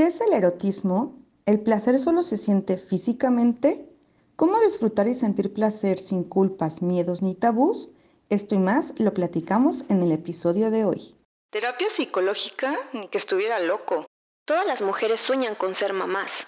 ¿Qué 0.00 0.06
es 0.06 0.22
el 0.22 0.32
erotismo? 0.32 1.22
¿El 1.44 1.60
placer 1.60 2.00
solo 2.00 2.22
se 2.22 2.38
siente 2.38 2.78
físicamente? 2.78 3.86
¿Cómo 4.34 4.58
disfrutar 4.58 5.06
y 5.08 5.14
sentir 5.14 5.52
placer 5.52 5.98
sin 5.98 6.24
culpas, 6.24 6.80
miedos 6.80 7.20
ni 7.20 7.34
tabús? 7.34 7.90
Esto 8.30 8.54
y 8.54 8.58
más 8.60 8.98
lo 8.98 9.12
platicamos 9.12 9.84
en 9.90 10.02
el 10.02 10.12
episodio 10.12 10.70
de 10.70 10.86
hoy. 10.86 11.16
¿Terapia 11.50 11.90
psicológica? 11.90 12.78
Ni 12.94 13.08
que 13.08 13.18
estuviera 13.18 13.60
loco. 13.60 14.06
Todas 14.46 14.64
las 14.64 14.80
mujeres 14.80 15.20
sueñan 15.20 15.54
con 15.54 15.74
ser 15.74 15.92
mamás. 15.92 16.46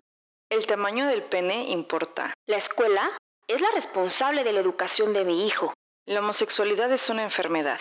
El 0.49 0.67
tamaño 0.67 1.07
del 1.07 1.23
pene 1.23 1.73
importa. 1.73 2.33
La 2.47 2.57
escuela 2.57 3.11
es 3.49 3.61
la 3.61 3.71
responsable 3.75 4.45
de 4.45 4.55
la 4.55 4.61
educación 4.61 5.13
de 5.13 5.27
mi 5.27 5.47
hijo. 5.47 5.75
La 6.07 6.21
homosexualidad 6.21 6.91
es 6.91 7.11
una 7.11 7.25
enfermedad. 7.25 7.81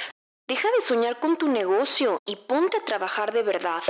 Deja 0.49 0.67
de 0.77 0.83
soñar 0.83 1.21
con 1.21 1.37
tu 1.37 1.47
negocio 1.47 2.17
y 2.25 2.35
ponte 2.35 2.75
a 2.75 2.83
trabajar 2.83 3.31
de 3.31 3.43
verdad. 3.43 3.81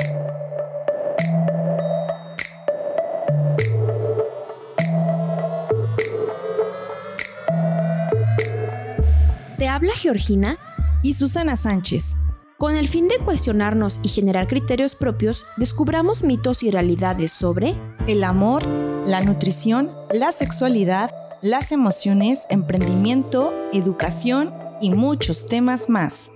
Te 9.61 9.67
habla 9.67 9.93
Georgina 9.93 10.57
y 11.03 11.13
Susana 11.13 11.55
Sánchez. 11.55 12.15
Con 12.57 12.75
el 12.75 12.87
fin 12.87 13.07
de 13.07 13.19
cuestionarnos 13.19 13.99
y 14.01 14.07
generar 14.07 14.47
criterios 14.47 14.95
propios, 14.95 15.45
descubramos 15.55 16.23
mitos 16.23 16.63
y 16.63 16.71
realidades 16.71 17.31
sobre 17.31 17.75
el 18.07 18.23
amor, 18.23 18.65
la 19.05 19.21
nutrición, 19.21 19.87
la 20.11 20.31
sexualidad, 20.31 21.11
las 21.43 21.71
emociones, 21.71 22.47
emprendimiento, 22.49 23.53
educación 23.71 24.51
y 24.81 24.95
muchos 24.95 25.45
temas 25.45 25.91
más. 25.91 26.31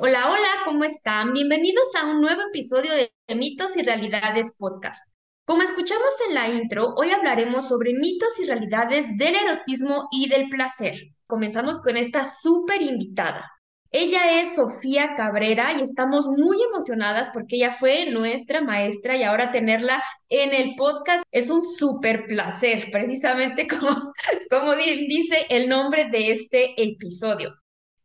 Hola, 0.00 0.32
hola, 0.32 0.48
¿cómo 0.64 0.82
están? 0.82 1.32
Bienvenidos 1.32 1.94
a 1.94 2.06
un 2.06 2.20
nuevo 2.20 2.40
episodio 2.48 2.90
de 2.92 3.12
Mitos 3.36 3.76
y 3.76 3.82
Realidades 3.82 4.56
Podcast. 4.58 5.17
Como 5.48 5.62
escuchamos 5.62 6.12
en 6.28 6.34
la 6.34 6.46
intro, 6.50 6.92
hoy 6.98 7.10
hablaremos 7.10 7.68
sobre 7.68 7.94
mitos 7.94 8.38
y 8.38 8.44
realidades 8.44 9.16
del 9.16 9.34
erotismo 9.34 10.06
y 10.12 10.28
del 10.28 10.50
placer. 10.50 10.94
Comenzamos 11.26 11.82
con 11.82 11.96
esta 11.96 12.26
súper 12.26 12.82
invitada. 12.82 13.50
Ella 13.90 14.42
es 14.42 14.56
Sofía 14.56 15.14
Cabrera 15.16 15.72
y 15.72 15.80
estamos 15.80 16.26
muy 16.26 16.62
emocionadas 16.62 17.30
porque 17.32 17.56
ella 17.56 17.72
fue 17.72 18.10
nuestra 18.10 18.60
maestra 18.60 19.16
y 19.16 19.22
ahora 19.22 19.50
tenerla 19.50 20.02
en 20.28 20.52
el 20.52 20.74
podcast 20.76 21.24
es 21.30 21.48
un 21.48 21.62
súper 21.62 22.26
placer, 22.26 22.90
precisamente 22.92 23.66
como, 23.68 24.12
como 24.50 24.76
dice 24.76 25.46
el 25.48 25.70
nombre 25.70 26.10
de 26.10 26.30
este 26.30 26.74
episodio. 26.76 27.54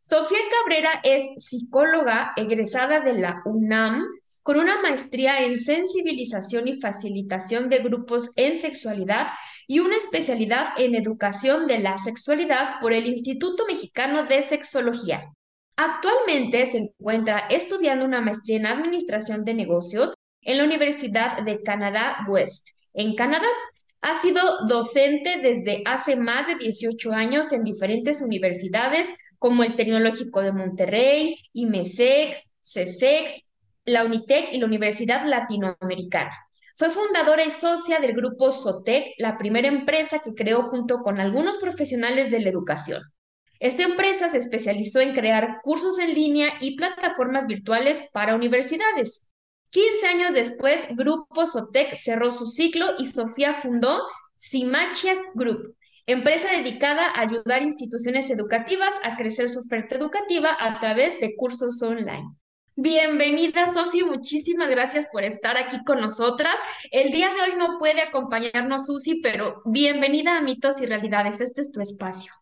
Sofía 0.00 0.38
Cabrera 0.50 0.98
es 1.04 1.28
psicóloga 1.36 2.32
egresada 2.36 3.00
de 3.00 3.12
la 3.12 3.42
UNAM 3.44 4.02
con 4.44 4.58
una 4.58 4.80
maestría 4.82 5.42
en 5.42 5.56
sensibilización 5.56 6.68
y 6.68 6.78
facilitación 6.78 7.70
de 7.70 7.78
grupos 7.78 8.36
en 8.36 8.58
sexualidad 8.58 9.28
y 9.66 9.78
una 9.80 9.96
especialidad 9.96 10.66
en 10.76 10.94
educación 10.94 11.66
de 11.66 11.78
la 11.78 11.96
sexualidad 11.96 12.78
por 12.82 12.92
el 12.92 13.06
Instituto 13.06 13.64
Mexicano 13.66 14.24
de 14.24 14.42
Sexología. 14.42 15.32
Actualmente 15.76 16.66
se 16.66 16.76
encuentra 16.76 17.38
estudiando 17.48 18.04
una 18.04 18.20
maestría 18.20 18.58
en 18.58 18.66
administración 18.66 19.46
de 19.46 19.54
negocios 19.54 20.12
en 20.42 20.58
la 20.58 20.64
Universidad 20.64 21.42
de 21.42 21.62
Canadá 21.62 22.18
West, 22.28 22.68
en 22.92 23.14
Canadá. 23.14 23.48
Ha 24.02 24.20
sido 24.20 24.42
docente 24.68 25.38
desde 25.40 25.82
hace 25.86 26.16
más 26.16 26.48
de 26.48 26.56
18 26.56 27.12
años 27.12 27.50
en 27.54 27.64
diferentes 27.64 28.20
universidades 28.20 29.08
como 29.38 29.64
el 29.64 29.74
Tecnológico 29.74 30.42
de 30.42 30.52
Monterrey, 30.52 31.34
IMESEX, 31.54 32.50
CESEX, 32.62 33.48
la 33.84 34.04
UNITEC 34.04 34.52
y 34.52 34.58
la 34.58 34.66
Universidad 34.66 35.26
Latinoamericana. 35.26 36.32
Fue 36.76 36.90
fundadora 36.90 37.44
y 37.44 37.50
socia 37.50 38.00
del 38.00 38.14
grupo 38.14 38.50
SOTEC, 38.50 39.14
la 39.18 39.38
primera 39.38 39.68
empresa 39.68 40.20
que 40.24 40.34
creó 40.34 40.62
junto 40.62 41.02
con 41.02 41.20
algunos 41.20 41.58
profesionales 41.58 42.30
de 42.30 42.40
la 42.40 42.50
educación. 42.50 43.00
Esta 43.60 43.84
empresa 43.84 44.28
se 44.28 44.38
especializó 44.38 45.00
en 45.00 45.14
crear 45.14 45.60
cursos 45.62 45.98
en 45.98 46.14
línea 46.14 46.48
y 46.60 46.76
plataformas 46.76 47.46
virtuales 47.46 48.10
para 48.12 48.34
universidades. 48.34 49.34
15 49.70 50.06
años 50.06 50.32
después, 50.34 50.86
Grupo 50.90 51.46
SOTEC 51.46 51.94
cerró 51.94 52.32
su 52.32 52.46
ciclo 52.46 52.86
y 52.98 53.06
Sofía 53.06 53.54
fundó 53.54 54.02
Simachia 54.36 55.16
Group, 55.34 55.76
empresa 56.06 56.50
dedicada 56.50 57.06
a 57.06 57.20
ayudar 57.20 57.62
instituciones 57.62 58.30
educativas 58.30 59.00
a 59.04 59.16
crecer 59.16 59.48
su 59.48 59.60
oferta 59.60 59.96
educativa 59.96 60.56
a 60.60 60.78
través 60.80 61.20
de 61.20 61.34
cursos 61.36 61.80
online. 61.82 62.26
Bienvenida, 62.76 63.68
Sofía. 63.68 64.04
Muchísimas 64.04 64.68
gracias 64.68 65.08
por 65.12 65.22
estar 65.22 65.56
aquí 65.56 65.84
con 65.84 66.00
nosotras. 66.00 66.58
El 66.90 67.12
día 67.12 67.28
de 67.32 67.40
hoy 67.40 67.58
no 67.58 67.78
puede 67.78 68.02
acompañarnos 68.02 68.86
Susi, 68.86 69.20
pero 69.22 69.62
bienvenida 69.64 70.36
a 70.36 70.42
Mitos 70.42 70.82
y 70.82 70.86
Realidades. 70.86 71.40
Este 71.40 71.60
es 71.60 71.70
tu 71.70 71.80
espacio. 71.80 72.32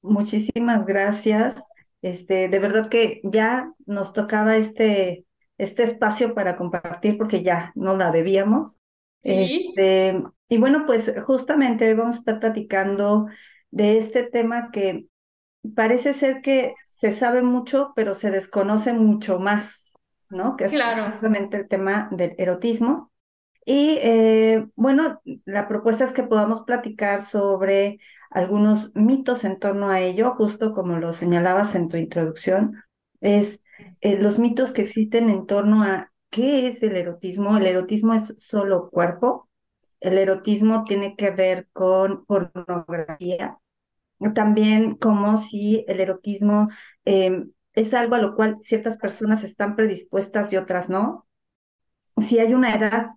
Muchísimas 0.00 0.86
gracias. 0.86 1.54
Este, 2.00 2.48
de 2.48 2.58
verdad 2.58 2.88
que 2.88 3.20
ya 3.24 3.70
nos 3.84 4.14
tocaba 4.14 4.56
este, 4.56 5.26
este 5.58 5.82
espacio 5.82 6.34
para 6.34 6.56
compartir 6.56 7.18
porque 7.18 7.42
ya 7.42 7.72
no 7.74 7.94
la 7.94 8.10
debíamos. 8.10 8.80
Sí. 9.22 9.74
Este, 9.76 10.22
y 10.48 10.56
bueno, 10.56 10.84
pues 10.86 11.12
justamente 11.26 11.88
hoy 11.88 11.94
vamos 11.94 12.16
a 12.16 12.18
estar 12.20 12.40
platicando 12.40 13.26
de 13.70 13.98
este 13.98 14.22
tema 14.22 14.70
que 14.70 15.08
parece 15.74 16.14
ser 16.14 16.40
que 16.40 16.74
se 17.02 17.12
sabe 17.12 17.42
mucho, 17.42 17.92
pero 17.96 18.14
se 18.14 18.30
desconoce 18.30 18.92
mucho 18.92 19.40
más, 19.40 19.92
¿no? 20.30 20.56
Que 20.56 20.66
es 20.66 20.72
justamente 21.14 21.56
el 21.56 21.66
tema 21.66 22.08
del 22.12 22.36
erotismo. 22.38 23.10
Y 23.64 23.98
eh, 24.02 24.68
bueno, 24.76 25.20
la 25.44 25.66
propuesta 25.66 26.04
es 26.04 26.12
que 26.12 26.22
podamos 26.22 26.60
platicar 26.60 27.26
sobre 27.26 27.98
algunos 28.30 28.92
mitos 28.94 29.42
en 29.42 29.58
torno 29.58 29.90
a 29.90 29.98
ello, 29.98 30.30
justo 30.30 30.72
como 30.72 30.96
lo 30.98 31.12
señalabas 31.12 31.74
en 31.74 31.88
tu 31.88 31.96
introducción, 31.96 32.80
es 33.20 33.64
eh, 34.00 34.22
los 34.22 34.38
mitos 34.38 34.70
que 34.70 34.82
existen 34.82 35.28
en 35.28 35.46
torno 35.46 35.82
a 35.82 36.12
qué 36.30 36.68
es 36.68 36.84
el 36.84 36.96
erotismo. 36.96 37.56
El 37.56 37.66
erotismo 37.66 38.14
es 38.14 38.32
solo 38.36 38.90
cuerpo, 38.90 39.48
el 39.98 40.18
erotismo 40.18 40.84
tiene 40.84 41.16
que 41.16 41.32
ver 41.32 41.66
con 41.72 42.24
pornografía, 42.26 43.58
también 44.34 44.94
como 44.96 45.36
si 45.36 45.84
el 45.88 46.00
erotismo 46.00 46.68
em, 47.04 47.52
es 47.74 47.94
algo 47.94 48.14
a 48.14 48.18
lo 48.18 48.34
cual 48.36 48.56
ciertas 48.60 48.96
personas 48.96 49.44
están 49.44 49.76
predispuestas 49.76 50.52
y 50.52 50.56
otras 50.56 50.88
no. 50.90 51.26
Si 52.18 52.38
hay 52.38 52.54
una 52.54 52.74
edad, 52.74 53.08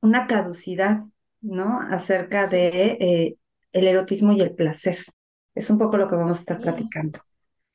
una 0.00 0.26
caducidad, 0.26 1.04
¿no? 1.40 1.80
Acerca 1.80 2.46
de 2.46 2.68
eh, 3.00 3.36
el 3.72 3.86
erotismo 3.86 4.32
y 4.32 4.40
el 4.40 4.54
placer. 4.54 4.98
Es 5.54 5.70
un 5.70 5.78
poco 5.78 5.96
lo 5.96 6.08
que 6.08 6.16
vamos 6.16 6.38
a 6.38 6.40
estar 6.40 6.60
platicando. 6.60 7.20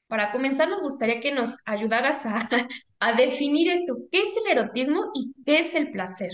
Para 0.07 0.31
comenzar, 0.31 0.69
nos 0.69 0.81
gustaría 0.81 1.19
que 1.19 1.33
nos 1.33 1.57
ayudaras 1.65 2.25
a, 2.25 2.47
a 2.99 3.13
definir 3.13 3.69
esto. 3.69 3.97
¿Qué 4.11 4.21
es 4.23 4.37
el 4.45 4.51
erotismo 4.57 5.11
y 5.13 5.33
qué 5.45 5.59
es 5.59 5.75
el 5.75 5.91
placer? 5.91 6.31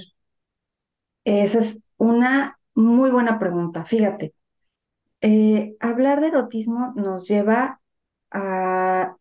Esa 1.26 1.60
es 1.60 1.80
una 1.98 2.60
muy 2.76 3.10
buena 3.10 3.40
pregunta. 3.40 3.86
Fíjate, 3.86 4.34
eh, 5.24 5.78
hablar 5.80 6.20
de 6.20 6.28
erotismo 6.28 6.94
nos 6.98 7.28
lleva 7.30 7.82
a 8.30 9.16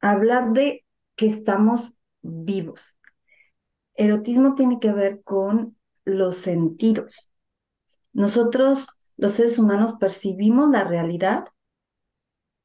hablar 0.00 0.52
de 0.52 0.84
que 1.14 1.26
estamos 1.26 1.92
vivos. 2.22 2.98
Erotismo 3.94 4.54
tiene 4.54 4.80
que 4.80 4.92
ver 4.92 5.22
con 5.22 5.76
los 6.06 6.36
sentidos. 6.36 7.30
Nosotros, 8.14 8.86
los 9.18 9.32
seres 9.32 9.58
humanos, 9.58 9.94
percibimos 10.00 10.70
la 10.70 10.84
realidad, 10.84 11.44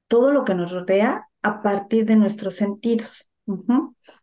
todo 0.07 0.31
lo 0.31 0.45
que 0.45 0.55
nos 0.55 0.71
rodea, 0.71 1.27
a 1.41 1.61
partir 1.61 2.05
de 2.05 2.15
nuestros 2.15 2.55
sentidos. 2.55 3.27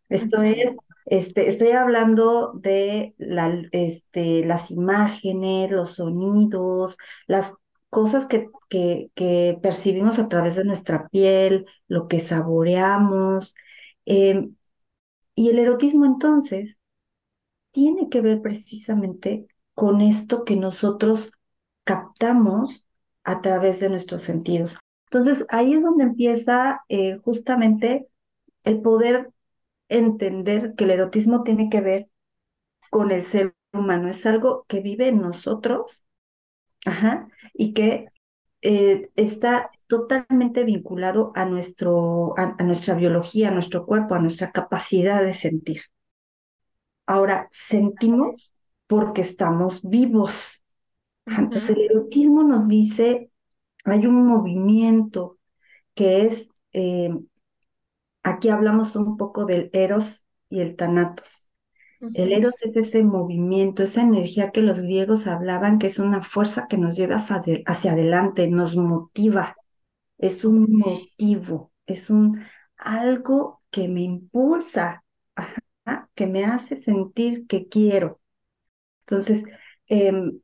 Esto 0.09 0.41
es, 0.41 0.75
este, 1.05 1.49
estoy 1.49 1.73
hablando 1.73 2.53
de 2.55 3.15
la, 3.19 3.63
este, 3.73 4.45
las 4.47 4.71
imágenes, 4.71 5.71
los 5.71 5.97
sonidos, 5.97 6.97
las 7.27 7.53
cosas 7.97 8.27
que, 8.27 8.51
que, 8.69 9.59
percibimos 9.63 10.19
a 10.19 10.29
través 10.29 10.55
de 10.57 10.65
nuestra 10.65 11.09
piel, 11.09 11.65
lo 11.89 12.09
que 12.09 12.21
saboreamos. 12.21 13.55
Em, 14.05 14.55
y 15.35 15.49
el 15.49 15.59
erotismo 15.59 16.05
entonces 16.05 16.77
tiene 17.71 18.11
que 18.11 18.21
ver 18.21 18.43
precisamente 18.43 19.47
con 19.73 20.03
esto 20.03 20.45
que 20.45 20.57
nosotros 20.57 21.33
captamos 21.85 22.87
a 23.25 23.41
través 23.41 23.81
de 23.81 23.89
nuestros 23.89 24.21
sentidos. 24.21 24.77
Entonces 25.07 25.47
ahí 25.49 25.73
es 25.73 25.83
donde 25.83 26.05
empieza 26.05 26.83
eh, 26.91 27.17
justamente 27.25 28.09
el 28.65 28.83
poder 28.83 29.31
entender 29.89 30.75
que 30.77 30.85
el 30.85 30.91
erotismo 30.91 31.45
tiene 31.45 31.71
que 31.71 31.81
ver 31.81 32.11
con 32.91 33.11
el 33.11 33.25
ser 33.25 33.55
humano, 33.73 34.09
es 34.09 34.27
algo 34.27 34.67
que 34.69 34.81
vive 34.81 35.09
en 35.09 35.23
nosotros 35.23 36.06
Ajá, 36.85 37.29
y 37.55 37.73
que 37.75 38.05
eh, 38.63 39.11
está 39.17 39.71
totalmente 39.89 40.65
vinculado 40.65 41.33
a, 41.35 41.45
nuestro, 41.45 42.39
a, 42.39 42.57
a 42.59 42.63
nuestra 42.65 42.95
biología, 42.95 43.49
a 43.49 43.53
nuestro 43.53 43.87
cuerpo, 43.87 44.15
a 44.15 44.19
nuestra 44.21 44.53
capacidad 44.53 45.23
de 45.23 45.35
sentir. 45.35 45.83
Ahora, 47.07 47.47
sentimos 47.51 48.53
porque 48.87 49.23
estamos 49.23 49.81
vivos. 49.83 50.65
Entonces, 51.27 51.71
el 51.71 51.83
erotismo 51.83 52.45
nos 52.45 52.69
dice, 52.69 53.31
hay 53.85 54.07
un 54.07 54.27
movimiento 54.27 55.39
que 55.95 56.23
es, 56.27 56.51
eh, 56.75 57.11
aquí 58.23 58.49
hablamos 58.51 58.95
un 58.97 59.17
poco 59.17 59.47
del 59.47 59.71
eros 59.73 60.27
y 60.51 60.61
el 60.61 60.77
tanatos. 60.77 61.46
El 62.01 62.33
eros 62.33 62.63
es 62.63 62.77
ese 62.77 63.03
movimiento, 63.05 63.83
esa 63.83 64.03
energía 64.03 64.51
que 64.51 64.63
los 64.63 64.81
griegos 64.81 65.27
hablaban, 65.27 65.79
que 65.79 65.89
es 65.89 65.99
una 65.99 66.23
fuerza 66.23 66.67
que 66.69 66.79
nos 66.79 66.97
lleva 66.97 67.17
hacia, 67.17 67.43
hacia 67.67 67.93
adelante, 67.93 68.49
nos 68.49 68.77
motiva, 68.77 69.55
es 70.19 70.45
un 70.45 70.67
motivo, 70.79 71.73
es 71.87 72.11
un 72.11 72.43
algo 72.77 73.63
que 73.71 73.89
me 73.89 74.03
impulsa, 74.03 75.05
que 76.15 76.27
me 76.27 76.45
hace 76.45 76.77
sentir 76.83 77.47
que 77.47 77.69
quiero. 77.69 78.21
Entonces, 79.07 79.45
em, 79.89 80.41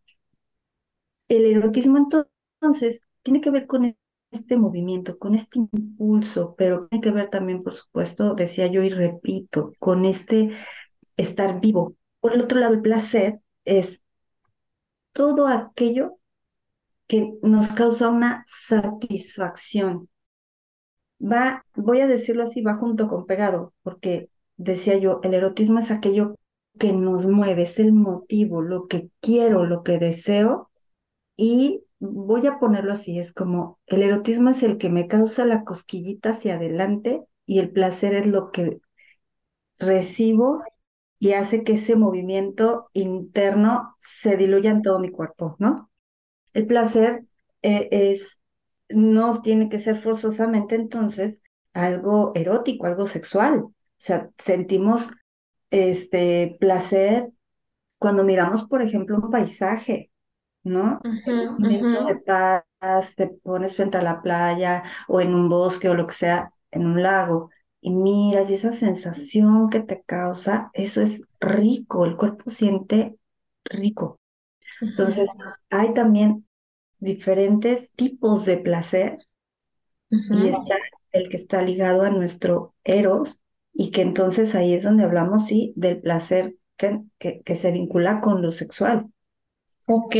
el 1.28 1.44
erotismo 1.46 1.98
entonces 1.98 3.00
tiene 3.22 3.40
que 3.40 3.50
ver 3.50 3.66
con 3.66 3.96
este 4.30 4.56
movimiento, 4.56 5.18
con 5.18 5.34
este 5.34 5.58
impulso, 5.58 6.54
pero 6.56 6.86
tiene 6.88 7.02
que 7.02 7.10
ver 7.10 7.28
también, 7.30 7.60
por 7.62 7.72
supuesto, 7.74 8.34
decía 8.34 8.66
yo 8.66 8.82
y 8.82 8.88
repito, 8.90 9.72
con 9.78 10.04
este 10.04 10.50
estar 11.16 11.60
vivo. 11.60 11.96
Por 12.20 12.34
el 12.34 12.42
otro 12.42 12.60
lado, 12.60 12.74
el 12.74 12.82
placer 12.82 13.40
es 13.64 14.00
todo 15.12 15.48
aquello 15.48 16.18
que 17.06 17.32
nos 17.42 17.68
causa 17.68 18.08
una 18.08 18.44
satisfacción. 18.46 20.08
Va, 21.20 21.64
voy 21.76 22.00
a 22.00 22.06
decirlo 22.06 22.44
así, 22.44 22.62
va 22.62 22.74
junto 22.74 23.08
con 23.08 23.26
pegado, 23.26 23.74
porque 23.82 24.28
decía 24.56 24.96
yo, 24.98 25.20
el 25.22 25.34
erotismo 25.34 25.78
es 25.78 25.90
aquello 25.90 26.36
que 26.78 26.92
nos 26.92 27.26
mueve, 27.26 27.62
es 27.62 27.78
el 27.78 27.92
motivo, 27.92 28.62
lo 28.62 28.88
que 28.88 29.10
quiero, 29.20 29.64
lo 29.66 29.82
que 29.82 29.98
deseo. 29.98 30.70
Y 31.36 31.84
voy 32.00 32.46
a 32.46 32.58
ponerlo 32.58 32.92
así, 32.92 33.18
es 33.18 33.32
como 33.32 33.78
el 33.86 34.02
erotismo 34.02 34.50
es 34.50 34.62
el 34.62 34.78
que 34.78 34.90
me 34.90 35.06
causa 35.08 35.44
la 35.46 35.64
cosquillita 35.64 36.30
hacia 36.30 36.56
adelante 36.56 37.22
y 37.46 37.60
el 37.60 37.70
placer 37.70 38.14
es 38.14 38.26
lo 38.26 38.50
que 38.50 38.80
recibo 39.78 40.62
y 41.22 41.34
hace 41.34 41.62
que 41.62 41.74
ese 41.74 41.94
movimiento 41.94 42.90
interno 42.94 43.94
se 44.00 44.36
diluya 44.36 44.72
en 44.72 44.82
todo 44.82 44.98
mi 44.98 45.08
cuerpo, 45.08 45.54
¿no? 45.60 45.88
El 46.52 46.66
placer 46.66 47.26
eh, 47.62 47.88
es, 47.92 48.40
no 48.88 49.40
tiene 49.40 49.68
que 49.68 49.78
ser 49.78 49.98
forzosamente 50.00 50.74
entonces 50.74 51.38
algo 51.74 52.32
erótico, 52.34 52.86
algo 52.86 53.06
sexual. 53.06 53.60
O 53.60 53.72
sea, 53.98 54.30
sentimos 54.36 55.10
este 55.70 56.56
placer 56.58 57.30
cuando 57.98 58.24
miramos, 58.24 58.64
por 58.64 58.82
ejemplo, 58.82 59.16
un 59.18 59.30
paisaje, 59.30 60.10
¿no? 60.64 61.00
Un 61.28 61.52
momento 61.60 62.04
de 62.04 62.16
paz, 62.26 63.14
te 63.14 63.28
pones 63.28 63.76
frente 63.76 63.96
a 63.96 64.02
la 64.02 64.22
playa 64.22 64.82
o 65.06 65.20
en 65.20 65.32
un 65.36 65.48
bosque 65.48 65.88
o 65.88 65.94
lo 65.94 66.08
que 66.08 66.14
sea, 66.14 66.52
en 66.72 66.84
un 66.84 67.00
lago, 67.00 67.50
y 67.82 67.90
miras 67.90 68.48
y 68.48 68.54
esa 68.54 68.72
sensación 68.72 69.68
que 69.68 69.80
te 69.80 70.02
causa, 70.02 70.70
eso 70.72 71.02
es 71.02 71.22
rico, 71.40 72.06
el 72.06 72.16
cuerpo 72.16 72.48
siente 72.48 73.16
rico. 73.64 74.20
Entonces, 74.80 75.28
hay 75.68 75.92
también 75.92 76.46
diferentes 76.98 77.90
tipos 77.92 78.46
de 78.46 78.56
placer 78.56 79.18
y 80.08 80.48
está 80.48 80.76
el 81.10 81.28
que 81.28 81.36
está 81.36 81.60
ligado 81.60 82.02
a 82.02 82.10
nuestro 82.10 82.74
eros, 82.84 83.42
y 83.74 83.90
que 83.90 84.02
entonces 84.02 84.54
ahí 84.54 84.74
es 84.74 84.84
donde 84.84 85.04
hablamos, 85.04 85.46
sí, 85.46 85.72
del 85.76 86.00
placer 86.00 86.56
que, 86.76 87.00
que, 87.18 87.56
se 87.56 87.72
vincula 87.72 88.20
con 88.20 88.42
lo 88.42 88.52
sexual. 88.52 89.06
Ok, 89.88 90.16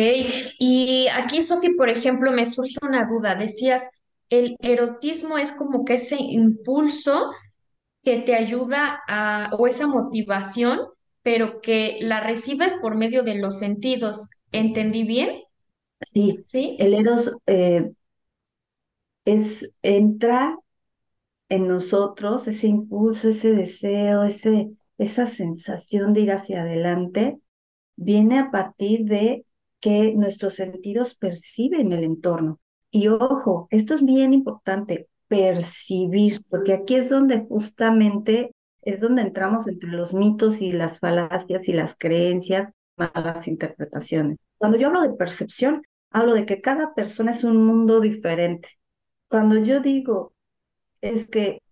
y 0.59 1.07
aquí, 1.15 1.43
Sofi, 1.43 1.75
por 1.75 1.89
ejemplo, 1.89 2.33
me 2.33 2.47
surge 2.47 2.77
una 2.83 3.07
duda. 3.07 3.35
Decías, 3.35 3.85
el 4.31 4.57
erotismo 4.61 5.39
es 5.39 5.53
como 5.53 5.85
que 5.85 5.95
ese 5.95 6.17
impulso 6.19 7.31
que 8.03 8.19
te 8.19 8.35
ayuda 8.35 9.01
a, 9.09 9.51
o 9.59 9.67
esa 9.67 9.87
motivación, 9.87 10.81
pero 11.23 11.61
que 11.61 11.99
la 12.03 12.21
recibes 12.21 12.75
por 12.75 12.97
medio 12.97 13.23
de 13.23 13.37
los 13.37 13.59
sentidos. 13.59 14.31
¿Entendí 14.53 15.05
bien? 15.05 15.43
Sí, 16.01 16.45
¿Sí? 16.53 16.77
el 16.79 16.95
eros 16.95 17.33
eh, 17.47 17.93
es, 19.25 19.71
entra 19.83 20.59
en 21.49 21.69
nosotros, 21.69 22.49
ese 22.49 22.69
impulso, 22.69 23.29
ese 23.29 23.53
deseo, 23.53 24.25
ese, 24.25 24.73
esa 24.99 25.27
sensación 25.27 26.15
de 26.15 26.23
ir 26.23 26.33
hacia 26.33 26.63
adelante, 26.63 27.41
viene 27.97 28.39
a 28.41 28.51
partir 28.53 29.05
de 29.07 29.47
que 29.81 30.15
nuestros 30.17 30.55
sentidos 30.57 31.15
perciben 31.17 31.93
el 31.93 32.05
entorno. 32.05 32.61
Y 32.91 33.09
ojo, 33.09 33.69
esto 33.71 33.95
es 33.95 34.05
bien 34.05 34.35
importante, 34.35 35.09
percibir, 35.33 36.45
porque 36.51 36.75
aquí 36.75 36.97
es 36.97 37.09
donde 37.09 37.41
justamente 37.47 38.53
es 38.83 39.01
donde 39.01 39.23
entramos 39.23 39.67
entre 39.67 39.91
los 39.91 40.13
mitos 40.13 40.61
y 40.61 40.73
las 40.73 40.99
falacias 40.99 41.69
y 41.69 41.73
las 41.73 41.97
creencias, 41.97 42.71
malas 42.97 43.49
interpretaciones. 43.49 44.37
Cuando 44.59 44.77
yo 44.77 44.89
hablo 44.89 45.01
de 45.01 45.15
percepción, 45.15 45.83
hablo 46.11 46.35
de 46.35 46.45
que 46.45 46.61
cada 46.61 46.93
persona 46.95 47.31
es 47.31 47.45
un 47.45 47.65
mundo 47.65 48.01
diferente. 48.01 48.69
Cuando 49.29 49.57
yo 49.57 49.81
digo 49.81 50.35
es 51.01 51.29
que 51.29 51.63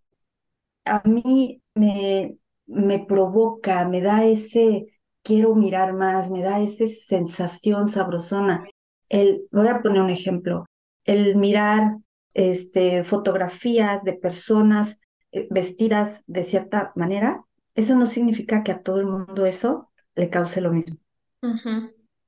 a 0.85 1.03
mí 1.05 1.63
me, 1.75 2.39
me 2.67 3.05
provoca, 3.07 3.87
me 3.89 4.01
da 4.01 4.25
ese 4.25 4.87
quiero 5.23 5.55
mirar 5.55 5.93
más, 5.93 6.31
me 6.31 6.43
da 6.43 6.61
esa 6.61 6.87
sensación 7.07 7.89
sabrosona. 7.89 8.65
El, 9.11 9.47
voy 9.53 9.69
a 9.69 9.83
poner 9.83 10.01
un 10.01 10.11
ejemplo, 10.11 10.67
el 11.05 11.37
mirar 11.37 11.99
este, 12.35 13.05
fotografías 13.05 14.05
de 14.05 14.15
personas 14.15 14.99
eh, 15.33 15.49
vestidas 15.51 16.25
de 16.27 16.45
cierta 16.45 16.93
manera, 16.97 17.45
eso 17.75 17.95
no 17.97 18.07
significa 18.07 18.63
que 18.63 18.73
a 18.73 18.83
todo 18.83 19.01
el 19.01 19.07
mundo 19.07 19.47
eso 19.47 19.91
le 20.15 20.31
cause 20.31 20.61
lo 20.61 20.73
mismo. 20.73 20.97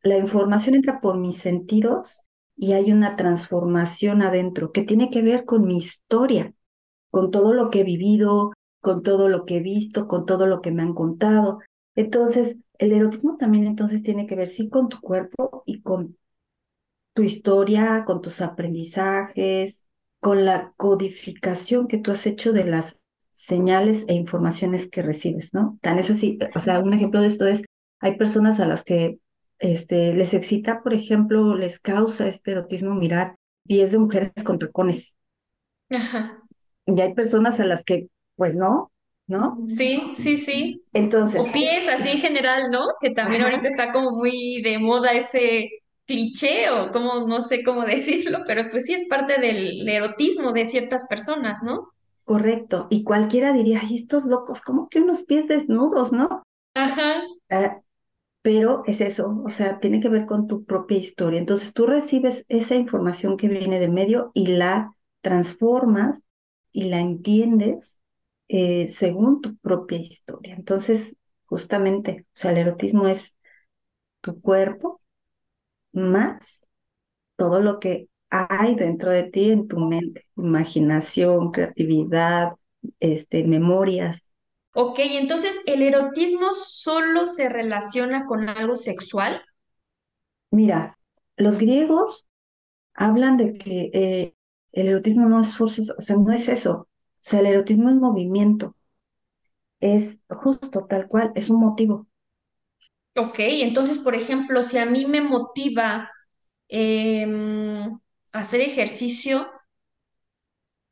La 0.03 0.17
información 0.17 0.75
entra 0.75 1.01
por 1.01 1.19
mis 1.19 1.39
sentidos 1.39 2.21
y 2.57 2.73
hay 2.73 2.93
una 2.93 3.17
transformación 3.17 4.23
adentro 4.23 4.73
que 4.73 4.83
tiene 4.83 5.11
que 5.11 5.23
ver 5.23 5.45
con 5.45 5.67
mi 5.67 5.79
historia 5.79 6.55
con 7.13 7.31
todo 7.31 7.53
lo 7.53 7.71
que 7.71 7.81
he 7.83 7.85
vivido, 7.85 8.53
con 8.81 9.03
todo 9.03 9.29
lo 9.29 9.45
que 9.45 9.59
he 9.59 9.63
visto, 9.63 10.09
con 10.09 10.25
todo 10.27 10.47
lo 10.47 10.63
que 10.63 10.73
me 10.73 10.83
han 10.83 10.95
contado. 10.95 11.61
Entonces, 11.95 12.57
el 12.79 12.93
erotismo 12.93 13.37
también 13.37 13.67
entonces 13.67 14.03
tiene 14.03 14.27
que 14.27 14.35
ver 14.35 14.49
sí 14.49 14.71
con 14.71 14.89
tu 14.89 14.99
cuerpo 15.01 15.63
y 15.67 15.83
con 15.83 16.17
tu 17.13 17.23
historia, 17.23 18.05
con 18.07 18.23
tus 18.23 18.41
aprendizajes, 18.41 19.87
con 20.23 20.45
la 20.45 20.73
codificación 20.77 21.89
que 21.89 21.99
tú 21.99 22.13
has 22.13 22.25
hecho 22.25 22.53
de 22.53 22.65
las 22.65 23.01
señales 23.31 24.05
e 24.09 24.15
informaciones 24.15 24.89
que 24.89 25.03
recibes, 25.03 25.53
¿no? 25.53 25.79
Tan 25.83 25.99
es 25.99 26.11
así, 26.11 26.39
o 26.55 26.61
sea, 26.61 26.79
un 26.79 26.95
ejemplo 26.95 27.21
de 27.21 27.27
esto 27.27 27.47
es, 27.47 27.63
hay 27.99 28.17
personas 28.17 28.61
a 28.61 28.67
las 28.67 28.85
que 28.85 29.19
este, 29.59 30.15
les 30.15 30.33
excita, 30.33 30.83
por 30.83 30.95
ejemplo, 30.95 31.57
les 31.57 31.79
causa 31.79 32.29
este 32.29 32.53
erotismo 32.53 32.95
mirar 32.95 33.37
pies 33.67 33.93
de 33.93 33.99
mujeres 33.99 34.33
con 34.45 34.59
tacones. 34.59 35.17
Ajá 35.91 36.43
y 36.87 37.01
hay 37.01 37.15
personas 37.15 37.61
a 37.61 37.65
las 37.65 37.85
que, 37.85 38.09
pues 38.37 38.57
no, 38.57 38.93
¿no? 39.27 39.59
Sí, 39.67 40.13
sí, 40.17 40.37
sí. 40.37 40.83
Entonces. 40.93 41.41
O 41.41 41.51
pies 41.53 41.89
así 41.89 42.11
en 42.11 42.19
general, 42.19 42.71
¿no? 42.71 42.81
Que 43.01 43.11
también 43.11 43.43
ahorita 43.43 43.69
está 43.69 43.93
como 43.93 44.13
muy 44.13 44.63
de 44.63 44.79
moda 44.79 45.13
ese 45.13 45.71
cliché 46.07 46.71
o 46.71 46.91
como 46.93 47.27
no 47.27 47.43
sé 47.43 47.63
cómo 47.65 47.83
decirlo, 47.87 48.41
pero 48.47 48.65
pues 48.71 48.87
sí 48.87 48.95
es 48.95 49.07
parte 49.09 49.41
del 49.41 49.89
erotismo 49.89 50.53
de 50.53 50.67
ciertas 50.67 51.05
personas, 51.09 51.61
¿no? 51.65 51.93
Correcto. 52.25 52.89
Y 52.91 53.05
cualquiera 53.05 53.53
diría, 53.53 53.79
ay, 53.83 53.95
estos 53.97 54.25
locos, 54.25 54.61
como 54.61 54.89
que 54.89 55.01
unos 55.01 55.23
pies 55.23 55.47
desnudos, 55.47 56.11
¿no? 56.11 56.43
Ajá. 56.75 57.23
Ah, 57.51 57.81
pero 58.43 58.83
es 58.87 59.01
eso, 59.03 59.37
o 59.47 59.51
sea, 59.51 59.81
tiene 59.81 60.01
que 60.01 60.09
ver 60.11 60.27
con 60.27 60.49
tu 60.49 60.65
propia 60.65 60.99
historia. 60.99 61.41
Entonces 61.41 61.75
tú 61.75 61.87
recibes 61.87 62.47
esa 62.49 62.77
información 62.77 63.37
que 63.39 63.49
viene 63.49 63.81
del 63.81 63.93
medio 63.93 64.33
y 64.35 64.49
la 64.49 64.97
transformas 65.23 66.23
y 66.73 66.87
la 66.87 67.01
entiendes 67.01 68.01
eh, 68.49 68.89
según 68.91 69.43
tu 69.43 69.57
propia 69.59 69.99
historia. 69.99 70.55
Entonces, 70.57 71.17
justamente, 71.47 72.27
o 72.29 72.33
sea, 72.35 72.53
el 72.53 72.59
erotismo 72.59 73.09
es 73.09 73.37
tu 74.23 74.41
cuerpo 74.43 75.02
más 75.93 76.63
todo 77.37 77.61
lo 77.61 77.81
que 77.81 78.09
hay 78.31 78.75
dentro 78.77 79.13
de 79.13 79.25
ti 79.25 79.51
en 79.51 79.69
tu 79.69 79.79
mente, 79.79 80.27
imaginación, 80.37 81.51
creatividad, 81.53 82.53
este, 83.01 83.45
memorias. 83.45 84.33
Ok, 84.75 84.99
entonces, 85.01 85.63
¿el 85.67 85.83
erotismo 85.83 86.53
solo 86.53 87.27
se 87.27 87.49
relaciona 87.49 88.27
con 88.27 88.49
algo 88.49 88.77
sexual? 88.77 89.43
Mira, 90.51 90.97
los 91.37 91.59
griegos 91.59 92.27
hablan 92.95 93.37
de 93.39 93.55
que 93.55 93.91
eh, 93.95 94.35
el 94.73 94.89
erotismo 94.89 95.29
no 95.29 95.41
es 95.43 95.57
forzoso, 95.57 95.95
o 95.99 96.03
sea, 96.03 96.17
no 96.17 96.33
es 96.33 96.49
eso. 96.49 96.73
O 96.83 96.89
sea, 97.21 97.41
el 97.41 97.47
erotismo 97.47 97.91
es 97.91 97.97
movimiento. 97.97 98.77
Es 99.81 100.21
justo 100.31 100.87
tal 100.87 101.09
cual, 101.09 101.33
es 101.35 101.51
un 101.51 101.61
motivo. 101.61 102.07
Ok, 103.17 103.37
entonces, 103.41 103.99
por 103.99 104.15
ejemplo, 104.15 104.63
si 104.63 104.79
a 104.79 104.87
mí 104.87 105.05
me 105.07 105.21
motiva 105.21 106.11
em, 106.69 107.99
hacer 108.33 108.61
ejercicio 108.63 109.49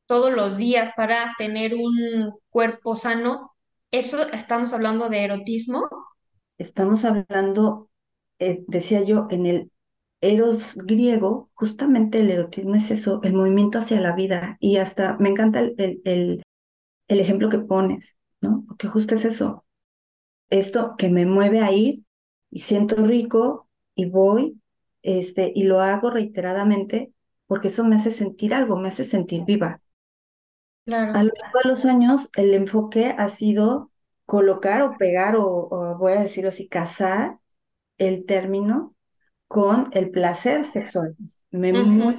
todos 0.07 0.33
los 0.33 0.57
días 0.59 0.93
para 0.97 1.35
tener 1.39 1.75
un 1.75 2.33
cuerpo 2.51 2.97
sano, 2.97 3.53
¿eso 3.91 4.23
estamos 4.33 4.73
hablando 4.73 5.09
de 5.09 5.25
erotismo? 5.25 5.89
Estamos 6.59 7.05
hablando, 7.05 7.91
eh, 8.39 8.65
decía 8.69 9.03
yo, 9.03 9.27
en 9.31 9.47
el 9.47 9.73
eros 10.21 10.75
griego, 10.77 11.51
justamente 11.55 12.21
el 12.21 12.31
erotismo 12.31 12.75
es 12.75 12.91
eso, 12.91 13.21
el 13.23 13.33
movimiento 13.35 13.79
hacia 13.79 14.01
la 14.01 14.15
vida. 14.15 14.57
Y 14.61 14.77
hasta 14.79 15.17
me 15.19 15.31
encanta 15.31 15.61
el, 15.61 15.75
el, 15.79 16.01
el, 16.05 16.43
el 17.09 17.21
ejemplo 17.21 17.51
que 17.51 17.61
pones, 17.61 18.17
¿no? 18.43 18.65
Porque 18.69 18.89
justo 18.89 19.15
es 19.17 19.25
eso. 19.27 19.65
Esto 20.51 20.97
que 20.99 21.11
me 21.11 21.27
mueve 21.27 21.61
a 21.63 21.73
ir 21.73 22.05
y 22.51 22.61
siento 22.61 22.97
rico 23.05 23.69
y 23.95 24.07
voy, 24.11 24.61
este, 25.03 25.53
y 25.55 25.65
lo 25.65 25.81
hago 25.81 26.11
reiteradamente 26.11 27.13
porque 27.47 27.69
eso 27.69 27.85
me 27.85 27.97
hace 27.97 28.11
sentir 28.13 28.55
algo, 28.55 28.77
me 28.79 28.89
hace 28.89 29.05
sentir 29.05 29.43
viva. 29.47 29.81
Claro. 30.85 31.13
A 31.13 31.23
lo 31.25 31.31
largo 31.43 31.59
de 31.65 31.69
los 31.71 31.85
años, 31.85 32.31
el 32.37 32.55
enfoque 32.55 33.15
ha 33.19 33.29
sido 33.29 33.91
colocar 34.27 34.83
o 34.83 34.97
pegar, 34.97 35.37
o, 35.37 35.45
o 35.71 35.99
voy 35.99 36.13
a 36.13 36.21
decirlo 36.23 36.51
así, 36.51 36.69
casar 36.69 37.39
el 37.99 38.27
término 38.27 38.95
con 39.49 39.89
el 39.93 40.11
placer 40.11 40.67
sexual. 40.67 41.17
Me 41.51 41.73
mueve, 41.75 42.19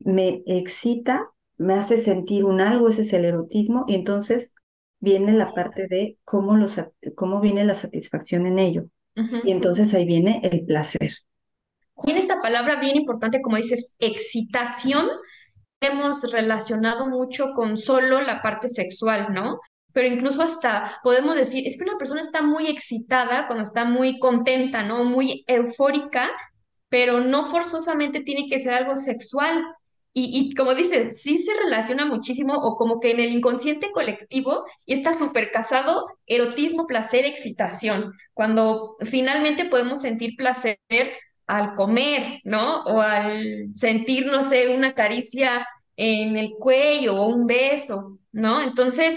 me 0.00 0.42
excita, 0.46 1.30
me 1.58 1.74
hace 1.74 1.98
sentir 1.98 2.44
un 2.44 2.60
algo, 2.62 2.88
ese 2.90 3.02
es 3.02 3.12
el 3.14 3.24
erotismo, 3.26 3.84
y 3.88 3.96
entonces 3.96 4.52
viene 5.00 5.32
la 5.32 5.54
parte 5.54 5.88
de 5.88 6.18
cómo, 6.24 6.56
lo 6.56 6.68
sat- 6.68 6.92
cómo 7.16 7.40
viene 7.40 7.64
la 7.64 7.74
satisfacción 7.76 8.46
en 8.46 8.58
ello. 8.60 8.86
Y 9.44 9.50
entonces 9.50 9.92
ahí 9.94 10.04
viene 10.04 10.40
el 10.44 10.64
placer. 10.64 11.16
Tiene 12.04 12.20
esta 12.20 12.40
palabra 12.40 12.76
bien 12.76 12.96
importante, 12.96 13.40
como 13.42 13.56
dices, 13.56 13.96
excitación. 13.98 15.08
Hemos 15.80 16.32
relacionado 16.32 17.08
mucho 17.08 17.52
con 17.54 17.76
solo 17.76 18.20
la 18.20 18.42
parte 18.42 18.68
sexual, 18.68 19.32
¿no? 19.32 19.60
Pero 19.92 20.08
incluso 20.14 20.42
hasta 20.42 21.00
podemos 21.02 21.34
decir, 21.34 21.66
es 21.66 21.76
que 21.76 21.84
una 21.84 21.98
persona 21.98 22.20
está 22.20 22.42
muy 22.42 22.66
excitada 22.68 23.46
cuando 23.46 23.64
está 23.64 23.84
muy 23.84 24.18
contenta, 24.18 24.82
¿no? 24.84 25.04
Muy 25.04 25.44
eufórica, 25.46 26.30
pero 26.88 27.20
no 27.20 27.42
forzosamente 27.42 28.20
tiene 28.20 28.48
que 28.48 28.58
ser 28.58 28.74
algo 28.74 28.94
sexual. 28.96 29.64
Y, 30.20 30.54
como 30.54 30.74
dices, 30.74 31.22
sí 31.22 31.38
se 31.38 31.54
relaciona 31.54 32.04
muchísimo 32.06 32.54
o 32.54 32.76
como 32.76 32.98
que 32.98 33.12
en 33.12 33.20
el 33.20 33.30
inconsciente 33.30 33.92
colectivo 33.92 34.64
y 34.84 34.94
está 34.94 35.12
súper 35.12 35.50
casado 35.50 36.18
erotismo, 36.26 36.86
placer, 36.86 37.24
excitación, 37.24 38.12
cuando 38.34 38.96
finalmente 39.00 39.64
podemos 39.66 40.00
sentir 40.00 40.34
placer 40.36 40.78
al 41.46 41.74
comer, 41.74 42.40
¿no? 42.44 42.82
O 42.84 43.00
al 43.00 43.66
sentir, 43.74 44.26
no 44.26 44.42
sé, 44.42 44.74
una 44.74 44.94
caricia 44.94 45.66
en 45.96 46.36
el 46.36 46.52
cuello 46.58 47.16
o 47.16 47.28
un 47.28 47.46
beso, 47.46 48.18
¿no? 48.32 48.60
Entonces, 48.62 49.16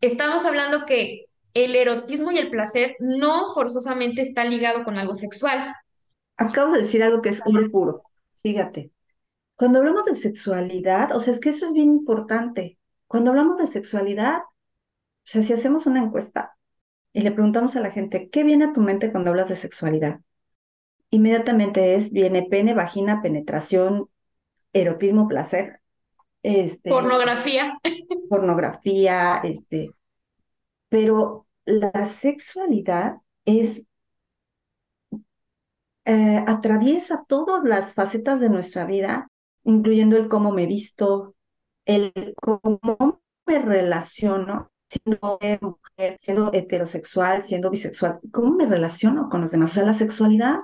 estamos 0.00 0.44
hablando 0.44 0.84
que 0.84 1.26
el 1.54 1.74
erotismo 1.76 2.32
y 2.32 2.38
el 2.38 2.50
placer 2.50 2.96
no 2.98 3.46
forzosamente 3.52 4.22
está 4.22 4.44
ligado 4.44 4.84
con 4.84 4.98
algo 4.98 5.14
sexual. 5.14 5.74
Acabo 6.36 6.72
de 6.72 6.82
decir 6.82 7.02
algo 7.02 7.22
que 7.22 7.30
es 7.30 7.40
oro 7.44 7.70
puro. 7.70 8.02
Fíjate, 8.42 8.90
cuando 9.60 9.80
hablamos 9.80 10.06
de 10.06 10.14
sexualidad, 10.14 11.14
o 11.14 11.20
sea, 11.20 11.34
es 11.34 11.38
que 11.38 11.50
eso 11.50 11.66
es 11.66 11.74
bien 11.74 11.90
importante. 11.90 12.78
Cuando 13.06 13.28
hablamos 13.30 13.58
de 13.58 13.66
sexualidad, 13.66 14.38
o 14.38 14.46
sea, 15.22 15.42
si 15.42 15.52
hacemos 15.52 15.84
una 15.84 16.02
encuesta 16.02 16.56
y 17.12 17.20
le 17.20 17.30
preguntamos 17.30 17.76
a 17.76 17.80
la 17.80 17.90
gente, 17.90 18.30
¿qué 18.30 18.42
viene 18.42 18.64
a 18.64 18.72
tu 18.72 18.80
mente 18.80 19.12
cuando 19.12 19.28
hablas 19.28 19.50
de 19.50 19.56
sexualidad? 19.56 20.20
Inmediatamente 21.10 21.94
es, 21.94 22.10
viene 22.10 22.46
pene, 22.48 22.72
vagina, 22.72 23.20
penetración, 23.20 24.08
erotismo, 24.72 25.28
placer, 25.28 25.82
este, 26.42 26.88
Pornografía. 26.88 27.78
pornografía, 28.30 29.42
este, 29.44 29.90
pero 30.88 31.46
la 31.66 32.06
sexualidad 32.06 33.16
es, 33.44 33.82
eh, 36.06 36.44
atraviesa 36.46 37.26
todas 37.28 37.62
las 37.62 37.92
facetas 37.92 38.40
de 38.40 38.48
nuestra 38.48 38.86
vida, 38.86 39.29
incluyendo 39.64 40.16
el 40.16 40.28
cómo 40.28 40.52
me 40.52 40.66
visto, 40.66 41.34
el 41.84 42.12
cómo 42.40 43.22
me 43.46 43.58
relaciono, 43.58 44.70
siendo 44.88 45.38
mujer, 45.60 46.16
siendo 46.18 46.50
heterosexual, 46.52 47.44
siendo 47.44 47.70
bisexual, 47.70 48.20
cómo 48.32 48.54
me 48.56 48.66
relaciono 48.66 49.28
con 49.28 49.40
los 49.42 49.50
demás. 49.50 49.72
O 49.72 49.74
sea, 49.74 49.84
la 49.84 49.94
sexualidad, 49.94 50.58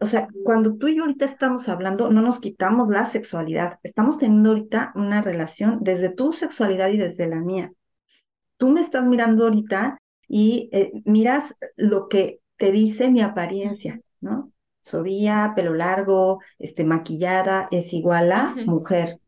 o 0.00 0.06
sea, 0.06 0.28
cuando 0.44 0.76
tú 0.76 0.88
y 0.88 0.96
yo 0.96 1.02
ahorita 1.02 1.24
estamos 1.24 1.68
hablando, 1.68 2.10
no 2.10 2.22
nos 2.22 2.40
quitamos 2.40 2.88
la 2.88 3.06
sexualidad, 3.06 3.78
estamos 3.82 4.18
teniendo 4.18 4.50
ahorita 4.50 4.92
una 4.94 5.22
relación 5.22 5.78
desde 5.82 6.10
tu 6.10 6.32
sexualidad 6.32 6.88
y 6.90 6.98
desde 6.98 7.26
la 7.26 7.40
mía. 7.40 7.72
Tú 8.58 8.68
me 8.70 8.80
estás 8.80 9.04
mirando 9.04 9.44
ahorita 9.44 9.98
y 10.28 10.68
eh, 10.72 10.92
miras 11.04 11.54
lo 11.76 12.08
que 12.08 12.40
te 12.56 12.70
dice 12.72 13.10
mi 13.10 13.22
apariencia. 13.22 14.00
Sobía, 14.88 15.52
pelo 15.54 15.74
largo, 15.74 16.40
este, 16.58 16.84
maquillada, 16.84 17.68
es 17.70 17.92
igual 17.92 18.32
a 18.32 18.54
mujer. 18.66 19.20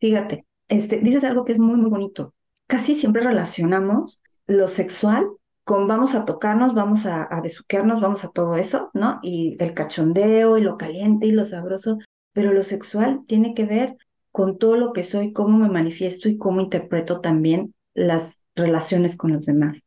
Fíjate, 0.00 0.46
este, 0.68 0.98
dices 1.00 1.24
algo 1.24 1.44
que 1.44 1.52
es 1.52 1.58
muy, 1.58 1.76
muy 1.76 1.90
bonito. 1.90 2.34
Casi 2.66 2.94
siempre 2.94 3.22
relacionamos 3.22 4.22
lo 4.46 4.68
sexual 4.68 5.28
con 5.64 5.88
vamos 5.88 6.14
a 6.14 6.24
tocarnos, 6.24 6.74
vamos 6.74 7.06
a, 7.06 7.24
a 7.24 7.40
besuquearnos, 7.40 8.00
vamos 8.00 8.24
a 8.24 8.28
todo 8.28 8.56
eso, 8.56 8.90
¿no? 8.94 9.18
Y 9.22 9.56
el 9.58 9.74
cachondeo 9.74 10.58
y 10.58 10.62
lo 10.62 10.76
caliente 10.76 11.26
y 11.26 11.32
lo 11.32 11.44
sabroso, 11.44 11.98
pero 12.32 12.52
lo 12.52 12.62
sexual 12.62 13.22
tiene 13.26 13.54
que 13.54 13.64
ver 13.64 13.96
con 14.30 14.58
todo 14.58 14.76
lo 14.76 14.92
que 14.92 15.02
soy, 15.02 15.32
cómo 15.32 15.58
me 15.58 15.68
manifiesto 15.68 16.28
y 16.28 16.36
cómo 16.36 16.60
interpreto 16.60 17.20
también 17.20 17.74
las 17.94 18.42
relaciones 18.54 19.16
con 19.16 19.32
los 19.32 19.46
demás. 19.46 19.82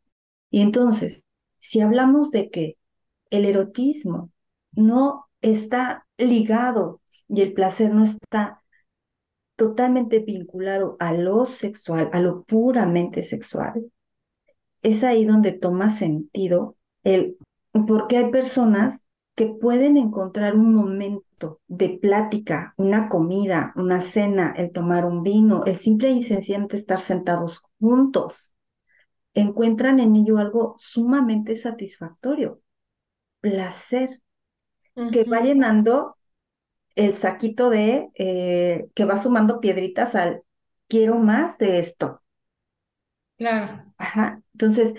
Y 0.50 0.62
entonces, 0.62 1.24
si 1.60 1.82
hablamos 1.82 2.32
de 2.32 2.50
que 2.50 2.78
el 3.30 3.46
erotismo 3.46 4.32
no 4.72 5.28
está 5.42 6.08
ligado 6.18 7.02
y 7.28 7.42
el 7.42 7.54
placer 7.54 7.94
no 7.94 8.04
está 8.04 8.64
totalmente 9.56 10.20
vinculado 10.20 10.96
a 11.00 11.14
lo 11.14 11.46
sexual, 11.46 12.10
a 12.14 12.20
lo 12.20 12.44
puramente 12.44 13.24
sexual, 13.24 13.92
es 14.82 15.04
ahí 15.04 15.26
donde 15.26 15.52
toma 15.52 15.90
sentido 15.90 16.78
el, 17.04 17.38
porque 17.88 18.18
hay 18.18 18.32
personas 18.32 19.06
que 19.36 19.48
pueden 19.48 19.98
encontrar 19.98 20.56
un 20.56 20.74
momento 20.74 21.62
de 21.68 21.98
plática, 22.02 22.74
una 22.78 23.10
comida, 23.10 23.74
una 23.76 24.02
cena, 24.02 24.54
el 24.56 24.72
tomar 24.72 25.06
un 25.06 25.24
vino, 25.24 25.64
el 25.66 25.78
simple 25.78 26.12
y 26.12 26.24
sencillamente 26.24 26.78
estar 26.78 27.00
sentados 27.00 27.62
juntos, 27.80 28.52
encuentran 29.34 30.00
en 30.00 30.16
ello 30.16 30.38
algo 30.38 30.76
sumamente 30.80 31.56
satisfactorio, 31.56 32.62
placer, 33.42 34.10
que 35.12 35.24
va 35.26 35.42
llenando 35.42 36.18
el 36.96 37.16
saquito 37.16 37.70
de, 37.70 38.10
eh, 38.16 38.90
que 38.96 39.06
va 39.06 39.18
sumando 39.22 39.60
piedritas 39.62 40.16
al 40.16 40.44
quiero 40.88 41.18
más 41.20 41.58
de 41.60 41.80
esto. 41.80 42.22
Claro. 43.38 43.94
Ajá. 43.98 44.42
Entonces, 44.54 44.94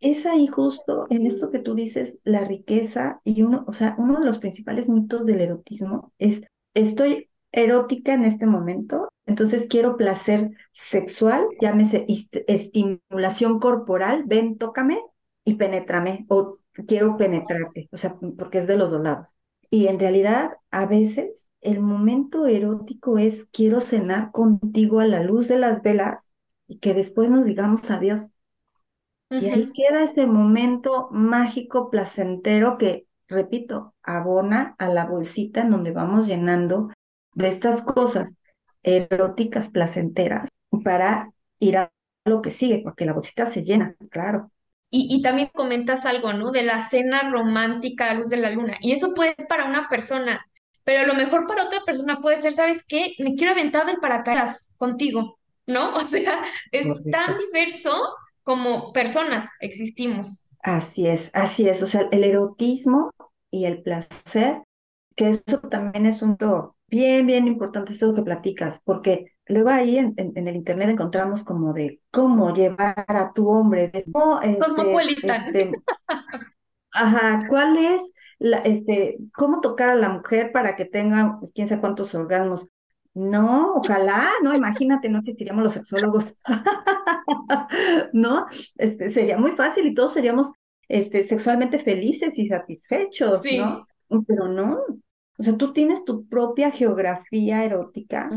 es 0.00 0.26
ahí 0.26 0.46
justo 0.46 1.06
en 1.10 1.26
esto 1.26 1.50
que 1.50 1.58
tú 1.60 1.74
dices, 1.74 2.18
la 2.24 2.44
riqueza 2.44 3.20
y 3.24 3.42
uno, 3.42 3.64
o 3.68 3.72
sea, 3.72 3.96
uno 3.98 4.20
de 4.20 4.26
los 4.26 4.38
principales 4.38 4.88
mitos 4.88 5.26
del 5.26 5.40
erotismo 5.40 6.12
es, 6.18 6.42
estoy 6.74 7.30
erótica 7.52 8.14
en 8.14 8.24
este 8.24 8.46
momento, 8.46 9.10
entonces 9.26 9.66
quiero 9.68 9.96
placer 9.96 10.50
sexual, 10.72 11.46
llámese 11.60 12.06
est- 12.08 12.36
estimulación 12.48 13.60
corporal, 13.60 14.24
ven, 14.26 14.58
tócame 14.58 15.00
y 15.44 15.54
penétrame, 15.56 16.26
o 16.28 16.52
quiero 16.86 17.16
penetrarte, 17.16 17.88
o 17.92 17.98
sea, 17.98 18.16
porque 18.38 18.58
es 18.58 18.66
de 18.68 18.76
los 18.76 18.90
dos 18.90 19.02
lados. 19.02 19.28
Y 19.70 19.88
en 19.88 19.98
realidad, 19.98 20.52
a 20.70 20.86
veces, 20.86 21.50
el 21.60 21.80
momento 21.80 22.46
erótico 22.46 23.18
es 23.18 23.46
quiero 23.52 23.80
cenar 23.80 24.30
contigo 24.32 25.00
a 25.00 25.06
la 25.06 25.22
luz 25.22 25.48
de 25.48 25.58
las 25.58 25.82
velas 25.82 26.30
y 26.66 26.78
que 26.78 26.94
después 26.94 27.30
nos 27.30 27.44
digamos 27.44 27.90
adiós. 27.90 28.32
Y 29.30 29.46
ahí 29.46 29.70
queda 29.72 30.04
ese 30.04 30.26
momento 30.26 31.08
mágico, 31.10 31.90
placentero 31.90 32.78
que, 32.78 33.06
repito, 33.26 33.94
abona 34.02 34.74
a 34.78 34.88
la 34.88 35.04
bolsita 35.04 35.62
en 35.62 35.70
donde 35.70 35.92
vamos 35.92 36.26
llenando 36.26 36.88
de 37.34 37.48
estas 37.48 37.82
cosas 37.82 38.34
eróticas, 38.82 39.68
placenteras, 39.68 40.48
para 40.82 41.30
ir 41.58 41.76
a 41.76 41.92
lo 42.24 42.40
que 42.40 42.50
sigue, 42.50 42.80
porque 42.82 43.04
la 43.04 43.12
bolsita 43.12 43.46
se 43.46 43.64
llena, 43.64 43.96
claro. 44.10 44.50
Y, 44.90 45.08
y 45.14 45.22
también 45.22 45.50
comentas 45.54 46.06
algo, 46.06 46.32
¿no? 46.32 46.50
De 46.50 46.62
la 46.62 46.82
cena 46.82 47.30
romántica 47.30 48.10
a 48.10 48.14
luz 48.14 48.30
de 48.30 48.38
la 48.38 48.50
luna. 48.50 48.78
Y 48.80 48.92
eso 48.92 49.14
puede 49.14 49.34
ser 49.34 49.46
para 49.46 49.66
una 49.66 49.88
persona 49.88 50.40
pero 50.88 51.00
a 51.00 51.06
lo 51.06 51.12
mejor 51.12 51.46
para 51.46 51.64
otra 51.64 51.84
persona 51.84 52.18
puede 52.22 52.38
ser, 52.38 52.54
¿sabes 52.54 52.86
qué? 52.88 53.12
Me 53.18 53.34
quiero 53.34 53.52
aventar 53.52 53.84
del 53.84 53.98
paracaídas 53.98 54.74
contigo, 54.78 55.38
¿no? 55.66 55.92
O 55.94 56.00
sea, 56.00 56.40
es 56.72 56.88
tan 57.12 57.36
diverso 57.36 57.90
como 58.42 58.90
personas 58.94 59.50
existimos. 59.60 60.48
Así 60.62 61.06
es, 61.06 61.30
así 61.34 61.68
es. 61.68 61.82
O 61.82 61.86
sea, 61.86 62.08
el 62.10 62.24
erotismo 62.24 63.10
y 63.50 63.66
el 63.66 63.82
placer, 63.82 64.62
que 65.14 65.28
eso 65.28 65.60
también 65.68 66.06
es 66.06 66.22
un 66.22 66.38
todo 66.38 66.74
bien, 66.86 67.26
bien 67.26 67.48
importante, 67.48 67.92
esto 67.92 68.14
que 68.14 68.22
platicas, 68.22 68.80
porque 68.82 69.34
luego 69.48 69.70
ahí 69.70 69.98
en, 69.98 70.14
en- 70.16 70.32
en 70.36 70.48
el 70.48 70.56
internet 70.56 70.88
encontramos 70.90 71.44
como 71.44 71.72
de 71.72 72.00
cómo 72.10 72.52
llevar 72.54 73.04
a 73.08 73.32
tu 73.32 73.48
hombre, 73.48 73.88
de 73.88 74.04
cómo, 74.12 74.40
este, 74.42 74.60
este, 75.22 75.72
Ajá, 76.92 77.46
¿cuál 77.48 77.76
es 77.76 78.02
la, 78.38 78.58
este, 78.58 79.18
cómo 79.34 79.60
tocar 79.60 79.90
a 79.90 79.94
la 79.94 80.08
mujer 80.08 80.52
para 80.52 80.74
que 80.76 80.84
tenga 80.84 81.38
quién 81.54 81.68
sabe 81.68 81.80
cuántos 81.80 82.14
orgasmos? 82.14 82.66
No, 83.14 83.74
ojalá, 83.74 84.24
no, 84.42 84.54
imagínate, 84.54 85.08
no 85.08 85.18
existiríamos 85.18 85.64
los 85.64 85.72
sexólogos. 85.74 86.34
¿No? 88.12 88.46
Este, 88.76 89.10
sería 89.10 89.38
muy 89.38 89.52
fácil 89.52 89.86
y 89.86 89.94
todos 89.94 90.12
seríamos 90.14 90.52
este, 90.88 91.24
sexualmente 91.24 91.78
felices 91.78 92.32
y 92.36 92.48
satisfechos, 92.48 93.42
Sí. 93.42 93.58
¿no? 93.58 93.86
Pero 94.26 94.48
no. 94.48 94.80
O 95.38 95.42
sea, 95.44 95.56
tú 95.56 95.72
tienes 95.72 96.04
tu 96.04 96.26
propia 96.26 96.70
geografía 96.72 97.64
erótica, 97.64 98.28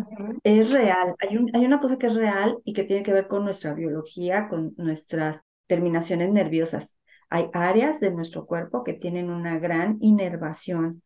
es 0.43 0.71
real. 0.71 1.15
Hay 1.19 1.37
un, 1.37 1.49
hay 1.55 1.65
una 1.65 1.79
cosa 1.79 1.97
que 1.97 2.07
es 2.07 2.15
real 2.15 2.57
y 2.63 2.73
que 2.73 2.83
tiene 2.83 3.03
que 3.03 3.13
ver 3.13 3.27
con 3.27 3.43
nuestra 3.43 3.73
biología, 3.73 4.47
con 4.49 4.73
nuestras 4.77 5.41
terminaciones 5.67 6.31
nerviosas. 6.31 6.95
Hay 7.29 7.49
áreas 7.53 7.99
de 7.99 8.11
nuestro 8.11 8.45
cuerpo 8.45 8.83
que 8.83 8.93
tienen 8.93 9.29
una 9.31 9.57
gran 9.59 9.97
inervación, 10.01 11.01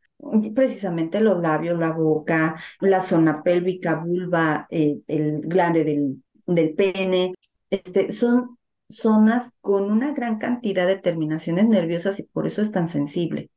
precisamente 0.53 1.21
los 1.21 1.39
labios, 1.41 1.79
la 1.79 1.91
boca, 1.91 2.55
la 2.79 3.01
zona 3.01 3.43
pélvica, 3.43 3.95
vulva, 3.95 4.67
eh, 4.69 4.99
el 5.07 5.41
glande 5.41 5.83
del, 5.83 6.23
del 6.45 6.73
pene, 6.75 7.33
este, 7.69 8.11
son 8.11 8.57
zonas 8.89 9.51
con 9.61 9.91
una 9.91 10.13
gran 10.13 10.37
cantidad 10.39 10.87
de 10.87 10.97
terminaciones 10.97 11.67
nerviosas 11.67 12.19
y 12.19 12.23
por 12.23 12.47
eso 12.47 12.61
es 12.61 12.71
tan 12.71 12.89
sensible. 12.89 13.49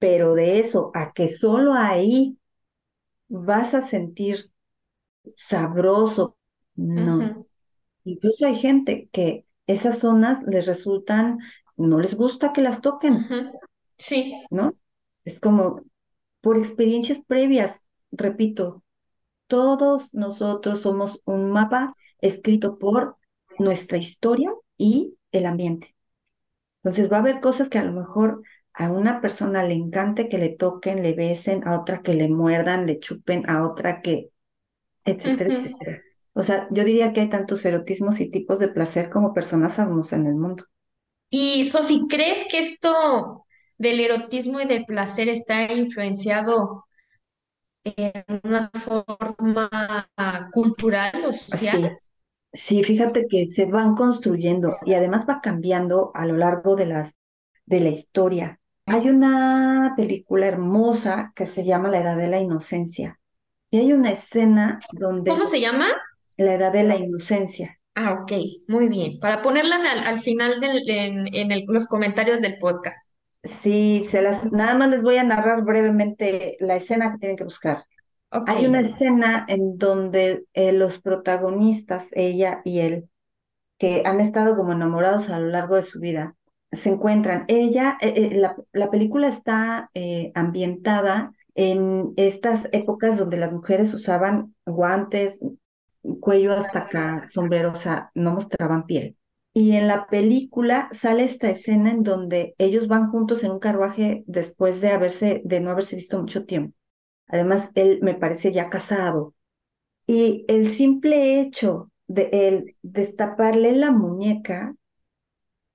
Pero 0.00 0.34
de 0.34 0.58
eso 0.58 0.90
a 0.94 1.12
que 1.12 1.36
solo 1.36 1.74
ahí 1.74 2.36
vas 3.28 3.74
a 3.74 3.86
sentir 3.86 4.50
sabroso, 5.36 6.36
no. 6.74 7.46
Incluso 8.02 8.46
hay 8.46 8.56
gente 8.56 9.08
que 9.12 9.46
esas 9.68 10.00
zonas 10.00 10.42
les 10.46 10.66
resultan, 10.66 11.38
no 11.76 12.00
les 12.00 12.16
gusta 12.16 12.52
que 12.52 12.62
las 12.62 12.80
toquen. 12.80 13.24
Sí. 13.96 14.34
¿no? 14.50 14.74
Es 15.24 15.38
como 15.38 15.82
por 16.40 16.56
experiencias 16.56 17.20
previas, 17.26 17.84
repito, 18.10 18.82
todos 19.46 20.14
nosotros 20.14 20.80
somos 20.80 21.20
un 21.24 21.50
mapa 21.50 21.94
escrito 22.20 22.78
por 22.78 23.16
nuestra 23.58 23.98
historia 23.98 24.50
y 24.76 25.16
el 25.32 25.46
ambiente. 25.46 25.94
Entonces 26.82 27.12
va 27.12 27.18
a 27.18 27.20
haber 27.20 27.40
cosas 27.40 27.68
que 27.68 27.78
a 27.78 27.84
lo 27.84 27.92
mejor 27.92 28.42
a 28.74 28.90
una 28.90 29.20
persona 29.20 29.62
le 29.62 29.74
encante 29.74 30.28
que 30.28 30.38
le 30.38 30.50
toquen, 30.50 31.02
le 31.02 31.12
besen, 31.12 31.66
a 31.66 31.78
otra 31.80 32.02
que 32.02 32.14
le 32.14 32.28
muerdan, 32.28 32.86
le 32.86 32.98
chupen, 32.98 33.48
a 33.48 33.66
otra 33.66 34.00
que, 34.00 34.30
etcétera, 35.04 35.54
etcétera. 35.54 36.02
O 36.32 36.42
sea, 36.42 36.68
yo 36.70 36.84
diría 36.84 37.12
que 37.12 37.20
hay 37.20 37.28
tantos 37.28 37.64
erotismos 37.64 38.20
y 38.20 38.30
tipos 38.30 38.58
de 38.58 38.68
placer 38.68 39.10
como 39.10 39.34
personas 39.34 39.74
sabemos 39.74 40.12
en 40.12 40.26
el 40.26 40.34
mundo. 40.34 40.64
Y 41.28 41.64
Sofi, 41.64 42.06
¿crees 42.08 42.46
que 42.50 42.58
esto 42.58 43.46
del 43.78 44.00
erotismo 44.00 44.60
y 44.60 44.66
del 44.66 44.84
placer 44.84 45.28
está 45.28 45.72
influenciado 45.72 46.84
en 47.84 48.12
una 48.44 48.70
forma 48.74 49.70
cultural 50.52 51.24
o 51.24 51.32
social? 51.32 51.98
Sí, 52.52 52.82
sí, 52.82 52.84
fíjate 52.84 53.26
que 53.28 53.48
se 53.50 53.66
van 53.66 53.94
construyendo 53.94 54.70
y 54.86 54.94
además 54.94 55.26
va 55.28 55.40
cambiando 55.40 56.10
a 56.14 56.26
lo 56.26 56.36
largo 56.36 56.76
de 56.76 56.86
las, 56.86 57.14
de 57.66 57.80
la 57.80 57.88
historia. 57.90 58.59
Hay 58.90 59.08
una 59.08 59.94
película 59.96 60.46
hermosa 60.46 61.32
que 61.34 61.46
se 61.46 61.64
llama 61.64 61.88
La 61.88 62.00
Edad 62.00 62.16
de 62.16 62.28
la 62.28 62.40
Inocencia 62.40 63.18
y 63.70 63.78
hay 63.78 63.92
una 63.92 64.10
escena 64.10 64.78
donde 64.92 65.30
¿Cómo 65.30 65.46
se 65.46 65.60
llama? 65.60 65.86
la 66.36 66.54
Edad 66.54 66.72
de 66.72 66.82
la 66.84 66.96
Inocencia. 66.96 67.78
Ah, 67.94 68.14
ok, 68.22 68.32
muy 68.68 68.88
bien. 68.88 69.18
Para 69.20 69.42
ponerla 69.42 69.76
al, 69.76 70.06
al 70.06 70.20
final 70.20 70.60
del- 70.60 70.88
en, 70.88 71.34
en 71.34 71.52
el- 71.52 71.64
los 71.68 71.86
comentarios 71.86 72.40
del 72.40 72.58
podcast. 72.58 73.10
Sí, 73.42 74.06
se 74.10 74.22
las, 74.22 74.52
nada 74.52 74.74
más 74.74 74.90
les 74.90 75.02
voy 75.02 75.16
a 75.16 75.24
narrar 75.24 75.62
brevemente 75.64 76.56
la 76.60 76.76
escena 76.76 77.12
que 77.12 77.18
tienen 77.18 77.36
que 77.36 77.44
buscar. 77.44 77.84
Hay 78.30 78.66
una 78.66 78.80
escena 78.80 79.44
en 79.48 79.76
donde 79.76 80.44
eh, 80.52 80.72
los 80.72 81.00
protagonistas, 81.00 82.08
ella 82.12 82.60
y 82.64 82.80
él, 82.80 83.08
que 83.78 84.02
han 84.06 84.20
estado 84.20 84.56
como 84.56 84.72
enamorados 84.72 85.30
a 85.30 85.38
lo 85.38 85.48
largo 85.48 85.76
de 85.76 85.82
su 85.82 86.00
vida, 86.00 86.36
se 86.72 86.90
encuentran. 86.90 87.44
Ella, 87.48 87.96
eh, 88.00 88.14
eh, 88.16 88.38
la, 88.38 88.56
la 88.72 88.90
película 88.90 89.28
está 89.28 89.90
eh, 89.94 90.32
ambientada 90.34 91.32
en 91.54 92.12
estas 92.16 92.68
épocas 92.72 93.18
donde 93.18 93.36
las 93.36 93.52
mujeres 93.52 93.92
usaban 93.94 94.54
guantes, 94.66 95.40
cuello 96.20 96.52
hasta 96.52 96.80
acá, 96.80 97.26
sombrero, 97.28 97.72
o 97.72 97.76
sea, 97.76 98.10
no 98.14 98.32
mostraban 98.32 98.86
piel. 98.86 99.16
Y 99.52 99.72
en 99.72 99.88
la 99.88 100.06
película 100.06 100.88
sale 100.92 101.24
esta 101.24 101.50
escena 101.50 101.90
en 101.90 102.02
donde 102.04 102.54
ellos 102.58 102.86
van 102.86 103.10
juntos 103.10 103.42
en 103.42 103.50
un 103.50 103.58
carruaje 103.58 104.22
después 104.26 104.80
de 104.80 104.90
haberse, 104.90 105.42
de 105.44 105.60
no 105.60 105.70
haberse 105.70 105.96
visto 105.96 106.18
mucho 106.18 106.46
tiempo. 106.46 106.76
Además, 107.28 107.70
él 107.74 107.98
me 108.02 108.14
parece 108.14 108.52
ya 108.52 108.70
casado. 108.70 109.34
Y 110.06 110.44
el 110.48 110.70
simple 110.70 111.40
hecho 111.40 111.90
de 112.08 112.30
él 112.32 112.66
destaparle 112.82 113.72
la 113.72 113.92
muñeca, 113.92 114.74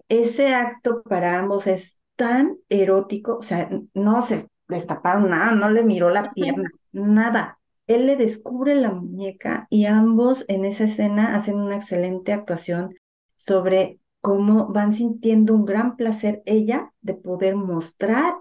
ese 0.10 0.54
acto 0.54 1.04
para 1.04 1.40
ambos 1.40 1.68
es 1.68 1.98
tan 2.16 2.58
erótico, 2.70 3.38
o 3.38 3.44
sea, 3.44 3.70
no 3.94 4.22
se 4.22 4.50
destaparon 4.68 5.30
nada, 5.30 5.52
no 5.52 5.70
le 5.70 5.84
miró 5.84 6.10
la 6.10 6.32
pierna, 6.34 6.70
nada. 6.92 7.60
Él 7.88 8.08
le 8.08 8.16
descubre 8.16 8.74
la 8.76 8.92
muñeca 8.92 9.68
y 9.70 9.86
ambos 9.86 10.46
en 10.48 10.66
esa 10.66 10.86
escena 10.86 11.36
hacen 11.36 11.58
una 11.58 11.76
excelente 11.76 12.34
actuación 12.34 12.96
sobre 13.36 14.00
cómo 14.22 14.68
van 14.74 14.94
sintiendo 14.94 15.54
un 15.54 15.66
gran 15.66 15.96
placer 15.96 16.42
ella 16.46 16.92
de 17.02 17.14
poder 17.14 17.56
mostrar 17.56 18.34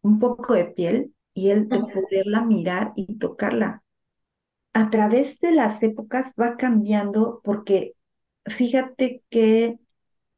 un 0.00 0.18
poco 0.18 0.54
de 0.54 0.64
piel 0.64 1.14
y 1.34 1.50
él 1.50 1.68
de 1.68 1.78
poderla 1.78 2.42
mirar 2.44 2.92
y 2.96 3.18
tocarla. 3.18 3.82
A 4.72 4.90
través 4.90 5.38
de 5.40 5.52
las 5.52 5.82
épocas 5.82 6.32
va 6.40 6.56
cambiando 6.56 7.40
porque 7.44 7.94
fíjate 8.46 9.22
que 9.30 9.78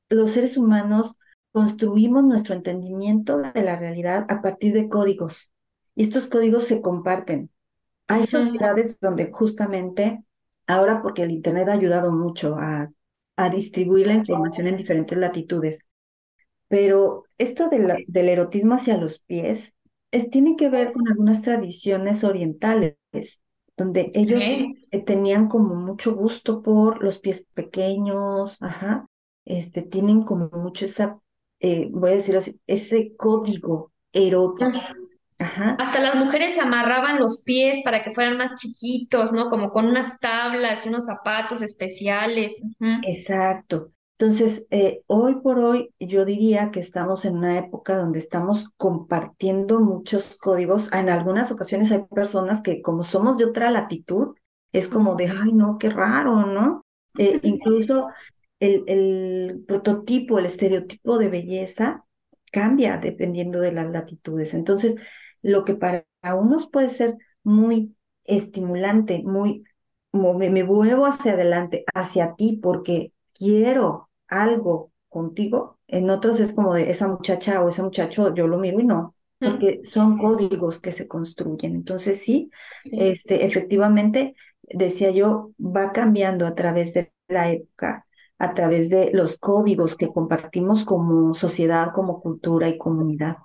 los 0.08 0.32
seres 0.32 0.56
humanos 0.56 1.16
construimos 1.52 2.24
nuestro 2.24 2.54
entendimiento 2.54 3.38
de 3.38 3.62
la 3.62 3.76
realidad 3.76 4.26
a 4.30 4.42
partir 4.42 4.72
de 4.74 4.88
códigos 4.88 5.50
y 5.94 6.04
estos 6.04 6.26
códigos 6.28 6.64
se 6.64 6.80
comparten. 6.82 7.50
Hay 8.08 8.26
sociedades 8.26 8.98
donde 9.00 9.30
justamente, 9.32 10.24
ahora 10.66 11.02
porque 11.02 11.22
el 11.24 11.30
Internet 11.32 11.68
ha 11.68 11.74
ayudado 11.74 12.12
mucho 12.12 12.56
a, 12.58 12.90
a 13.36 13.50
distribuir 13.50 14.06
la 14.08 14.14
información 14.14 14.66
en 14.68 14.76
diferentes 14.78 15.18
latitudes, 15.18 15.80
pero 16.68 17.24
esto 17.38 17.68
de 17.68 17.78
la- 17.80 18.02
del 18.08 18.28
erotismo 18.28 18.74
hacia 18.74 18.96
los 18.98 19.18
pies 19.20 19.74
es, 20.10 20.30
tiene 20.30 20.56
que 20.56 20.68
ver 20.70 20.92
con 20.92 21.08
algunas 21.08 21.42
tradiciones 21.42 22.24
orientales, 22.24 22.96
donde 23.76 24.12
ellos 24.14 24.60
eh, 24.90 25.04
tenían 25.04 25.48
como 25.48 25.74
mucho 25.74 26.14
gusto 26.16 26.62
por 26.62 27.02
los 27.02 27.18
pies 27.18 27.46
pequeños, 27.54 28.56
ajá, 28.60 29.06
este, 29.44 29.82
tienen 29.82 30.22
como 30.22 30.48
mucho 30.52 30.84
esa, 30.84 31.18
eh, 31.60 31.88
voy 31.92 32.12
a 32.12 32.14
decirlo 32.16 32.40
así, 32.40 32.60
ese 32.66 33.14
código 33.16 33.92
erótico, 34.12 34.70
ajá, 35.38 35.76
Hasta 35.78 36.00
las 36.00 36.14
mujeres 36.14 36.54
se 36.54 36.60
amarraban 36.60 37.18
los 37.18 37.42
pies 37.44 37.80
para 37.84 38.02
que 38.02 38.10
fueran 38.10 38.36
más 38.36 38.56
chiquitos, 38.56 39.32
¿no? 39.32 39.50
Como 39.50 39.70
con 39.70 39.86
unas 39.86 40.20
tablas 40.20 40.86
y 40.86 40.88
unos 40.88 41.06
zapatos 41.06 41.62
especiales. 41.62 42.62
Exacto. 43.02 43.90
Entonces, 44.16 44.64
eh, 44.70 45.00
hoy 45.08 45.40
por 45.40 45.58
hoy 45.58 45.92
yo 45.98 46.24
diría 46.24 46.70
que 46.70 46.78
estamos 46.78 47.24
en 47.24 47.36
una 47.36 47.58
época 47.58 47.96
donde 47.96 48.20
estamos 48.20 48.70
compartiendo 48.76 49.80
muchos 49.80 50.36
códigos. 50.36 50.88
En 50.92 51.08
algunas 51.08 51.50
ocasiones 51.50 51.90
hay 51.90 52.04
personas 52.04 52.62
que 52.62 52.80
como 52.80 53.02
somos 53.02 53.38
de 53.38 53.44
otra 53.46 53.70
latitud, 53.70 54.36
es 54.72 54.88
como 54.88 55.16
de, 55.16 55.28
ay, 55.28 55.52
no, 55.52 55.78
qué 55.78 55.90
raro, 55.90 56.46
¿no? 56.46 56.84
Eh, 57.18 57.40
incluso 57.42 58.08
el, 58.60 58.84
el 58.88 59.64
prototipo, 59.66 60.38
el 60.38 60.46
estereotipo 60.46 61.18
de 61.18 61.28
belleza 61.28 62.04
cambia 62.52 62.98
dependiendo 62.98 63.60
de 63.60 63.72
las 63.72 63.90
latitudes. 63.90 64.54
Entonces, 64.54 64.94
lo 65.42 65.64
que 65.64 65.74
para 65.74 66.04
unos 66.38 66.68
puede 66.70 66.90
ser 66.90 67.16
muy 67.42 67.96
estimulante, 68.24 69.22
muy, 69.24 69.64
me, 70.12 70.50
me 70.50 70.64
muevo 70.64 71.06
hacia 71.06 71.32
adelante, 71.32 71.84
hacia 71.94 72.34
ti, 72.34 72.58
porque 72.62 73.12
quiero 73.34 74.10
algo 74.28 74.92
contigo, 75.08 75.78
en 75.86 76.10
otros 76.10 76.40
es 76.40 76.52
como 76.54 76.74
de 76.74 76.90
esa 76.90 77.08
muchacha 77.08 77.62
o 77.62 77.68
ese 77.68 77.82
muchacho, 77.82 78.34
yo 78.34 78.46
lo 78.48 78.58
miro 78.58 78.80
y 78.80 78.84
no, 78.84 79.14
porque 79.42 79.80
son 79.84 80.18
códigos 80.18 80.80
que 80.80 80.92
se 80.92 81.06
construyen. 81.08 81.74
Entonces 81.74 82.20
sí, 82.22 82.50
Sí. 82.70 82.98
este, 83.00 83.44
efectivamente, 83.46 84.34
decía 84.62 85.10
yo, 85.10 85.52
va 85.60 85.92
cambiando 85.92 86.46
a 86.46 86.54
través 86.54 86.94
de 86.94 87.12
la 87.28 87.50
época, 87.50 88.06
a 88.38 88.54
través 88.54 88.90
de 88.90 89.10
los 89.12 89.38
códigos 89.38 89.96
que 89.96 90.08
compartimos 90.08 90.84
como 90.84 91.34
sociedad, 91.34 91.92
como 91.94 92.20
cultura 92.22 92.68
y 92.68 92.78
comunidad. 92.78 93.36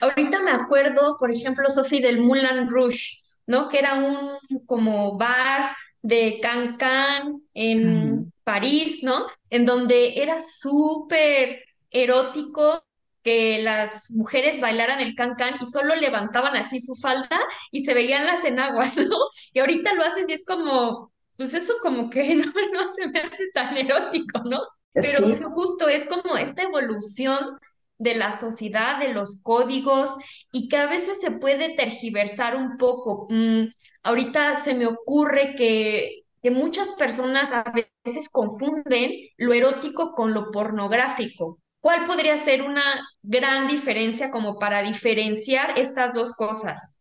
Ahorita 0.00 0.40
me 0.42 0.50
acuerdo, 0.50 1.16
por 1.18 1.30
ejemplo, 1.30 1.70
Sofi, 1.70 2.00
del 2.00 2.20
Moulin 2.20 2.68
Rouge, 2.68 3.16
¿no? 3.46 3.68
Que 3.68 3.78
era 3.78 3.94
un 3.94 4.38
como 4.66 5.16
bar 5.16 5.74
de 6.02 6.38
Cancan 6.42 7.42
en 7.54 8.22
Ujú. 8.22 8.30
París, 8.44 9.02
¿no? 9.02 9.26
En 9.50 9.64
donde 9.64 10.20
era 10.22 10.38
súper 10.38 11.62
erótico 11.90 12.84
que 13.22 13.62
las 13.62 14.10
mujeres 14.12 14.60
bailaran 14.60 15.00
el 15.00 15.14
cancan 15.16 15.54
y 15.60 15.66
solo 15.66 15.96
levantaban 15.96 16.54
así 16.56 16.78
su 16.78 16.94
falda 16.94 17.40
y 17.72 17.80
se 17.84 17.92
veían 17.94 18.24
las 18.26 18.44
enaguas, 18.44 18.96
¿no? 18.98 19.16
Y 19.52 19.58
ahorita 19.60 19.94
lo 19.94 20.04
haces 20.04 20.28
y 20.28 20.32
es 20.34 20.44
como, 20.44 21.10
pues 21.36 21.54
eso 21.54 21.74
como 21.82 22.10
que 22.10 22.34
no, 22.34 22.46
no 22.72 22.90
se 22.90 23.08
me 23.08 23.20
hace 23.20 23.50
tan 23.52 23.76
erótico, 23.76 24.40
¿no? 24.44 24.60
Pero 25.00 25.20
Sí, 25.24 25.34
justo 25.54 25.88
es 25.88 26.06
como 26.06 26.36
esta 26.36 26.62
evolución 26.62 27.58
de 27.98 28.14
la 28.14 28.32
sociedad, 28.32 28.98
de 29.00 29.12
los 29.12 29.42
códigos 29.42 30.16
y 30.52 30.68
que 30.68 30.76
a 30.76 30.86
veces 30.86 31.20
se 31.20 31.32
puede 31.32 31.74
tergiversar 31.76 32.56
un 32.56 32.76
poco. 32.76 33.26
Mm, 33.30 33.66
ahorita 34.02 34.54
se 34.54 34.74
me 34.74 34.86
ocurre 34.86 35.54
que, 35.56 36.22
que 36.42 36.50
muchas 36.50 36.88
personas 36.90 37.52
a 37.52 37.64
veces 38.04 38.28
confunden 38.30 39.12
lo 39.36 39.52
erótico 39.52 40.12
con 40.14 40.34
lo 40.34 40.50
pornográfico. 40.50 41.58
¿Cuál 41.80 42.04
podría 42.04 42.36
ser 42.38 42.62
una 42.62 42.82
gran 43.22 43.68
diferencia 43.68 44.30
como 44.30 44.58
para 44.58 44.82
diferenciar 44.82 45.78
estas 45.78 46.14
dos 46.14 46.32
cosas, 46.32 46.96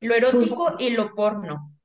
lo 0.00 0.14
erótico 0.14 0.74
justo. 0.74 0.76
y 0.78 0.90
lo 0.90 1.14
porno? 1.14 1.75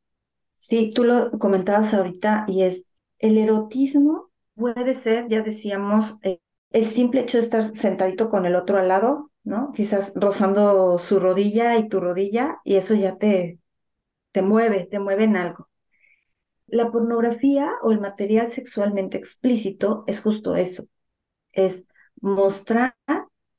Sí, 0.61 0.91
tú 0.93 1.03
lo 1.03 1.31
comentabas 1.39 1.93
ahorita 1.93 2.45
y 2.47 2.63
es 2.63 2.85
el 3.19 3.37
erotismo 3.37 4.31
puede 4.55 4.93
ser, 4.93 5.27
ya 5.27 5.41
decíamos, 5.41 6.17
eh, 6.23 6.39
el 6.71 6.87
simple 6.87 7.21
hecho 7.21 7.37
de 7.39 7.43
estar 7.45 7.63
sentadito 7.75 8.29
con 8.29 8.45
el 8.45 8.55
otro 8.55 8.77
al 8.77 8.87
lado, 8.87 9.31
¿no? 9.43 9.71
Quizás 9.73 10.11
rozando 10.15 10.99
su 10.99 11.19
rodilla 11.19 11.77
y 11.77 11.89
tu 11.89 11.99
rodilla 11.99 12.59
y 12.63 12.75
eso 12.75 12.93
ya 12.93 13.17
te, 13.17 13.59
te 14.33 14.41
mueve, 14.43 14.87
te 14.87 14.99
mueve 14.99 15.25
en 15.25 15.37
algo. 15.37 15.69
La 16.67 16.91
pornografía 16.91 17.73
o 17.81 17.91
el 17.91 17.99
material 17.99 18.47
sexualmente 18.47 19.17
explícito 19.17 20.03
es 20.07 20.21
justo 20.21 20.55
eso, 20.55 20.85
es 21.53 21.87
mostrar 22.21 22.95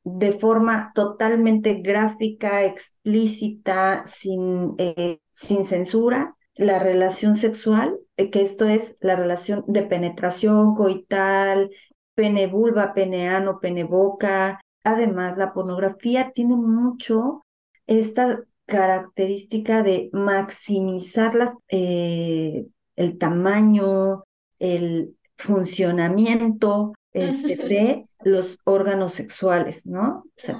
de 0.05 0.33
forma 0.33 0.93
totalmente 0.95 1.75
gráfica, 1.83 2.65
explícita, 2.65 4.05
sin, 4.09 4.75
eh, 4.79 5.21
sin 5.33 5.67
censura, 5.67 6.37
la 6.55 6.79
relación 6.79 7.37
sexual, 7.37 7.99
eh, 8.17 8.31
que 8.31 8.43
esto 8.43 8.67
es 8.67 8.97
la 9.01 9.17
relación 9.17 9.65
de 9.67 9.83
penetración 9.83 10.75
coital, 10.75 11.71
pene 12.15 12.47
vulva, 12.47 12.95
pene 12.95 13.29
ano, 13.29 13.59
pene 13.61 13.85
boca. 13.85 14.61
Además, 14.85 15.39
la 15.39 15.53
pornografía 15.53 16.33
tiene 16.33 16.57
mucho 16.57 17.45
esta 17.87 18.43
característica 18.67 19.83
de 19.83 20.11
maximizar 20.13 21.35
las, 21.35 21.55
eh, 21.69 22.67
el 22.97 23.19
tamaño, 23.19 24.25
el 24.59 25.17
funcionamiento 25.37 26.93
este, 27.13 27.57
de 27.57 28.07
los 28.25 28.59
órganos 28.65 29.13
sexuales, 29.15 29.87
¿no? 29.87 30.25
O 30.25 30.33
sea, 30.37 30.59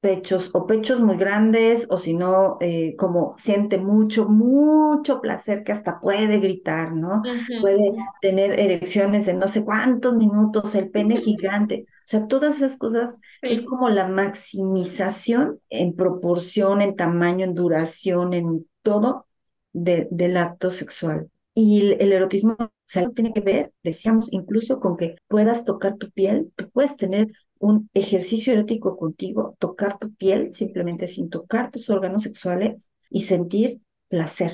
pechos 0.00 0.50
o 0.54 0.66
pechos 0.66 1.00
muy 1.00 1.16
grandes 1.16 1.86
o 1.90 1.98
si 1.98 2.14
no, 2.14 2.56
eh, 2.60 2.94
como 2.96 3.34
siente 3.38 3.78
mucho, 3.78 4.26
mucho 4.28 5.20
placer 5.20 5.64
que 5.64 5.72
hasta 5.72 6.00
puede 6.00 6.38
gritar, 6.40 6.92
¿no? 6.94 7.22
Puede 7.58 7.94
tener 8.20 8.58
erecciones 8.60 9.26
de 9.26 9.34
no 9.34 9.48
sé 9.48 9.64
cuántos 9.64 10.14
minutos, 10.14 10.74
el 10.74 10.90
pene 10.90 11.16
gigante. 11.18 11.86
O 11.88 12.10
sea, 12.10 12.26
todas 12.28 12.56
esas 12.56 12.76
cosas 12.78 13.20
es 13.46 13.62
como 13.62 13.88
la 13.90 14.08
maximización 14.08 15.60
en 15.70 15.94
proporción, 15.96 16.80
en 16.82 16.96
tamaño, 16.96 17.44
en 17.44 17.54
duración, 17.54 18.34
en 18.34 18.66
todo 18.82 19.26
de- 19.72 20.08
del 20.10 20.36
acto 20.36 20.70
sexual. 20.70 21.30
Y 21.54 21.80
el, 21.80 21.96
el 22.00 22.12
erotismo, 22.12 22.56
o 22.58 22.70
sea, 22.84 23.08
tiene 23.10 23.32
que 23.32 23.40
ver, 23.40 23.72
decíamos, 23.82 24.28
incluso 24.30 24.78
con 24.80 24.96
que 24.96 25.16
puedas 25.28 25.64
tocar 25.64 25.96
tu 25.98 26.10
piel, 26.10 26.52
tú 26.56 26.70
puedes 26.70 26.96
tener 26.96 27.28
un 27.60 27.90
ejercicio 27.94 28.52
erótico 28.52 28.96
contigo, 28.96 29.56
tocar 29.58 29.98
tu 29.98 30.14
piel 30.14 30.52
simplemente 30.52 31.08
sin 31.08 31.30
tocar 31.30 31.70
tus 31.70 31.90
órganos 31.90 32.22
sexuales 32.24 32.88
y 33.10 33.22
sentir 33.22 33.80
placer. 34.08 34.52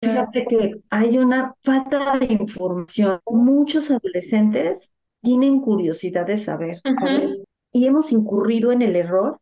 Fíjate 0.00 0.46
que 0.46 0.80
hay 0.90 1.18
una 1.18 1.54
falta 1.62 2.18
de 2.18 2.26
información. 2.34 3.20
Muchos 3.26 3.90
adolescentes 3.90 4.92
tienen 5.22 5.60
curiosidad 5.60 6.26
de 6.26 6.38
saber, 6.38 6.82
¿sabes? 6.92 7.40
Y 7.72 7.86
hemos 7.86 8.12
incurrido 8.12 8.72
en 8.72 8.82
el 8.82 8.94
error 8.96 9.40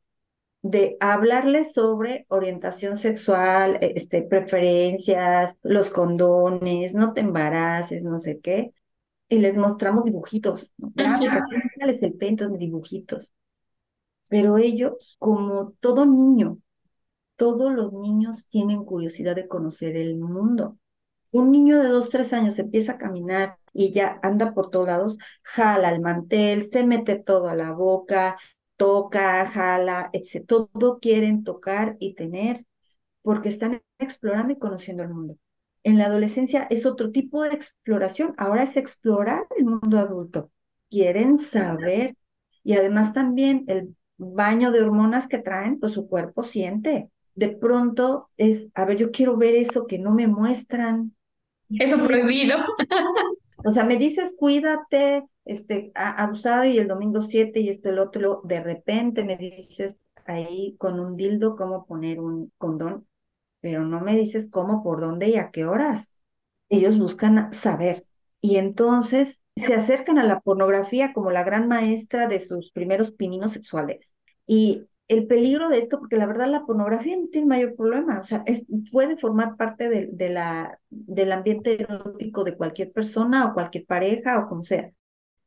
de 0.62 0.96
hablarles 1.00 1.72
sobre 1.74 2.26
orientación 2.28 2.98
sexual, 2.98 3.76
e- 3.80 3.92
este, 3.96 4.22
preferencias, 4.22 5.56
los 5.62 5.90
condones, 5.90 6.94
no 6.94 7.12
te 7.12 7.20
embaraces, 7.20 8.02
no 8.02 8.18
sé 8.20 8.40
qué, 8.40 8.72
y 9.34 9.40
les 9.40 9.56
mostramos 9.56 10.04
dibujitos, 10.04 10.72
¿no? 10.78 10.92
Gráficas, 10.94 11.42
les 11.84 12.00
dibujitos. 12.58 13.32
Pero 14.30 14.58
ellos, 14.58 15.16
como 15.18 15.72
todo 15.80 16.06
niño, 16.06 16.58
todos 17.34 17.72
los 17.72 17.92
niños 17.92 18.46
tienen 18.48 18.84
curiosidad 18.84 19.34
de 19.34 19.48
conocer 19.48 19.96
el 19.96 20.16
mundo. 20.16 20.78
Un 21.32 21.50
niño 21.50 21.82
de 21.82 21.88
dos, 21.88 22.10
tres 22.10 22.32
años 22.32 22.58
empieza 22.60 22.92
a 22.92 22.98
caminar 22.98 23.58
y 23.72 23.90
ya 23.90 24.20
anda 24.22 24.54
por 24.54 24.70
todos 24.70 24.86
lados, 24.86 25.18
jala 25.42 25.90
el 25.90 26.00
mantel, 26.00 26.70
se 26.70 26.86
mete 26.86 27.16
todo 27.18 27.48
a 27.48 27.56
la 27.56 27.72
boca, 27.72 28.36
toca, 28.76 29.44
jala, 29.46 30.10
etc. 30.12 30.46
Todo 30.46 31.00
quieren 31.00 31.42
tocar 31.42 31.96
y 31.98 32.14
tener 32.14 32.64
porque 33.22 33.48
están 33.48 33.82
explorando 33.98 34.52
y 34.52 34.58
conociendo 34.60 35.02
el 35.02 35.08
mundo. 35.08 35.36
En 35.84 35.98
la 35.98 36.06
adolescencia 36.06 36.66
es 36.70 36.86
otro 36.86 37.12
tipo 37.12 37.42
de 37.42 37.50
exploración, 37.50 38.34
ahora 38.38 38.62
es 38.62 38.76
explorar 38.76 39.46
el 39.56 39.66
mundo 39.66 39.98
adulto. 39.98 40.50
Quieren 40.90 41.38
saber 41.38 42.16
y 42.62 42.72
además 42.72 43.12
también 43.12 43.64
el 43.68 43.94
baño 44.16 44.72
de 44.72 44.80
hormonas 44.80 45.28
que 45.28 45.38
traen, 45.38 45.78
pues 45.78 45.92
su 45.92 46.08
cuerpo 46.08 46.42
siente. 46.42 47.10
De 47.34 47.48
pronto 47.48 48.30
es, 48.38 48.68
a 48.74 48.86
ver, 48.86 48.96
yo 48.96 49.10
quiero 49.10 49.36
ver 49.36 49.54
eso 49.54 49.86
que 49.86 49.98
no 49.98 50.12
me 50.12 50.26
muestran. 50.26 51.14
Eso 51.68 51.98
prohibido. 51.98 52.56
o 53.64 53.70
sea, 53.70 53.84
me 53.84 53.96
dices, 53.96 54.34
cuídate, 54.38 55.24
este, 55.44 55.92
abusado 55.94 56.64
y 56.64 56.78
el 56.78 56.88
domingo 56.88 57.22
7 57.22 57.60
y 57.60 57.68
esto, 57.68 57.90
el 57.90 57.98
otro, 57.98 58.40
de 58.44 58.60
repente 58.62 59.24
me 59.24 59.36
dices 59.36 60.06
ahí 60.26 60.76
con 60.78 60.98
un 60.98 61.12
dildo 61.14 61.56
cómo 61.56 61.84
poner 61.84 62.20
un 62.20 62.50
condón, 62.56 63.06
pero 63.64 63.86
no 63.86 64.02
me 64.02 64.12
dices 64.14 64.50
cómo, 64.50 64.82
por 64.82 65.00
dónde 65.00 65.30
y 65.30 65.36
a 65.36 65.50
qué 65.50 65.64
horas. 65.64 66.20
Ellos 66.68 66.98
buscan 66.98 67.50
saber 67.54 68.04
y 68.42 68.58
entonces 68.58 69.42
se 69.56 69.72
acercan 69.72 70.18
a 70.18 70.24
la 70.24 70.40
pornografía 70.40 71.14
como 71.14 71.30
la 71.30 71.44
gran 71.44 71.66
maestra 71.66 72.26
de 72.26 72.40
sus 72.40 72.72
primeros 72.72 73.12
pininos 73.12 73.52
sexuales. 73.52 74.16
Y 74.46 74.86
el 75.08 75.26
peligro 75.26 75.70
de 75.70 75.78
esto, 75.78 75.98
porque 75.98 76.18
la 76.18 76.26
verdad 76.26 76.48
la 76.48 76.66
pornografía 76.66 77.16
no 77.16 77.28
tiene 77.28 77.46
mayor 77.46 77.74
problema, 77.74 78.18
o 78.18 78.22
sea, 78.22 78.44
puede 78.92 79.16
formar 79.16 79.56
parte 79.56 79.88
de, 79.88 80.10
del 80.90 81.32
ambiente 81.32 81.80
erótico 81.80 82.44
de 82.44 82.58
cualquier 82.58 82.92
persona 82.92 83.46
o 83.46 83.54
cualquier 83.54 83.86
pareja 83.86 84.40
o 84.40 84.46
como 84.46 84.62
sea. 84.62 84.90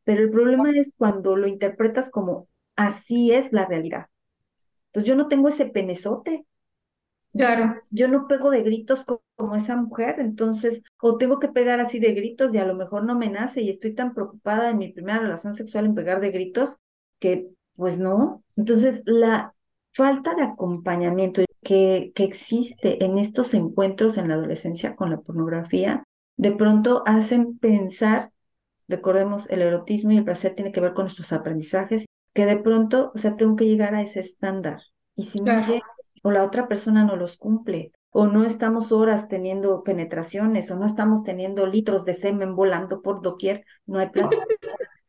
Pero 0.05 0.23
el 0.23 0.31
problema 0.31 0.71
es 0.71 0.95
cuando 0.97 1.35
lo 1.35 1.47
interpretas 1.47 2.09
como 2.09 2.47
así 2.75 3.31
es 3.31 3.53
la 3.53 3.67
realidad. 3.67 4.07
Entonces 4.87 5.07
yo 5.07 5.15
no 5.15 5.27
tengo 5.27 5.49
ese 5.49 5.67
penezote, 5.67 6.47
Claro. 7.37 7.81
yo 7.89 8.07
no 8.07 8.27
pego 8.27 8.49
de 8.51 8.63
gritos 8.63 9.05
co- 9.05 9.23
como 9.35 9.55
esa 9.55 9.75
mujer, 9.77 10.15
entonces, 10.19 10.81
o 11.01 11.17
tengo 11.17 11.39
que 11.39 11.49
pegar 11.49 11.79
así 11.79 11.99
de 11.99 12.13
gritos 12.13 12.53
y 12.53 12.57
a 12.57 12.65
lo 12.65 12.75
mejor 12.75 13.03
no 13.05 13.15
me 13.15 13.29
nace 13.29 13.61
y 13.61 13.69
estoy 13.69 13.93
tan 13.95 14.13
preocupada 14.13 14.69
en 14.69 14.77
mi 14.79 14.91
primera 14.91 15.19
relación 15.19 15.53
sexual 15.55 15.85
en 15.85 15.95
pegar 15.95 16.19
de 16.21 16.31
gritos 16.31 16.77
que, 17.19 17.49
pues 17.75 17.97
no. 17.99 18.43
Entonces, 18.55 19.01
la 19.05 19.53
falta 19.93 20.35
de 20.35 20.43
acompañamiento 20.43 21.41
que, 21.63 22.11
que 22.15 22.23
existe 22.23 23.03
en 23.05 23.17
estos 23.17 23.53
encuentros 23.53 24.17
en 24.17 24.27
la 24.29 24.35
adolescencia 24.35 24.95
con 24.95 25.09
la 25.11 25.19
pornografía, 25.21 26.03
de 26.37 26.51
pronto 26.51 27.03
hacen 27.05 27.57
pensar, 27.59 28.31
recordemos, 28.87 29.47
el 29.49 29.61
erotismo 29.61 30.11
y 30.11 30.17
el 30.17 30.25
placer 30.25 30.55
tiene 30.55 30.71
que 30.71 30.81
ver 30.81 30.93
con 30.93 31.05
nuestros 31.05 31.33
aprendizajes, 31.33 32.05
que 32.33 32.45
de 32.45 32.57
pronto, 32.57 33.11
o 33.15 33.17
sea, 33.17 33.35
tengo 33.37 33.55
que 33.55 33.65
llegar 33.65 33.95
a 33.95 34.01
ese 34.01 34.19
estándar. 34.21 34.81
Y 35.15 35.25
si 35.25 35.41
no 35.41 35.53
Claro. 35.53 35.65
llego, 35.65 35.85
o 36.27 36.31
la 36.31 36.43
otra 36.43 36.67
persona 36.67 37.05
no 37.05 37.15
los 37.15 37.37
cumple, 37.37 37.93
o 38.11 38.27
no 38.27 38.43
estamos 38.43 38.91
horas 38.91 39.29
teniendo 39.29 39.81
penetraciones, 39.83 40.69
o 40.71 40.75
no 40.75 40.85
estamos 40.85 41.23
teniendo 41.23 41.65
litros 41.65 42.03
de 42.03 42.15
semen 42.15 42.53
volando 42.53 43.01
por 43.01 43.21
doquier, 43.21 43.63
no 43.85 43.99
hay. 43.99 44.09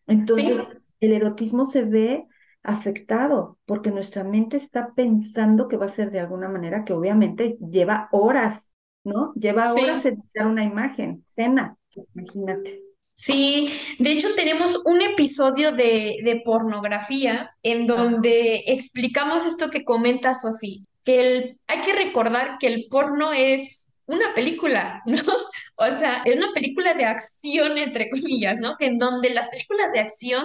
Sí. 0.07 0.15
Entonces, 0.15 0.81
el 1.01 1.13
erotismo 1.13 1.67
se 1.67 1.83
ve 1.83 2.27
afectado 2.63 3.59
porque 3.67 3.91
nuestra 3.91 4.23
mente 4.23 4.57
está 4.57 4.95
pensando 4.95 5.67
que 5.67 5.77
va 5.77 5.87
a 5.87 5.89
ser 5.89 6.11
de 6.13 6.21
alguna 6.21 6.49
manera 6.49 6.85
que 6.85 6.93
obviamente 6.93 7.59
lleva 7.61 8.09
horas, 8.13 8.71
¿no? 9.05 9.33
Lleva 9.35 9.67
Sí. 9.67 9.81
horas 9.83 10.05
editar 10.07 10.47
una 10.47 10.65
imagen, 10.65 11.25
cena, 11.27 11.77
imagínate. 12.15 12.85
Sí, 13.15 13.69
de 13.99 14.13
hecho 14.13 14.29
tenemos 14.37 14.81
un 14.85 15.03
episodio 15.03 15.73
de, 15.73 16.19
de 16.25 16.41
pornografía 16.45 17.51
en 17.65 17.89
donde 17.89 18.63
explicamos 18.69 19.45
esto 19.45 19.71
que 19.71 19.85
comenta 19.85 20.37
Sofía, 20.37 20.81
el- 21.21 21.61
hay 21.67 21.81
que 21.83 21.93
recordar 21.95 22.59
que 22.59 22.67
el 22.69 22.87
porno 22.91 23.33
es 23.33 24.03
una 24.07 24.35
película, 24.35 25.03
¿no? 25.07 25.17
O 25.77 25.93
sea, 25.95 26.23
es 26.25 26.37
una 26.37 26.53
película 26.55 26.95
de 26.95 27.05
acción, 27.05 27.79
entre 27.79 28.11
comillas, 28.11 28.59
¿no? 28.61 28.77
Que 28.77 28.87
en 28.87 28.99
donde 28.99 29.31
las 29.31 29.49
películas 29.49 29.93
de 29.93 30.01
acción 30.01 30.45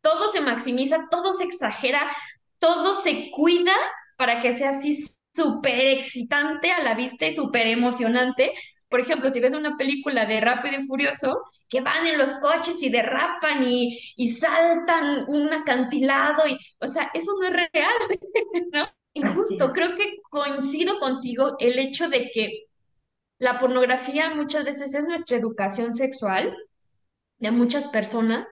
todo 0.00 0.28
se 0.28 0.40
maximiza, 0.40 1.08
todo 1.10 1.32
se 1.32 1.44
exagera, 1.44 2.10
todo 2.58 2.94
se 2.94 3.30
cuida 3.30 3.72
para 4.16 4.40
que 4.40 4.52
sea 4.52 4.70
así 4.70 4.96
súper 5.34 5.86
excitante 5.88 6.70
a 6.72 6.82
la 6.82 6.94
vista 6.94 7.26
y 7.26 7.32
súper 7.32 7.66
emocionante. 7.66 8.52
Por 8.88 9.00
ejemplo, 9.00 9.28
si 9.30 9.40
ves 9.40 9.54
una 9.54 9.76
película 9.76 10.26
de 10.26 10.40
Rápido 10.40 10.76
y 10.78 10.86
Furioso, 10.86 11.42
que 11.68 11.80
van 11.80 12.06
en 12.06 12.18
los 12.18 12.34
coches 12.34 12.80
y 12.82 12.90
derrapan 12.90 13.64
y, 13.68 13.98
y 14.16 14.28
saltan 14.28 15.24
un 15.28 15.52
acantilado 15.52 16.46
y, 16.46 16.56
o 16.80 16.86
sea, 16.86 17.10
eso 17.14 17.32
no 17.40 17.46
es 17.48 17.52
real, 17.72 17.92
¿no? 18.72 18.86
Y 19.16 19.22
justo 19.22 19.72
creo 19.72 19.94
que 19.94 20.18
coincido 20.28 20.98
contigo 20.98 21.56
el 21.58 21.78
hecho 21.78 22.10
de 22.10 22.30
que 22.34 22.66
la 23.38 23.56
pornografía 23.56 24.34
muchas 24.34 24.66
veces 24.66 24.92
es 24.92 25.06
nuestra 25.06 25.38
educación 25.38 25.94
sexual 25.94 26.54
de 27.38 27.50
muchas 27.50 27.86
personas 27.86 28.46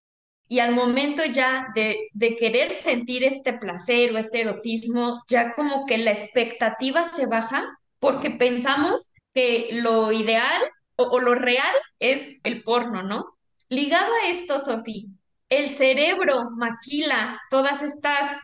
y 0.48 0.60
al 0.60 0.74
momento 0.74 1.22
ya 1.26 1.66
de, 1.74 2.08
de 2.14 2.36
querer 2.36 2.72
sentir 2.72 3.24
este 3.24 3.52
placer 3.52 4.14
o 4.14 4.18
este 4.18 4.40
erotismo, 4.40 5.22
ya 5.28 5.50
como 5.50 5.84
que 5.84 5.98
la 5.98 6.12
expectativa 6.12 7.04
se 7.04 7.26
baja 7.26 7.66
porque 7.98 8.30
pensamos 8.30 9.12
que 9.34 9.68
lo 9.70 10.12
ideal 10.12 10.62
o, 10.96 11.02
o 11.04 11.20
lo 11.20 11.34
real 11.34 11.74
es 11.98 12.40
el 12.42 12.62
porno, 12.62 13.02
¿no? 13.02 13.36
Ligado 13.68 14.10
a 14.14 14.30
esto, 14.30 14.58
Sofía, 14.58 15.08
el 15.50 15.68
cerebro 15.68 16.52
maquila 16.56 17.38
todas 17.50 17.82
estas 17.82 18.40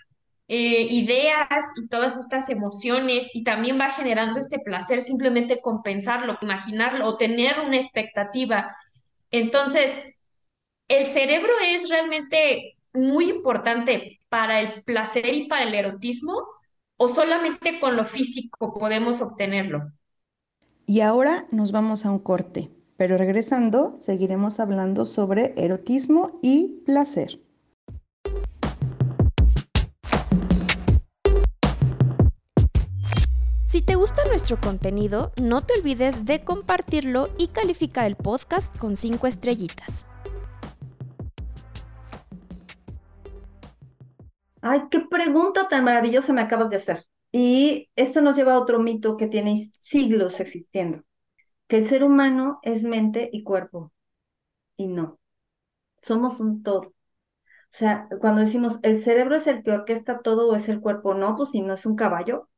eh, 0.53 0.89
ideas 0.91 1.75
y 1.81 1.87
todas 1.87 2.19
estas 2.19 2.49
emociones 2.49 3.37
y 3.37 3.45
también 3.45 3.79
va 3.79 3.89
generando 3.89 4.41
este 4.41 4.59
placer 4.59 5.01
simplemente 5.01 5.61
con 5.61 5.81
pensarlo, 5.81 6.39
imaginarlo 6.43 7.07
o 7.07 7.17
tener 7.17 7.61
una 7.61 7.77
expectativa. 7.77 8.77
Entonces, 9.31 9.93
el 10.89 11.05
cerebro 11.05 11.53
es 11.65 11.89
realmente 11.89 12.77
muy 12.93 13.31
importante 13.31 14.21
para 14.29 14.59
el 14.59 14.83
placer 14.83 15.33
y 15.33 15.47
para 15.47 15.63
el 15.63 15.75
erotismo, 15.77 16.49
o 16.97 17.07
solamente 17.07 17.79
con 17.79 17.95
lo 17.95 18.05
físico 18.05 18.75
podemos 18.77 19.23
obtenerlo. 19.23 19.93
Y 20.85 21.03
ahora 21.03 21.47
nos 21.53 21.71
vamos 21.71 22.05
a 22.05 22.11
un 22.11 22.19
corte, 22.19 22.71
pero 22.97 23.17
regresando 23.17 23.99
seguiremos 24.01 24.59
hablando 24.59 25.05
sobre 25.05 25.55
erotismo 25.57 26.41
y 26.43 26.83
placer. 26.85 27.39
Si 33.71 33.83
te 33.83 33.95
gusta 33.95 34.25
nuestro 34.25 34.61
contenido, 34.61 35.31
no 35.41 35.63
te 35.63 35.75
olvides 35.75 36.25
de 36.25 36.43
compartirlo 36.43 37.29
y 37.39 37.47
calificar 37.47 38.05
el 38.05 38.17
podcast 38.17 38.77
con 38.77 38.97
5 38.97 39.29
estrellitas. 39.29 40.09
Ay, 44.61 44.89
qué 44.91 44.99
pregunta 45.09 45.69
tan 45.69 45.85
maravillosa 45.85 46.33
me 46.33 46.41
acabas 46.41 46.71
de 46.71 46.79
hacer. 46.79 47.07
Y 47.31 47.89
esto 47.95 48.23
nos 48.23 48.35
lleva 48.35 48.55
a 48.55 48.59
otro 48.59 48.81
mito 48.81 49.17
que 49.17 49.29
tiene 49.29 49.71
siglos 49.79 50.41
existiendo, 50.41 51.05
que 51.69 51.77
el 51.77 51.87
ser 51.87 52.03
humano 52.03 52.59
es 52.65 52.83
mente 52.83 53.31
y 53.33 53.45
cuerpo. 53.45 53.93
Y 54.75 54.89
no, 54.89 55.21
somos 55.99 56.41
un 56.41 56.65
todo. 56.65 56.81
O 56.91 56.93
sea, 57.71 58.09
cuando 58.21 58.41
decimos 58.41 58.81
el 58.83 59.01
cerebro 59.01 59.37
es 59.37 59.47
el 59.47 59.63
que 59.63 59.71
orquesta 59.71 60.23
todo 60.23 60.51
o 60.51 60.57
es 60.57 60.69
el 60.69 60.81
cuerpo, 60.81 61.15
no, 61.15 61.37
pues 61.37 61.51
si 61.51 61.63
no 61.63 61.75
es 61.75 61.87
un 61.87 61.95
caballo, 61.95 62.50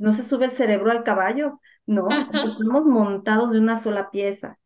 no 0.00 0.14
se 0.14 0.22
sube 0.22 0.46
el 0.46 0.50
cerebro 0.52 0.90
al 0.90 1.04
caballo, 1.04 1.60
no, 1.86 2.08
estamos 2.32 2.84
montados 2.84 3.52
de 3.52 3.58
una 3.60 3.80
sola 3.80 4.10
pieza. 4.10 4.58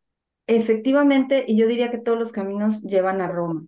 Efectivamente, 0.47 1.45
y 1.49 1.59
yo 1.59 1.67
diría 1.69 1.91
que 1.91 1.99
todos 1.99 2.19
los 2.19 2.33
caminos 2.33 2.83
llevan 2.83 3.21
a 3.21 3.29
Roma. 3.29 3.67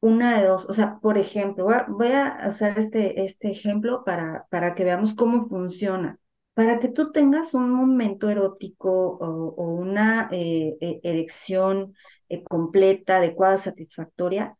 Una 0.00 0.38
de 0.40 0.46
dos, 0.48 0.66
o 0.68 0.72
sea, 0.74 0.98
por 1.00 1.16
ejemplo, 1.18 1.64
voy 1.64 1.74
a, 1.74 1.86
voy 1.88 2.08
a 2.12 2.48
usar 2.48 2.78
este, 2.78 3.24
este 3.24 3.50
ejemplo 3.52 4.04
para, 4.04 4.46
para 4.50 4.74
que 4.74 4.84
veamos 4.84 5.14
cómo 5.14 5.48
funciona. 5.48 6.18
Para 6.54 6.80
que 6.80 6.88
tú 6.88 7.12
tengas 7.12 7.54
un 7.54 7.70
momento 7.70 8.28
erótico 8.28 8.90
o, 8.90 9.54
o 9.56 9.64
una 9.74 10.28
eh, 10.32 10.76
eh, 10.80 11.00
erección 11.04 11.94
eh, 12.28 12.42
completa, 12.44 13.18
adecuada, 13.18 13.58
satisfactoria, 13.58 14.58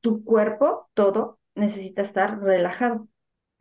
tu 0.00 0.24
cuerpo, 0.24 0.90
todo, 0.94 1.40
necesita 1.54 2.02
estar 2.02 2.40
relajado. 2.40 3.08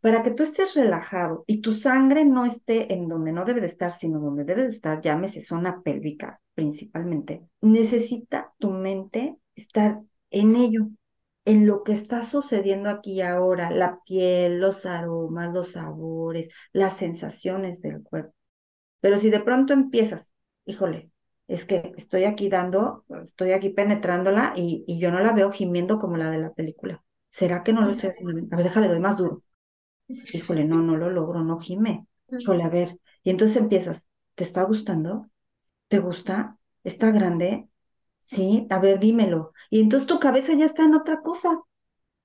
Para 0.04 0.22
que 0.24 0.32
tú 0.32 0.44
estés 0.44 0.76
relajado 0.76 1.46
y 1.48 1.62
tu 1.62 1.74
sangre 1.74 2.26
no 2.26 2.46
esté 2.46 2.94
en 2.94 3.08
donde 3.08 3.32
no 3.32 3.46
debe 3.46 3.62
de 3.62 3.68
estar, 3.68 3.92
sino 3.94 4.20
donde 4.20 4.44
debe 4.46 4.63
de 4.63 4.70
estar, 4.70 5.02
llámese 5.02 5.42
zona 5.42 5.82
pélvica 5.84 6.42
principalmente, 6.56 7.48
necesita 7.62 8.54
tu 8.60 8.72
mente 8.72 9.38
estar 9.56 10.02
en 10.32 10.56
ello, 10.58 10.89
en 11.46 11.68
lo 11.68 11.84
que 11.84 11.94
está 11.94 12.26
sucediendo 12.26 12.89
aquí 12.89 13.13
y 13.16 13.22
ahora, 13.22 13.72
la 13.72 14.00
piel, 14.06 14.60
los 14.60 14.86
aromas, 14.86 15.54
los 15.54 15.74
sabores, 15.74 16.50
las 16.74 16.98
sensaciones 16.98 17.82
del 17.82 18.04
cuerpo. 18.04 18.34
Pero 19.02 19.18
si 19.18 19.30
de 19.32 19.42
pronto 19.42 19.74
empiezas, 19.74 20.34
híjole, 20.66 21.12
es 21.48 21.66
que 21.66 21.94
estoy 21.98 22.26
aquí 22.26 22.50
dando, 22.50 23.06
estoy 23.24 23.52
aquí 23.54 23.70
penetrándola 23.72 24.54
y, 24.56 24.84
y 24.88 25.00
yo 25.00 25.12
no 25.12 25.20
la 25.22 25.34
veo 25.34 25.52
gimiendo 25.52 26.00
como 26.00 26.18
la 26.18 26.32
de 26.32 26.39
la 26.39 26.54
película. 26.54 27.04
¿Será 27.30 27.63
que 27.63 27.74
no 27.74 27.82
lo 27.84 27.92
estoy 27.92 28.10
haciendo 28.12 28.34
bien? 28.36 28.50
A 28.54 28.58
ver, 28.58 28.66
déjale, 28.66 28.88
doy 28.89 29.00
más 29.02 29.18
duro. 29.20 29.44
Híjole, 30.08 30.66
no, 30.66 30.78
no 30.78 30.98
lo 30.98 31.10
logro, 31.10 31.44
no 31.44 31.60
gime. 31.60 32.08
Híjole, 32.30 32.63
a 32.63 32.70
ver. 32.70 33.00
Y 33.24 33.30
entonces 33.30 33.58
empiezas, 33.58 34.08
¿te 34.36 34.44
está 34.44 34.63
gustando? 34.63 35.30
¿Te 35.88 36.00
gusta? 36.00 36.58
¿Está 36.84 37.12
grande? 37.12 37.70
Sí, 38.22 38.68
a 38.70 38.80
ver, 38.80 39.00
dímelo. 39.00 39.54
Y 39.70 39.82
entonces 39.82 40.08
tu 40.08 40.20
cabeza 40.20 40.54
ya 40.56 40.66
está 40.66 40.86
en 40.86 40.96
otra 40.96 41.22
cosa. 41.22 41.62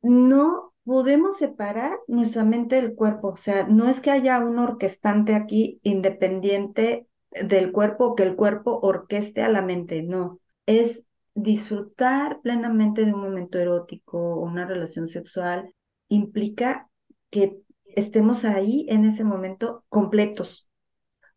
No 0.02 0.74
podemos 0.84 1.38
separar 1.38 1.98
nuestra 2.08 2.44
mente 2.44 2.76
del 2.76 2.94
cuerpo. 2.94 3.30
O 3.30 3.36
sea, 3.36 3.66
no 3.66 3.88
es 3.88 4.00
que 4.00 4.10
haya 4.10 4.38
un 4.40 4.58
orquestante 4.58 5.34
aquí 5.34 5.80
independiente 5.82 7.08
del 7.30 7.72
cuerpo 7.72 8.06
o 8.06 8.14
que 8.14 8.24
el 8.24 8.36
cuerpo 8.36 8.80
orqueste 8.82 9.42
a 9.42 9.48
la 9.50 9.62
mente. 9.62 10.02
No, 10.02 10.40
es 10.66 11.04
disfrutar 11.34 12.40
plenamente 12.42 13.04
de 13.04 13.14
un 13.14 13.22
momento 13.22 13.58
erótico 13.58 14.18
o 14.18 14.40
una 14.44 14.66
relación 14.66 15.08
sexual. 15.08 15.74
Implica 16.08 16.88
que 17.30 17.60
estemos 17.98 18.44
ahí 18.44 18.86
en 18.88 19.04
ese 19.04 19.24
momento 19.24 19.84
completos. 19.88 20.68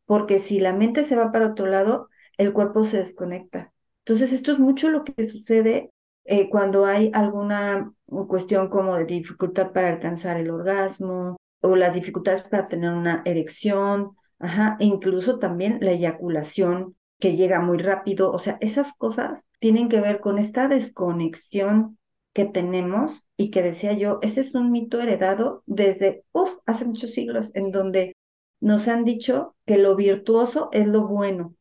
Porque 0.06 0.40
si 0.40 0.60
la 0.60 0.74
mente 0.74 1.06
se 1.06 1.16
va 1.16 1.32
para 1.32 1.48
otro 1.48 1.68
lado, 1.68 2.10
el 2.38 2.54
cuerpo 2.54 2.84
se 2.84 2.98
desconecta. 2.98 3.74
Entonces, 4.06 4.34
esto 4.34 4.52
es 4.52 4.60
mucho 4.60 4.90
lo 4.90 5.04
que 5.04 5.28
sucede 5.28 5.92
eh, 6.26 6.50
cuando 6.50 6.86
hay 6.86 7.12
alguna 7.14 7.94
cuestión 8.28 8.70
como 8.70 8.96
de 8.96 9.06
dificultad 9.06 9.72
para 9.72 9.90
alcanzar 9.90 10.38
el 10.38 10.50
orgasmo 10.52 11.38
o 11.62 11.76
las 11.76 11.94
dificultades 11.94 12.44
para 12.44 12.66
tener 12.66 12.92
una 12.92 13.22
erección, 13.26 14.16
ajá, 14.40 14.78
e 14.80 14.86
incluso 14.86 15.40
también 15.40 15.78
la 15.82 15.92
eyaculación 15.92 16.96
que 17.20 17.36
llega 17.36 17.60
muy 17.60 17.78
rápido. 17.78 18.32
O 18.32 18.40
sea, 18.40 18.58
esas 18.62 18.94
cosas 18.94 19.44
tienen 19.60 19.88
que 19.90 20.02
ver 20.02 20.20
con 20.20 20.40
esta 20.40 20.68
desconexión 20.68 22.00
que 22.34 22.46
tenemos 22.46 23.26
y 23.38 23.52
que 23.52 23.62
decía 23.62 23.94
yo, 23.94 24.20
ese 24.22 24.42
es 24.42 24.54
un 24.54 24.72
mito 24.72 25.02
heredado 25.02 25.64
desde, 25.66 26.24
uff, 26.32 26.58
hace 26.66 26.86
muchos 26.86 27.12
siglos, 27.12 27.52
en 27.54 27.72
donde 27.72 28.16
nos 28.60 28.88
han 28.88 29.04
dicho 29.06 29.56
que 29.66 29.78
lo 29.78 29.96
virtuoso 29.96 30.70
es 30.72 30.88
lo 30.88 31.08
bueno, 31.08 31.56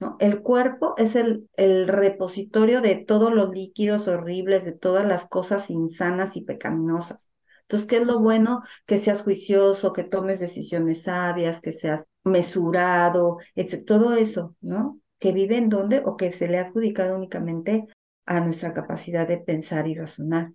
¿no? 0.00 0.16
El 0.20 0.42
cuerpo 0.42 0.94
es 0.96 1.16
el, 1.16 1.48
el 1.56 1.88
repositorio 1.88 2.80
de 2.80 2.96
todos 2.96 3.32
los 3.32 3.50
líquidos 3.50 4.08
horribles, 4.08 4.64
de 4.64 4.72
todas 4.72 5.06
las 5.06 5.28
cosas 5.28 5.70
insanas 5.70 6.36
y 6.36 6.42
pecaminosas. 6.42 7.30
Entonces, 7.62 7.88
¿qué 7.88 7.96
es 7.98 8.06
lo 8.06 8.20
bueno? 8.20 8.62
Que 8.86 8.98
seas 8.98 9.22
juicioso, 9.22 9.92
que 9.92 10.04
tomes 10.04 10.38
decisiones 10.40 11.02
sabias, 11.04 11.60
que 11.60 11.72
seas 11.72 12.04
mesurado, 12.24 13.38
etc. 13.54 13.84
Todo 13.84 14.14
eso, 14.14 14.54
¿no? 14.60 15.00
Que 15.18 15.32
vive 15.32 15.56
en 15.56 15.68
donde 15.68 16.02
o 16.04 16.16
que 16.16 16.32
se 16.32 16.48
le 16.48 16.58
ha 16.58 16.62
adjudicado 16.62 17.16
únicamente 17.16 17.86
a 18.26 18.40
nuestra 18.40 18.74
capacidad 18.74 19.26
de 19.28 19.38
pensar 19.38 19.88
y 19.88 19.94
razonar. 19.94 20.52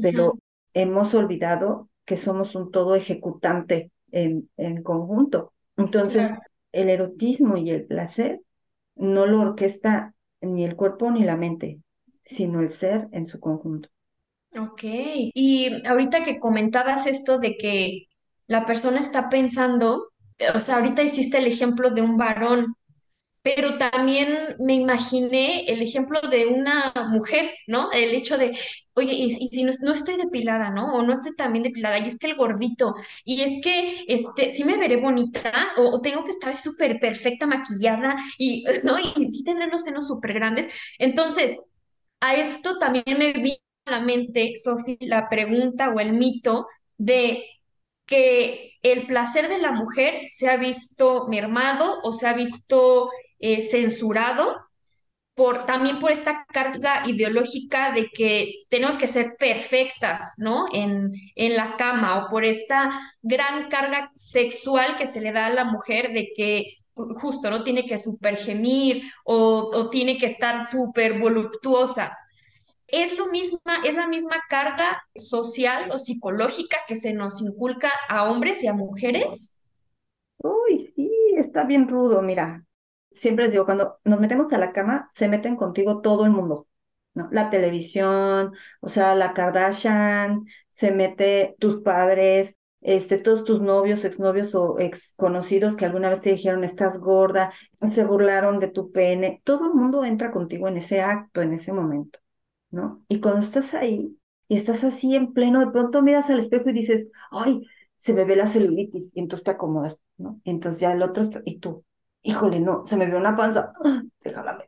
Pero 0.00 0.38
hemos 0.74 1.14
olvidado 1.14 1.88
que 2.04 2.16
somos 2.16 2.54
un 2.54 2.70
todo 2.70 2.94
ejecutante 2.94 3.92
en, 4.12 4.50
en 4.56 4.82
conjunto. 4.82 5.52
Entonces, 5.76 6.28
Claro. 6.28 6.40
el 6.72 6.88
erotismo 6.90 7.56
y 7.56 7.70
el 7.70 7.86
placer 7.86 8.40
no 8.96 9.26
lo 9.26 9.40
orquesta 9.40 10.14
ni 10.40 10.64
el 10.64 10.76
cuerpo 10.76 11.10
ni 11.10 11.24
la 11.24 11.36
mente, 11.36 11.80
sino 12.24 12.60
el 12.60 12.70
ser 12.70 13.08
en 13.12 13.26
su 13.26 13.40
conjunto. 13.40 13.88
Ok, 14.58 14.80
y 14.84 15.86
ahorita 15.86 16.22
que 16.22 16.38
comentabas 16.40 17.06
esto 17.06 17.38
de 17.38 17.56
que 17.58 18.06
la 18.46 18.64
persona 18.64 18.98
está 19.00 19.28
pensando, 19.28 20.12
o 20.54 20.60
sea, 20.60 20.76
ahorita 20.76 21.02
hiciste 21.02 21.38
el 21.38 21.46
ejemplo 21.46 21.90
de 21.90 22.00
un 22.02 22.16
varón, 22.16 22.74
pero 23.46 23.78
también 23.78 24.56
me 24.58 24.74
imaginé 24.74 25.66
el 25.66 25.80
ejemplo 25.80 26.20
de 26.20 26.46
una 26.46 26.92
mujer, 27.10 27.48
¿no? 27.68 27.92
El 27.92 28.10
hecho 28.10 28.36
de, 28.36 28.58
oye, 28.94 29.12
y, 29.12 29.30
si 29.30 29.62
no, 29.62 29.70
no 29.82 29.92
estoy 29.94 30.16
depilada, 30.16 30.70
¿no? 30.70 30.96
O 30.96 31.02
no 31.04 31.12
estoy 31.12 31.36
también 31.36 31.62
depilada, 31.62 31.96
y 32.00 32.08
es 32.08 32.18
que 32.18 32.26
el 32.26 32.34
gordito, 32.34 32.96
y 33.24 33.42
es 33.42 33.62
que, 33.62 34.04
este, 34.08 34.50
sí 34.50 34.64
me 34.64 34.76
veré 34.78 34.96
bonita, 34.96 35.52
o, 35.76 35.94
o 35.94 36.00
tengo 36.00 36.24
que 36.24 36.32
estar 36.32 36.52
súper 36.54 36.98
perfecta, 36.98 37.46
maquillada, 37.46 38.16
y, 38.36 38.64
¿no? 38.82 38.98
Y 38.98 39.30
sí 39.30 39.44
tener 39.44 39.68
los 39.68 39.84
senos 39.84 40.08
súper 40.08 40.32
grandes. 40.34 40.68
Entonces, 40.98 41.60
a 42.18 42.34
esto 42.34 42.78
también 42.78 43.16
me 43.16 43.32
vino 43.32 43.58
a 43.84 43.92
la 43.92 44.00
mente, 44.00 44.54
Sofi, 44.56 44.98
la 45.02 45.28
pregunta 45.28 45.90
o 45.90 46.00
el 46.00 46.14
mito 46.14 46.66
de 46.98 47.44
que 48.06 48.72
el 48.82 49.06
placer 49.06 49.48
de 49.48 49.58
la 49.58 49.72
mujer 49.72 50.22
se 50.26 50.48
ha 50.48 50.56
visto 50.56 51.26
mermado 51.28 52.00
o 52.02 52.12
se 52.12 52.26
ha 52.26 52.32
visto 52.32 53.10
eh, 53.38 53.62
censurado 53.62 54.56
por, 55.34 55.66
también 55.66 55.98
por 55.98 56.10
esta 56.10 56.46
carga 56.46 57.02
ideológica 57.06 57.92
de 57.92 58.08
que 58.10 58.64
tenemos 58.70 58.96
que 58.96 59.08
ser 59.08 59.32
perfectas, 59.38 60.34
¿no? 60.38 60.66
En, 60.72 61.12
en 61.34 61.56
la 61.56 61.76
cama 61.76 62.24
o 62.24 62.28
por 62.28 62.44
esta 62.44 62.98
gran 63.22 63.68
carga 63.68 64.10
sexual 64.14 64.96
que 64.96 65.06
se 65.06 65.20
le 65.20 65.32
da 65.32 65.46
a 65.46 65.50
la 65.50 65.64
mujer 65.64 66.12
de 66.12 66.30
que 66.34 66.76
justo, 66.94 67.50
¿no? 67.50 67.62
Tiene 67.62 67.84
que 67.84 67.98
super 67.98 68.36
gemir 68.36 69.02
o, 69.24 69.70
o 69.74 69.90
tiene 69.90 70.16
que 70.16 70.26
estar 70.26 70.66
súper 70.66 71.18
voluptuosa. 71.18 72.16
Es 72.86 73.18
lo 73.18 73.26
misma, 73.26 73.60
es 73.84 73.94
la 73.94 74.08
misma 74.08 74.36
carga 74.48 75.02
social 75.14 75.90
o 75.92 75.98
psicológica 75.98 76.78
que 76.88 76.96
se 76.96 77.12
nos 77.12 77.42
inculca 77.42 77.92
a 78.08 78.24
hombres 78.30 78.62
y 78.62 78.68
a 78.68 78.72
mujeres. 78.74 79.62
Uy, 80.38 80.92
sí, 80.96 81.10
está 81.36 81.64
bien 81.64 81.88
rudo, 81.88 82.22
mira. 82.22 82.64
Siempre 83.16 83.44
les 83.44 83.52
digo, 83.52 83.64
cuando 83.64 83.98
nos 84.04 84.20
metemos 84.20 84.52
a 84.52 84.58
la 84.58 84.72
cama, 84.72 85.08
se 85.14 85.28
meten 85.28 85.56
contigo 85.56 86.00
todo 86.00 86.24
el 86.24 86.30
mundo, 86.30 86.68
¿no? 87.14 87.28
La 87.32 87.50
televisión, 87.50 88.52
o 88.80 88.88
sea, 88.88 89.14
la 89.14 89.32
Kardashian, 89.34 90.46
se 90.70 90.92
mete 90.92 91.56
tus 91.58 91.82
padres, 91.82 92.58
este, 92.82 93.18
todos 93.18 93.44
tus 93.44 93.60
novios, 93.60 94.04
exnovios 94.04 94.54
o 94.54 94.78
ex 94.78 95.14
conocidos 95.16 95.76
que 95.76 95.86
alguna 95.86 96.10
vez 96.10 96.20
te 96.20 96.30
dijeron 96.30 96.62
estás 96.62 96.98
gorda, 96.98 97.52
se 97.92 98.04
burlaron 98.04 98.60
de 98.60 98.68
tu 98.68 98.92
pene, 98.92 99.40
todo 99.44 99.66
el 99.66 99.74
mundo 99.74 100.04
entra 100.04 100.30
contigo 100.30 100.68
en 100.68 100.76
ese 100.76 101.00
acto, 101.00 101.42
en 101.42 101.54
ese 101.54 101.72
momento, 101.72 102.18
¿no? 102.70 103.04
Y 103.08 103.20
cuando 103.20 103.40
estás 103.40 103.74
ahí 103.74 104.18
y 104.48 104.56
estás 104.56 104.84
así 104.84 105.14
en 105.16 105.32
pleno, 105.32 105.60
de 105.60 105.72
pronto 105.72 106.02
miras 106.02 106.30
al 106.30 106.38
espejo 106.40 106.70
y 106.70 106.72
dices, 106.74 107.08
ay, 107.30 107.62
se 107.96 108.12
me 108.12 108.24
ve 108.24 108.36
la 108.36 108.46
celulitis, 108.46 109.10
y 109.14 109.20
entonces 109.20 109.44
te 109.44 109.50
acomodas, 109.52 109.96
¿no? 110.18 110.40
Entonces 110.44 110.80
ya 110.80 110.92
el 110.92 111.02
otro 111.02 111.22
está, 111.22 111.40
y 111.44 111.58
tú, 111.58 111.84
híjole, 112.26 112.58
no, 112.58 112.84
se 112.84 112.96
me 112.96 113.06
ve 113.06 113.16
una 113.16 113.36
panza, 113.36 113.72
¡ah! 113.84 114.02
déjala. 114.20 114.64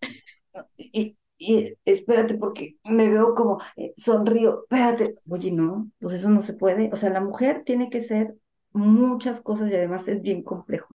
Y, 0.77 1.19
y 1.39 1.75
espérate, 1.85 2.35
porque 2.35 2.77
me 2.85 3.09
veo 3.09 3.35
como 3.35 3.61
eh, 3.77 3.93
sonrío, 3.97 4.63
espérate, 4.63 5.17
oye, 5.29 5.51
no, 5.51 5.91
pues 5.99 6.15
eso 6.15 6.31
no 6.31 6.41
se 6.41 6.55
puede. 6.55 6.91
O 6.93 6.97
sea, 6.97 7.11
la 7.11 7.21
mujer 7.21 7.63
tiene 7.65 7.91
que 7.91 8.01
ser 8.01 8.37
muchas 8.73 9.41
cosas 9.41 9.71
y 9.71 9.75
además 9.75 10.07
es 10.07 10.23
bien 10.23 10.43
complejo, 10.43 10.89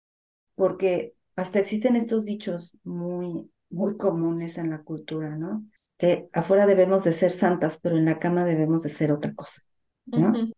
porque 0.55 1.14
hasta 1.35 1.59
existen 1.61 1.96
estos 1.96 2.27
dichos 2.27 2.73
muy, 2.85 3.51
muy 3.70 3.96
comunes 3.96 4.59
en 4.59 4.70
la 4.70 4.83
cultura, 4.83 5.37
¿no? 5.37 5.64
Que 5.96 6.29
afuera 6.33 6.66
debemos 6.66 7.05
de 7.05 7.14
ser 7.14 7.31
santas, 7.31 7.79
pero 7.83 7.96
en 7.96 8.05
la 8.05 8.18
cama 8.18 8.44
debemos 8.44 8.83
de 8.83 8.90
ser 8.90 9.12
otra 9.12 9.35
cosa, 9.35 9.62
¿no? 10.07 10.29
Ujú. 10.29 10.53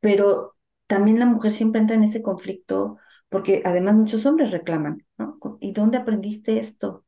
Pero 0.00 0.54
también 0.86 1.18
la 1.18 1.26
mujer 1.26 1.52
siempre 1.52 1.80
entra 1.80 1.96
en 1.96 2.04
ese 2.04 2.22
conflicto 2.22 2.96
porque 3.32 3.62
además 3.64 3.96
muchos 3.96 4.26
hombres 4.26 4.52
reclaman, 4.52 5.06
¿no? 5.18 5.38
¿Y 5.60 5.72
dónde 5.72 5.98
aprendiste 5.98 6.60
esto? 6.60 7.04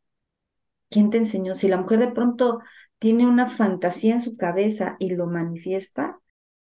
¿Quién 0.90 1.10
te 1.10 1.18
enseñó? 1.18 1.56
Si 1.56 1.68
la 1.68 1.78
mujer 1.78 1.98
de 2.00 2.12
pronto 2.12 2.60
tiene 2.98 3.26
una 3.26 3.48
fantasía 3.48 4.14
en 4.14 4.22
su 4.22 4.37
cabeza 4.37 4.96
y 4.98 5.14
lo 5.14 5.26
manifiesta, 5.26 6.18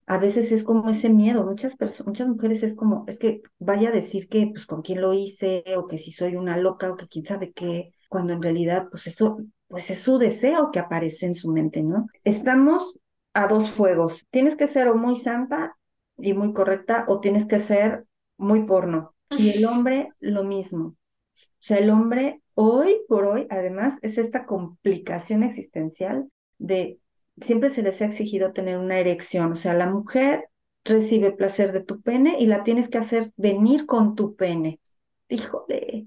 a 0.07 0.19
veces 0.19 0.53
es 0.53 0.65
como 0.65 0.91
ese 0.91 1.11
miedo. 1.11 1.45
Muchas 1.45 1.77
personas, 1.77 2.07
muchas 2.09 2.29
mujeres 2.29 2.63
es 2.63 2.75
como, 2.75 3.05
es 3.09 3.19
que 3.19 3.43
vaya 3.59 3.91
a 3.91 3.93
decir 3.93 4.29
que 4.29 4.49
pues 4.53 4.67
con 4.67 4.83
quién 4.83 5.01
lo 5.01 5.15
hice, 5.15 5.65
o 5.77 5.87
que 5.87 5.99
si 5.99 6.13
soy 6.13 6.37
una 6.37 6.57
loca, 6.57 6.91
o 6.91 6.97
que 6.97 7.09
quién 7.09 7.25
sabe 7.27 7.53
qué, 7.53 7.93
cuando 8.09 8.33
en 8.33 8.43
realidad, 8.43 8.89
pues 8.91 9.07
eso, 9.07 9.37
pues 9.69 9.91
es 9.91 10.01
su 10.01 10.19
deseo 10.19 10.71
que 10.71 10.79
aparece 10.81 11.27
en 11.27 11.35
su 11.35 11.51
mente, 11.51 11.83
¿no? 11.83 12.07
Estamos 12.25 12.99
a 13.35 13.47
dos 13.47 13.71
fuegos. 13.71 14.27
Tienes 14.31 14.57
que 14.57 14.67
ser 14.67 14.89
o 14.89 14.95
muy 14.97 15.17
santa 15.17 15.77
y 16.17 16.35
muy 16.35 16.53
correcta, 16.53 17.05
o 17.09 17.21
tienes 17.21 17.47
que 17.47 17.59
ser 17.59 18.07
muy 18.37 18.65
porno. 18.65 19.15
Y 19.37 19.51
el 19.51 19.65
hombre, 19.65 20.11
lo 20.21 20.45
mismo. 20.45 20.97
O 21.37 21.65
sea, 21.65 21.79
el 21.79 21.91
hombre 21.91 22.41
hoy 22.55 22.97
por 23.09 23.25
hoy, 23.25 23.47
además, 23.51 23.99
es 24.03 24.19
esta 24.19 24.47
complicación 24.47 25.43
existencial 25.43 26.29
de 26.59 26.99
siempre 27.41 27.71
se 27.71 27.83
les 27.83 28.01
ha 28.03 28.07
exigido 28.07 28.53
tener 28.53 28.79
una 28.79 28.99
erección. 28.99 29.53
O 29.53 29.57
sea, 29.57 29.75
la 29.75 29.87
mujer 29.87 30.49
recibe 30.85 31.33
placer 31.33 31.73
de 31.73 31.83
tu 31.83 32.03
pene 32.03 32.37
y 32.39 32.47
la 32.47 32.65
tienes 32.65 32.89
que 32.89 32.99
hacer 32.99 33.33
venir 33.37 33.87
con 33.87 34.15
tu 34.15 34.37
pene. 34.37 34.81
Híjole. 35.29 36.07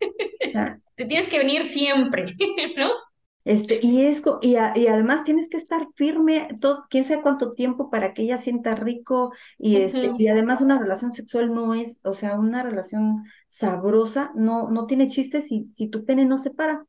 Te 0.96 1.06
tienes 1.06 1.28
que 1.28 1.38
venir 1.38 1.64
siempre, 1.64 2.26
¿no? 2.76 2.90
Este, 3.44 3.78
y, 3.82 4.06
es, 4.06 4.22
y, 4.42 4.56
a- 4.56 4.72
y 4.76 4.86
además 4.86 5.24
tienes 5.24 5.48
que 5.48 5.56
estar 5.58 5.86
firme 5.94 6.48
todo, 6.60 6.86
quién 6.90 7.04
sabe 7.04 7.22
cuánto 7.22 7.52
tiempo 7.52 7.90
para 7.90 8.14
que 8.14 8.22
ella 8.22 8.38
sienta 8.38 8.74
rico 8.74 9.32
y, 9.58 9.76
este, 9.78 10.14
y 10.18 10.28
además 10.28 10.60
una 10.60 10.78
relación 10.78 11.12
sexual 11.12 11.52
no 11.54 11.74
es, 11.74 12.00
o 12.04 12.14
sea, 12.14 12.38
una 12.38 12.62
relación 12.62 13.24
sabrosa 13.48 14.32
no, 14.34 14.70
no 14.70 14.86
tiene 14.86 15.08
chiste 15.08 15.42
si, 15.42 15.70
si 15.76 15.88
tu 15.88 16.04
pene 16.04 16.24
no 16.26 16.38
se 16.38 16.50
para. 16.50 16.86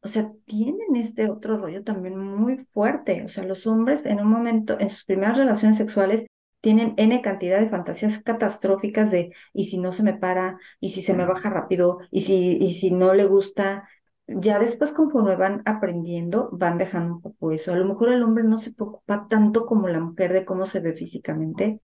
O 0.00 0.08
sea, 0.08 0.32
tienen 0.46 0.94
este 0.96 1.28
otro 1.30 1.58
rollo 1.58 1.82
también 1.84 2.16
muy 2.18 2.56
fuerte. 2.72 3.24
O 3.24 3.28
sea, 3.28 3.44
los 3.44 3.66
hombres 3.66 4.06
en 4.06 4.20
un 4.20 4.28
momento, 4.28 4.78
en 4.80 4.90
sus 4.90 5.04
primeras 5.04 5.36
relaciones 5.36 5.76
sexuales, 5.78 6.26
tienen 6.60 6.94
N 6.96 7.20
cantidad 7.22 7.60
de 7.60 7.68
fantasías 7.68 8.20
catastróficas 8.22 9.10
de, 9.10 9.32
y 9.52 9.66
si 9.66 9.78
no 9.78 9.92
se 9.92 10.02
me 10.02 10.14
para, 10.14 10.58
y 10.80 10.90
si 10.90 11.02
se 11.02 11.14
me 11.14 11.24
baja 11.26 11.50
rápido, 11.50 11.98
y 12.10 12.22
si, 12.22 12.56
y 12.60 12.74
si 12.74 12.90
no 12.92 13.14
le 13.14 13.26
gusta. 13.26 13.88
Ya 14.28 14.58
después, 14.58 14.92
conforme 14.92 15.36
van 15.36 15.62
aprendiendo, 15.64 16.50
van 16.52 16.76
dejando 16.76 17.14
un 17.14 17.22
poco 17.22 17.50
eso. 17.50 17.72
A 17.72 17.76
lo 17.76 17.86
mejor 17.86 18.10
el 18.10 18.22
hombre 18.22 18.44
no 18.44 18.58
se 18.58 18.72
preocupa 18.72 19.26
tanto 19.26 19.64
como 19.64 19.88
la 19.88 20.00
mujer 20.00 20.34
de 20.34 20.44
cómo 20.44 20.66
se 20.66 20.80
ve 20.80 20.92
físicamente. 20.92 21.80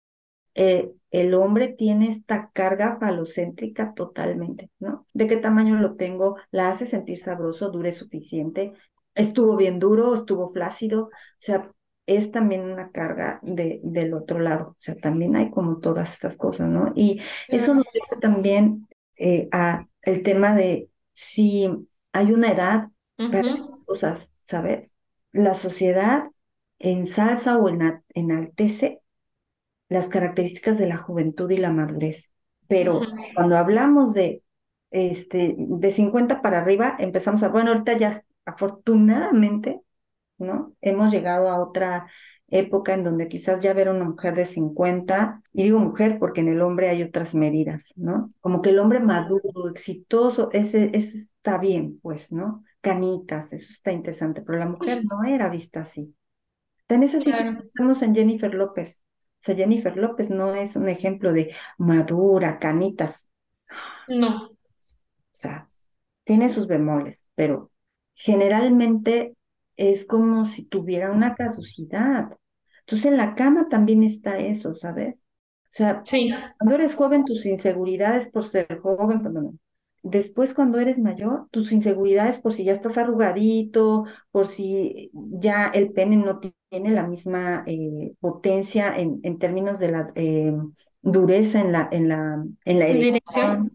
Eh, 0.56 0.92
el 1.12 1.34
hombre 1.36 1.70
tiene 1.70 2.10
esta 2.10 2.52
carga 2.54 2.98
falocéntrica 3.00 3.94
totalmente, 3.94 4.70
¿no? 4.80 5.08
¿De 5.14 5.28
qué 5.28 5.38
tamaño 5.38 5.78
lo 5.78 5.96
tengo? 5.96 6.38
¿La 6.52 6.70
hace 6.70 6.86
sentir 6.86 7.18
sabroso? 7.20 7.70
¿Dure 7.72 7.96
suficiente? 7.96 8.74
¿Estuvo 9.16 9.56
bien 9.56 9.80
duro? 9.80 10.14
¿Estuvo 10.14 10.50
flácido? 10.50 11.06
O 11.06 11.10
sea, 11.40 11.72
es 12.06 12.32
también 12.32 12.64
una 12.66 12.92
carga 12.92 13.40
de, 13.42 13.80
del 13.84 14.14
otro 14.14 14.40
lado. 14.40 14.72
O 14.72 14.76
sea, 14.80 14.96
también 14.96 15.36
hay 15.38 15.50
como 15.50 15.80
todas 15.80 16.14
estas 16.14 16.36
cosas, 16.36 16.70
¿no? 16.70 16.92
Y 16.96 17.22
eso 17.48 17.74
nos 17.74 17.86
lleva 17.94 18.20
también 18.20 18.88
eh, 19.18 19.48
a 19.52 19.86
el 20.02 20.24
tema 20.24 20.56
de 20.56 20.90
si 21.14 21.88
hay 22.14 22.32
una 22.34 22.52
edad 22.52 22.90
para 23.30 23.44
estas 23.48 23.80
cosas, 23.86 24.32
¿sabes? 24.44 24.96
La 25.32 25.56
sociedad 25.56 26.30
ensalza 26.80 27.58
o 27.58 27.70
ena- 27.70 28.04
enaltece 28.14 29.02
las 29.90 30.10
características 30.10 30.78
de 30.78 30.88
la 30.88 30.98
juventud 30.98 31.50
y 31.52 31.58
la 31.58 31.72
madurez. 31.72 32.32
Pero 32.68 33.14
cuando 33.34 33.58
hablamos 33.58 34.14
de, 34.14 34.44
este, 34.92 35.56
de 35.58 35.92
50 35.92 36.42
para 36.42 36.60
arriba, 36.60 36.96
empezamos 37.00 37.44
a, 37.44 37.50
bueno, 37.50 37.72
ahorita 37.72 37.98
ya, 37.98 38.26
afortunadamente, 38.46 39.82
¿no? 40.38 40.76
Hemos 40.82 41.12
llegado 41.12 41.50
a 41.50 41.62
otra 41.62 42.08
época 42.54 42.94
en 42.94 43.04
donde 43.04 43.28
quizás 43.28 43.62
ya 43.62 43.74
ver 43.74 43.88
a 43.88 43.94
una 43.94 44.06
mujer 44.06 44.36
de 44.36 44.46
50, 44.46 45.42
y 45.52 45.64
digo 45.64 45.80
mujer 45.80 46.18
porque 46.20 46.42
en 46.42 46.50
el 46.50 46.62
hombre 46.62 46.90
hay 46.90 47.04
otras 47.04 47.34
medidas, 47.36 47.94
¿no? 47.96 48.32
Como 48.42 48.62
que 48.62 48.70
el 48.70 48.80
hombre 48.80 49.00
maduro, 49.00 49.70
exitoso, 49.70 50.50
ese, 50.52 50.96
ese 50.96 51.18
está 51.18 51.58
bien, 51.58 52.00
pues, 52.02 52.32
¿no? 52.32 52.64
Canitas, 52.82 53.52
eso 53.54 53.72
está 53.72 53.92
interesante, 53.92 54.42
pero 54.42 54.60
la 54.60 54.68
mujer 54.68 55.02
no 55.10 55.28
era 55.28 55.50
vista 55.50 55.82
así. 55.82 56.16
Tan 56.86 57.04
es 57.04 57.16
así 57.16 57.32
que 57.32 57.44
pensamos 57.44 58.02
en 58.02 58.14
Jennifer 58.14 58.54
López. 58.54 59.02
O 59.42 59.46
sea, 59.46 59.56
Jennifer 59.56 59.98
López 59.98 60.30
no 60.30 60.54
es 60.54 60.76
un 60.76 60.88
ejemplo 60.88 61.34
de 61.34 61.54
madura, 61.78 62.60
canitas. 62.60 63.30
No. 64.08 64.50
O 64.50 64.56
sea, 65.32 65.68
tiene 66.24 66.54
sus 66.54 66.68
bemoles, 66.68 67.26
pero 67.36 67.72
generalmente 68.14 69.36
es 69.76 70.06
como 70.06 70.46
si 70.46 70.64
tuviera 70.64 71.12
una 71.12 71.36
caducidad. 71.36 72.38
Entonces 72.86 73.06
en 73.12 73.18
la 73.18 73.36
cama 73.36 73.68
también 73.70 74.04
está 74.04 74.38
eso, 74.40 74.74
¿sabes? 74.76 75.16
O 75.16 75.20
sea, 75.72 76.04
Sí. 76.04 76.32
cuando 76.58 76.76
eres 76.76 76.96
joven, 76.96 77.26
tus 77.26 77.46
inseguridades 77.46 78.30
por 78.30 78.48
ser 78.48 78.80
joven, 78.82 79.22
no. 79.34 79.54
después 80.04 80.54
cuando 80.54 80.80
eres 80.80 81.00
mayor, 81.00 81.48
tus 81.52 81.72
inseguridades 81.72 82.40
por 82.40 82.54
si 82.54 82.64
ya 82.66 82.74
estás 82.74 82.98
arrugadito, 82.98 84.06
por 84.32 84.50
si 84.50 85.10
ya 85.14 85.68
el 85.68 85.94
pene 85.94 86.18
no 86.18 86.40
tiene 86.70 86.92
la 86.92 87.08
misma 87.08 87.64
eh, 87.68 88.14
potencia 88.20 88.96
en, 88.98 89.20
en, 89.24 89.40
términos 89.40 89.80
de 89.80 89.92
la 89.92 90.12
eh, 90.16 90.54
dureza 91.02 91.62
en 91.62 91.72
la, 91.72 91.90
en 91.92 92.08
la, 92.10 92.46
en 92.66 92.80
la 92.80 92.88
erección, 92.88 93.74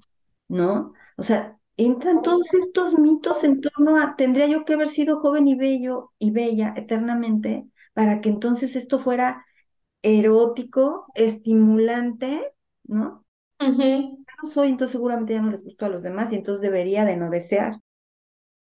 ¿no? 0.48 0.92
O 1.16 1.22
sea, 1.22 1.58
entran 1.76 2.22
todos 2.22 2.46
estos 2.54 2.98
mitos 2.98 3.44
en 3.44 3.60
torno 3.60 3.96
a, 4.00 4.16
tendría 4.16 4.46
yo 4.46 4.64
que 4.64 4.74
haber 4.74 4.88
sido 4.88 5.20
joven 5.20 5.48
y 5.48 5.54
bello 5.56 6.12
y 6.18 6.30
bella 6.30 6.74
eternamente 6.76 7.68
para 7.98 8.20
que 8.20 8.28
entonces 8.28 8.76
esto 8.76 9.00
fuera 9.00 9.44
erótico, 10.02 11.06
estimulante, 11.16 12.52
¿no? 12.84 13.26
No 13.58 14.48
soy, 14.48 14.68
entonces 14.68 14.92
seguramente 14.92 15.32
ya 15.32 15.42
no 15.42 15.50
les 15.50 15.64
gustó 15.64 15.86
a 15.86 15.88
los 15.88 16.04
demás 16.04 16.32
y 16.32 16.36
entonces 16.36 16.62
debería 16.62 17.04
de 17.04 17.16
no 17.16 17.28
desear. 17.28 17.80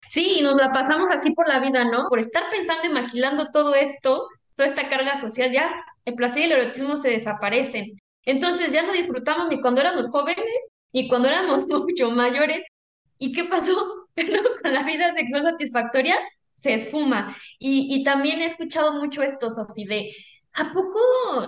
Sí, 0.06 0.36
y 0.38 0.42
nos 0.42 0.56
la 0.56 0.70
pasamos 0.70 1.08
así 1.10 1.34
por 1.34 1.48
la 1.48 1.60
vida, 1.60 1.86
¿no? 1.86 2.10
Por 2.10 2.18
estar 2.18 2.42
pensando 2.50 2.86
y 2.86 2.92
maquilando 2.92 3.50
todo 3.50 3.74
esto, 3.74 4.28
toda 4.54 4.68
esta 4.68 4.90
carga 4.90 5.14
social, 5.14 5.50
ya 5.50 5.82
el 6.04 6.14
placer 6.14 6.42
y 6.42 6.44
el 6.44 6.52
erotismo 6.52 6.98
se 6.98 7.08
desaparecen. 7.08 7.98
Entonces 8.26 8.70
ya 8.70 8.82
no 8.82 8.92
disfrutamos 8.92 9.48
ni 9.48 9.62
cuando 9.62 9.80
éramos 9.80 10.08
jóvenes, 10.08 10.68
ni 10.92 11.08
cuando 11.08 11.28
éramos 11.28 11.66
mucho 11.68 12.10
mayores. 12.10 12.62
¿Y 13.16 13.32
qué 13.32 13.44
pasó? 13.44 14.08
Con 14.62 14.74
la 14.74 14.82
vida 14.82 15.10
sexual 15.14 15.42
satisfactoria 15.42 16.18
se 16.62 16.74
esfuma. 16.74 17.36
Y, 17.58 17.88
y 17.94 18.04
también 18.04 18.40
he 18.40 18.44
escuchado 18.44 18.92
mucho 19.00 19.22
esto, 19.22 19.50
Sofi, 19.50 19.84
de 19.84 20.12
¿A 20.54 20.72
poco 20.72 20.98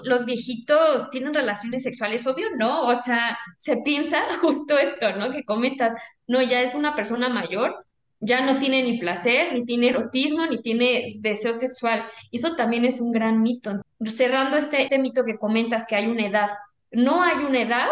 los 0.05 0.25
viejitos 0.25 1.11
tienen 1.11 1.35
relaciones 1.35 1.83
sexuales? 1.83 2.27
Obvio, 2.27 2.47
no. 2.57 2.83
O 2.87 2.97
sea, 2.97 3.39
se 3.59 3.83
piensa 3.85 4.19
justo 4.41 4.79
esto, 4.79 5.17
¿no? 5.17 5.31
Que 5.31 5.45
comentas, 5.45 5.93
no, 6.27 6.41
ya 6.43 6.62
es 6.62 6.75
una 6.75 6.97
persona 6.97 7.29
mayor, 7.29 7.87
ya 8.21 8.41
no 8.41 8.59
tiene 8.59 8.83
ni 8.83 8.99
placer, 8.99 9.53
ni 9.53 9.65
tiene 9.67 9.89
erotismo, 9.89 10.47
ni 10.47 10.62
tiene 10.62 11.05
deseo 11.21 11.55
sexual. 11.55 12.07
Eso 12.33 12.57
también 12.57 12.85
es 12.87 13.01
un 13.01 13.12
gran 13.12 13.43
mito. 13.43 13.83
Cerrando 14.07 14.57
este, 14.57 14.83
este 14.83 14.99
mito 14.99 15.25
que 15.25 15.39
comentas 15.39 15.87
que 15.87 15.97
hay 15.97 16.07
una 16.07 16.27
edad. 16.27 16.51
No 16.91 17.23
hay 17.23 17.45
una 17.45 17.61
edad 17.61 17.91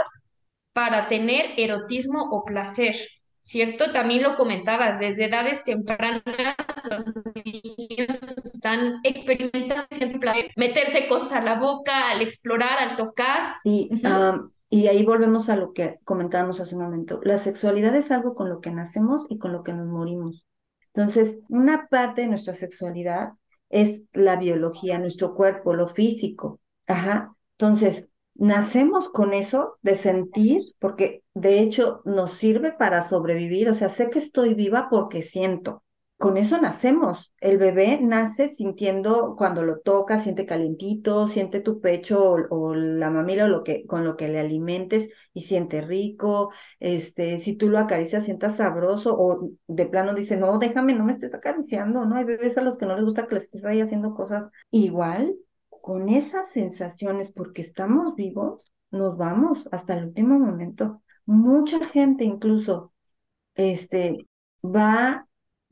para 0.72 1.08
tener 1.08 1.52
erotismo 1.58 2.22
o 2.30 2.44
placer. 2.44 2.96
¿cierto? 3.42 3.92
También 3.92 4.22
lo 4.22 4.36
comentabas, 4.36 4.98
desde 4.98 5.24
edades 5.24 5.64
tempranas 5.64 6.22
los 6.88 7.06
niños 7.44 8.18
están 8.44 9.00
experimentando 9.04 9.86
siempre 9.90 10.50
meterse 10.56 11.08
cosas 11.08 11.32
a 11.32 11.40
la 11.42 11.58
boca, 11.58 12.10
al 12.10 12.22
explorar, 12.22 12.78
al 12.78 12.96
tocar. 12.96 13.56
Y, 13.64 13.90
y 14.68 14.86
ahí 14.86 15.04
volvemos 15.04 15.48
a 15.48 15.56
lo 15.56 15.72
que 15.72 15.98
comentábamos 16.04 16.60
hace 16.60 16.74
un 16.74 16.82
momento. 16.82 17.20
La 17.22 17.38
sexualidad 17.38 17.94
es 17.94 18.10
algo 18.10 18.34
con 18.34 18.48
lo 18.48 18.60
que 18.60 18.70
nacemos 18.70 19.26
y 19.28 19.38
con 19.38 19.52
lo 19.52 19.62
que 19.62 19.72
nos 19.72 19.86
morimos. 19.86 20.46
Entonces, 20.94 21.38
una 21.48 21.88
parte 21.88 22.22
de 22.22 22.28
nuestra 22.28 22.54
sexualidad 22.54 23.32
es 23.68 24.02
la 24.12 24.36
biología, 24.36 24.98
nuestro 24.98 25.34
cuerpo, 25.34 25.74
lo 25.74 25.88
físico. 25.88 26.60
Ajá. 26.86 27.34
Entonces, 27.58 28.08
nacemos 28.34 29.08
con 29.08 29.32
eso 29.32 29.78
de 29.82 29.96
sentir, 29.96 30.62
porque 30.78 31.22
de 31.34 31.60
hecho 31.60 32.02
nos 32.04 32.32
sirve 32.32 32.72
para 32.72 33.06
sobrevivir, 33.08 33.68
o 33.68 33.74
sea, 33.74 33.88
sé 33.88 34.10
que 34.10 34.18
estoy 34.18 34.54
viva 34.54 34.88
porque 34.90 35.22
siento. 35.22 35.82
Con 36.22 36.36
eso 36.36 36.56
nacemos. 36.60 37.32
El 37.40 37.58
bebé 37.58 37.98
nace 38.00 38.48
sintiendo 38.48 39.34
cuando 39.36 39.64
lo 39.64 39.80
toca, 39.80 40.18
siente 40.18 40.46
calientito, 40.46 41.26
siente 41.26 41.58
tu 41.60 41.80
pecho 41.80 42.36
o, 42.48 42.74
la 42.76 43.10
mamila 43.10 43.46
o 43.46 43.48
lo 43.48 43.64
que, 43.64 43.84
con 43.88 44.04
lo 44.04 44.16
que 44.16 44.28
le 44.28 44.38
alimentes 44.38 45.10
y 45.32 45.42
siente 45.42 45.80
rico. 45.80 46.52
Este, 46.78 47.40
si 47.40 47.56
tú 47.56 47.68
lo 47.68 47.78
acaricias, 47.80 48.24
sientas 48.24 48.58
sabroso 48.58 49.16
o 49.18 49.50
de 49.66 49.86
plano 49.86 50.14
dice, 50.14 50.36
no, 50.36 50.60
déjame, 50.60 50.94
no 50.94 51.04
me 51.04 51.10
estés 51.10 51.34
acariciando, 51.34 52.04
¿no? 52.04 52.14
Hay 52.14 52.24
bebés 52.24 52.56
a 52.56 52.62
los 52.62 52.78
que 52.78 52.86
no 52.86 52.94
les 52.94 53.04
gusta 53.04 53.26
que 53.26 53.34
les 53.34 53.44
estés 53.44 53.64
ahí 53.64 53.80
haciendo 53.80 54.14
cosas 54.14 54.48
igual 54.70 55.34
con 55.70 56.08
esas 56.08 56.52
sensaciones, 56.52 57.32
porque 57.32 57.62
estamos 57.62 58.14
vivos, 58.14 58.72
nos 58.92 59.16
vamos 59.16 59.68
hasta 59.72 59.94
el 59.98 60.04
último 60.04 60.38
momento. 60.38 61.02
Mucha 61.26 61.84
gente 61.84 62.22
incluso 62.22 62.92
este, 63.56 64.14
va 64.64 65.26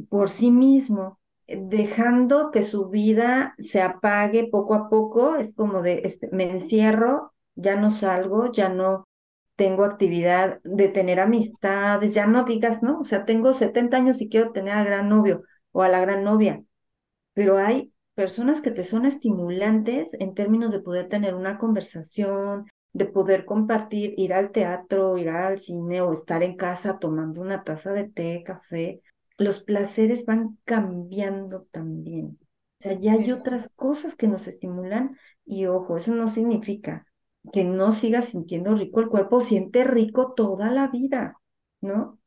por 0.08 0.30
sí 0.30 0.50
mismo, 0.50 1.18
dejando 1.46 2.50
que 2.50 2.62
su 2.62 2.88
vida 2.88 3.54
se 3.58 3.82
apague 3.82 4.48
poco 4.50 4.74
a 4.74 4.88
poco, 4.88 5.36
es 5.36 5.54
como 5.54 5.82
de, 5.82 6.02
este, 6.04 6.28
me 6.32 6.50
encierro, 6.50 7.32
ya 7.54 7.76
no 7.76 7.90
salgo, 7.90 8.52
ya 8.52 8.68
no 8.68 9.08
tengo 9.56 9.84
actividad 9.84 10.60
de 10.64 10.88
tener 10.88 11.20
amistades, 11.20 12.14
ya 12.14 12.26
no 12.26 12.44
digas, 12.44 12.82
no, 12.82 13.00
o 13.00 13.04
sea, 13.04 13.24
tengo 13.26 13.52
70 13.54 13.96
años 13.98 14.20
y 14.20 14.28
quiero 14.28 14.52
tener 14.52 14.74
al 14.74 14.86
gran 14.86 15.08
novio 15.08 15.42
o 15.72 15.82
a 15.82 15.88
la 15.88 16.00
gran 16.00 16.24
novia, 16.24 16.64
pero 17.34 17.58
hay 17.58 17.92
personas 18.14 18.60
que 18.60 18.70
te 18.70 18.84
son 18.84 19.06
estimulantes 19.06 20.10
en 20.14 20.34
términos 20.34 20.72
de 20.72 20.80
poder 20.80 21.08
tener 21.08 21.34
una 21.34 21.58
conversación, 21.58 22.66
de 22.92 23.06
poder 23.06 23.44
compartir, 23.44 24.14
ir 24.16 24.34
al 24.34 24.52
teatro, 24.52 25.16
ir 25.18 25.30
al 25.30 25.60
cine 25.60 26.00
o 26.02 26.12
estar 26.12 26.42
en 26.42 26.56
casa 26.56 26.98
tomando 26.98 27.40
una 27.40 27.64
taza 27.64 27.92
de 27.92 28.08
té, 28.08 28.42
café. 28.44 29.00
Los 29.40 29.62
placeres 29.62 30.26
van 30.26 30.58
cambiando 30.64 31.66
también. 31.70 32.38
O 32.78 32.82
sea, 32.82 32.92
ya 32.92 33.14
hay 33.14 33.32
otras 33.32 33.70
cosas 33.74 34.14
que 34.14 34.28
nos 34.28 34.46
estimulan 34.46 35.16
y 35.46 35.64
ojo, 35.64 35.96
eso 35.96 36.14
no 36.14 36.28
significa 36.28 37.06
que 37.50 37.64
no 37.64 37.92
sigas 37.92 38.26
sintiendo 38.26 38.74
rico 38.74 39.00
el 39.00 39.08
cuerpo, 39.08 39.40
siente 39.40 39.84
rico 39.84 40.34
toda 40.36 40.70
la 40.70 40.88
vida, 40.88 41.40
¿no? 41.80 42.18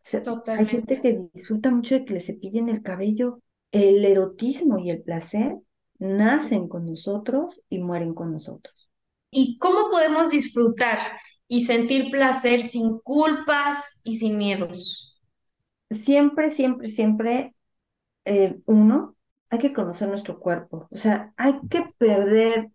hay 0.48 0.66
gente 0.66 1.00
que 1.00 1.30
disfruta 1.34 1.70
mucho 1.70 1.94
de 1.94 2.04
que 2.04 2.16
le 2.16 2.22
cepillen 2.22 2.68
el 2.70 2.82
cabello. 2.82 3.42
El 3.72 4.04
erotismo 4.06 4.80
y 4.80 4.90
el 4.90 5.04
placer 5.04 5.56
nacen 6.00 6.68
con 6.68 6.88
nosotros 6.88 7.62
y 7.70 7.80
mueren 7.80 8.16
con 8.16 8.32
nosotros. 8.32 8.90
¿Y 9.30 9.60
cómo 9.60 9.90
podemos 9.92 10.32
disfrutar 10.32 10.98
y 11.48 11.62
sentir 11.62 12.10
placer 12.10 12.64
sin 12.64 12.98
culpas 13.04 14.02
y 14.04 14.18
sin 14.18 14.38
miedos? 14.38 15.13
Siempre, 15.90 16.50
siempre, 16.52 16.88
siempre, 16.88 17.56
eh, 18.26 18.62
uno, 18.66 19.16
hay 19.50 19.60
que 19.60 19.74
conocer 19.74 20.10
nuestro 20.10 20.40
cuerpo. 20.40 20.88
O 20.92 20.98
sea, 20.98 21.34
hay 21.38 21.60
que 21.70 21.82
perder 21.98 22.72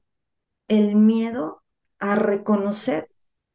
el 0.69 0.97
miedo 0.97 1.63
a 2.01 2.17
reconocer 2.17 3.09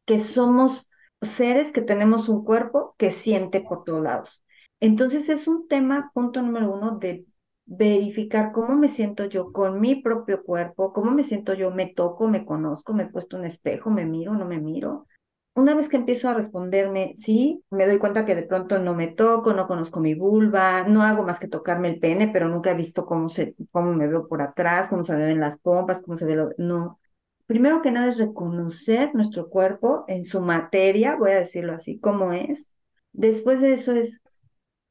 que 0.06 0.22
somos 0.22 0.90
seres 1.22 1.72
que 1.74 1.82
tenemos 1.82 2.30
un 2.30 2.46
cuerpo 2.46 2.96
que 2.98 3.12
siente 3.12 3.62
por 3.62 3.84
todos 3.86 4.04
lados. 4.04 4.44
Entonces 4.82 5.30
es 5.30 5.48
un 5.48 5.68
tema, 5.70 6.12
punto 6.14 6.42
número 6.42 6.72
uno, 6.74 6.98
de 7.00 7.26
verificar 7.66 8.52
cómo 8.54 8.76
me 8.78 8.90
siento 8.90 9.26
yo 9.26 9.54
con 9.54 9.82
mi 9.82 9.96
propio 9.96 10.44
cuerpo, 10.44 10.94
cómo 10.94 11.12
me 11.12 11.24
siento 11.24 11.54
yo, 11.56 11.72
me 11.72 11.88
toco, 11.94 12.28
me 12.30 12.46
conozco, 12.46 12.94
me 12.94 13.04
he 13.04 13.08
puesto 13.10 13.38
un 13.38 13.46
espejo, 13.46 13.90
me 13.92 14.06
miro, 14.06 14.34
no 14.36 14.46
me 14.46 14.60
miro. 14.60 15.08
Una 15.56 15.76
vez 15.76 15.88
que 15.88 15.98
empiezo 15.98 16.30
a 16.30 16.34
responderme, 16.34 17.14
sí, 17.16 17.64
me 17.70 17.86
doy 17.86 18.00
cuenta 18.00 18.26
que 18.26 18.34
de 18.34 18.42
pronto 18.44 18.80
no 18.80 18.96
me 18.96 19.08
toco, 19.08 19.54
no 19.54 19.68
conozco 19.68 20.00
mi 20.00 20.16
vulva, 20.16 20.84
no 20.88 21.04
hago 21.04 21.24
más 21.24 21.40
que 21.40 21.48
tocarme 21.48 21.90
el 21.90 22.00
pene, 22.00 22.28
pero 22.28 22.50
nunca 22.50 22.72
he 22.72 22.76
visto 22.76 23.06
cómo, 23.06 23.30
se, 23.30 23.56
cómo 23.72 23.94
me 23.94 24.08
veo 24.08 24.28
por 24.28 24.42
atrás, 24.42 24.90
cómo 24.90 25.04
se 25.04 25.14
me 25.14 25.26
ven 25.28 25.40
las 25.40 25.58
pompas, 25.60 26.02
cómo 26.02 26.18
se 26.18 26.26
ve 26.26 26.36
lo... 26.36 26.50
No. 26.58 27.00
Primero 27.46 27.84
que 27.84 27.92
nada 27.92 28.08
es 28.10 28.18
reconocer 28.18 29.14
nuestro 29.14 29.50
cuerpo 29.50 30.06
en 30.08 30.26
su 30.26 30.40
materia, 30.42 31.16
voy 31.18 31.32
a 31.32 31.40
decirlo 31.42 31.74
así, 31.74 32.00
como 32.00 32.34
es. 32.34 32.72
Después 33.12 33.62
de 33.62 33.74
eso 33.74 33.92
es 33.92 34.22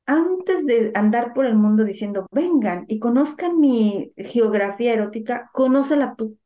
antes 0.06 0.66
de 0.66 0.92
andar 0.94 1.32
por 1.32 1.46
el 1.46 1.56
mundo 1.56 1.84
diciendo, 1.84 2.26
vengan 2.30 2.84
y 2.88 2.98
conozcan 3.00 3.60
mi 3.60 4.12
geografía 4.16 4.94
erótica, 4.94 5.50
conócela 5.52 6.14
tú. 6.16 6.38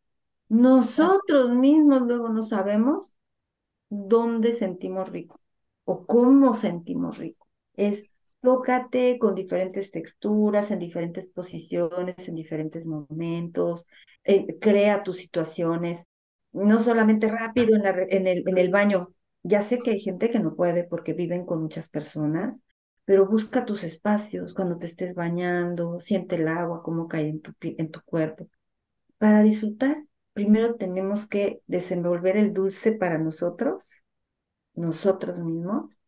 Nosotros 0.48 1.50
mismos 1.52 2.02
luego 2.02 2.28
no 2.30 2.42
sabemos 2.42 3.15
dónde 3.88 4.52
sentimos 4.54 5.08
rico 5.10 5.40
o 5.84 6.06
cómo 6.06 6.54
sentimos 6.54 7.18
rico. 7.18 7.46
Es 7.74 8.04
tócate 8.42 9.18
con 9.18 9.34
diferentes 9.34 9.90
texturas, 9.90 10.70
en 10.70 10.78
diferentes 10.78 11.26
posiciones, 11.26 12.28
en 12.28 12.34
diferentes 12.34 12.86
momentos, 12.86 13.86
eh, 14.24 14.58
crea 14.60 15.02
tus 15.02 15.16
situaciones, 15.18 16.04
no 16.52 16.80
solamente 16.82 17.28
rápido 17.28 17.76
en, 17.76 17.84
en, 18.10 18.26
el, 18.26 18.44
en 18.46 18.58
el 18.58 18.70
baño. 18.70 19.12
Ya 19.42 19.62
sé 19.62 19.78
que 19.80 19.90
hay 19.92 20.00
gente 20.00 20.30
que 20.30 20.40
no 20.40 20.56
puede 20.56 20.84
porque 20.84 21.12
viven 21.12 21.44
con 21.46 21.62
muchas 21.62 21.88
personas, 21.88 22.56
pero 23.04 23.26
busca 23.26 23.64
tus 23.64 23.84
espacios 23.84 24.54
cuando 24.54 24.78
te 24.78 24.86
estés 24.86 25.14
bañando, 25.14 26.00
siente 26.00 26.36
el 26.36 26.48
agua, 26.48 26.82
cómo 26.82 27.06
cae 27.08 27.28
en 27.28 27.40
tu, 27.40 27.52
en 27.60 27.90
tu 27.90 28.00
cuerpo. 28.02 28.48
Para 29.18 29.42
disfrutar, 29.42 30.04
primero 30.36 30.74
tenemos 30.74 31.26
que 31.26 31.62
desenvolver 31.66 32.36
el 32.36 32.52
dulce 32.52 32.92
para 32.92 33.16
nosotros, 33.16 33.90
nosotros 34.74 35.38
mismos, 35.38 35.98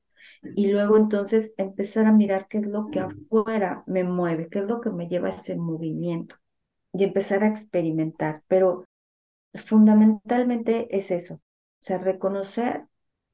y 0.55 0.71
luego 0.71 0.99
entonces 0.99 1.55
empezar 1.57 2.05
a 2.05 2.13
mirar 2.13 2.47
qué 2.47 2.59
es 2.59 2.67
lo 2.67 2.89
que 2.91 3.01
afuera 3.01 3.85
me 3.87 4.05
mueve, 4.05 4.49
qué 4.51 4.59
es 4.59 4.67
lo 4.67 4.83
que 4.83 4.91
me 4.91 5.09
lleva 5.09 5.29
a 5.29 5.31
ese 5.31 5.57
movimiento 5.57 6.37
y 6.93 7.05
empezar 7.05 7.43
a 7.43 7.49
experimentar. 7.49 8.43
Pero 8.49 8.85
fundamentalmente 9.55 10.95
es 10.95 11.11
eso, 11.11 11.37
o 11.37 11.41
sea, 11.81 11.97
reconocer 11.97 12.85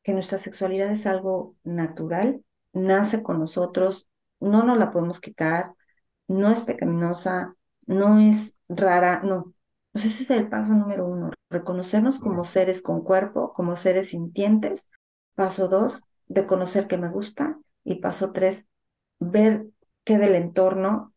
que 0.05 0.13
nuestra 0.13 0.39
sexualidad 0.39 0.93
es 0.93 1.07
algo 1.07 1.57
natural, 1.65 2.45
nace 2.73 3.25
con 3.25 3.41
nosotros, 3.41 4.07
no 4.39 4.63
nos 4.63 4.79
la 4.79 4.93
podemos 4.93 5.21
quitar, 5.21 5.75
no 6.29 6.53
es 6.53 6.61
pecaminosa, 6.61 7.57
no 7.89 8.21
es 8.21 8.55
rara, 8.69 9.23
no. 9.25 9.55
Pues 9.95 10.07
ese 10.07 10.25
es 10.25 10.31
el 10.33 10.51
paso 10.51 10.75
número 10.75 11.07
uno, 11.07 11.33
reconocernos 11.51 12.21
como 12.21 12.45
seres 12.45 12.83
con 12.83 13.05
cuerpo, 13.05 13.55
como 13.55 13.77
seres 13.77 14.11
sintientes. 14.11 14.91
Paso 15.37 15.69
dos, 15.69 16.01
de 16.29 16.47
conocer 16.47 16.89
que 16.89 16.99
me 16.99 17.11
gusta. 17.11 17.61
Y 17.85 17.97
paso 17.97 18.33
tres, 18.33 18.67
ver 19.21 19.67
qué 20.05 20.19
del 20.19 20.37
entorno 20.37 21.15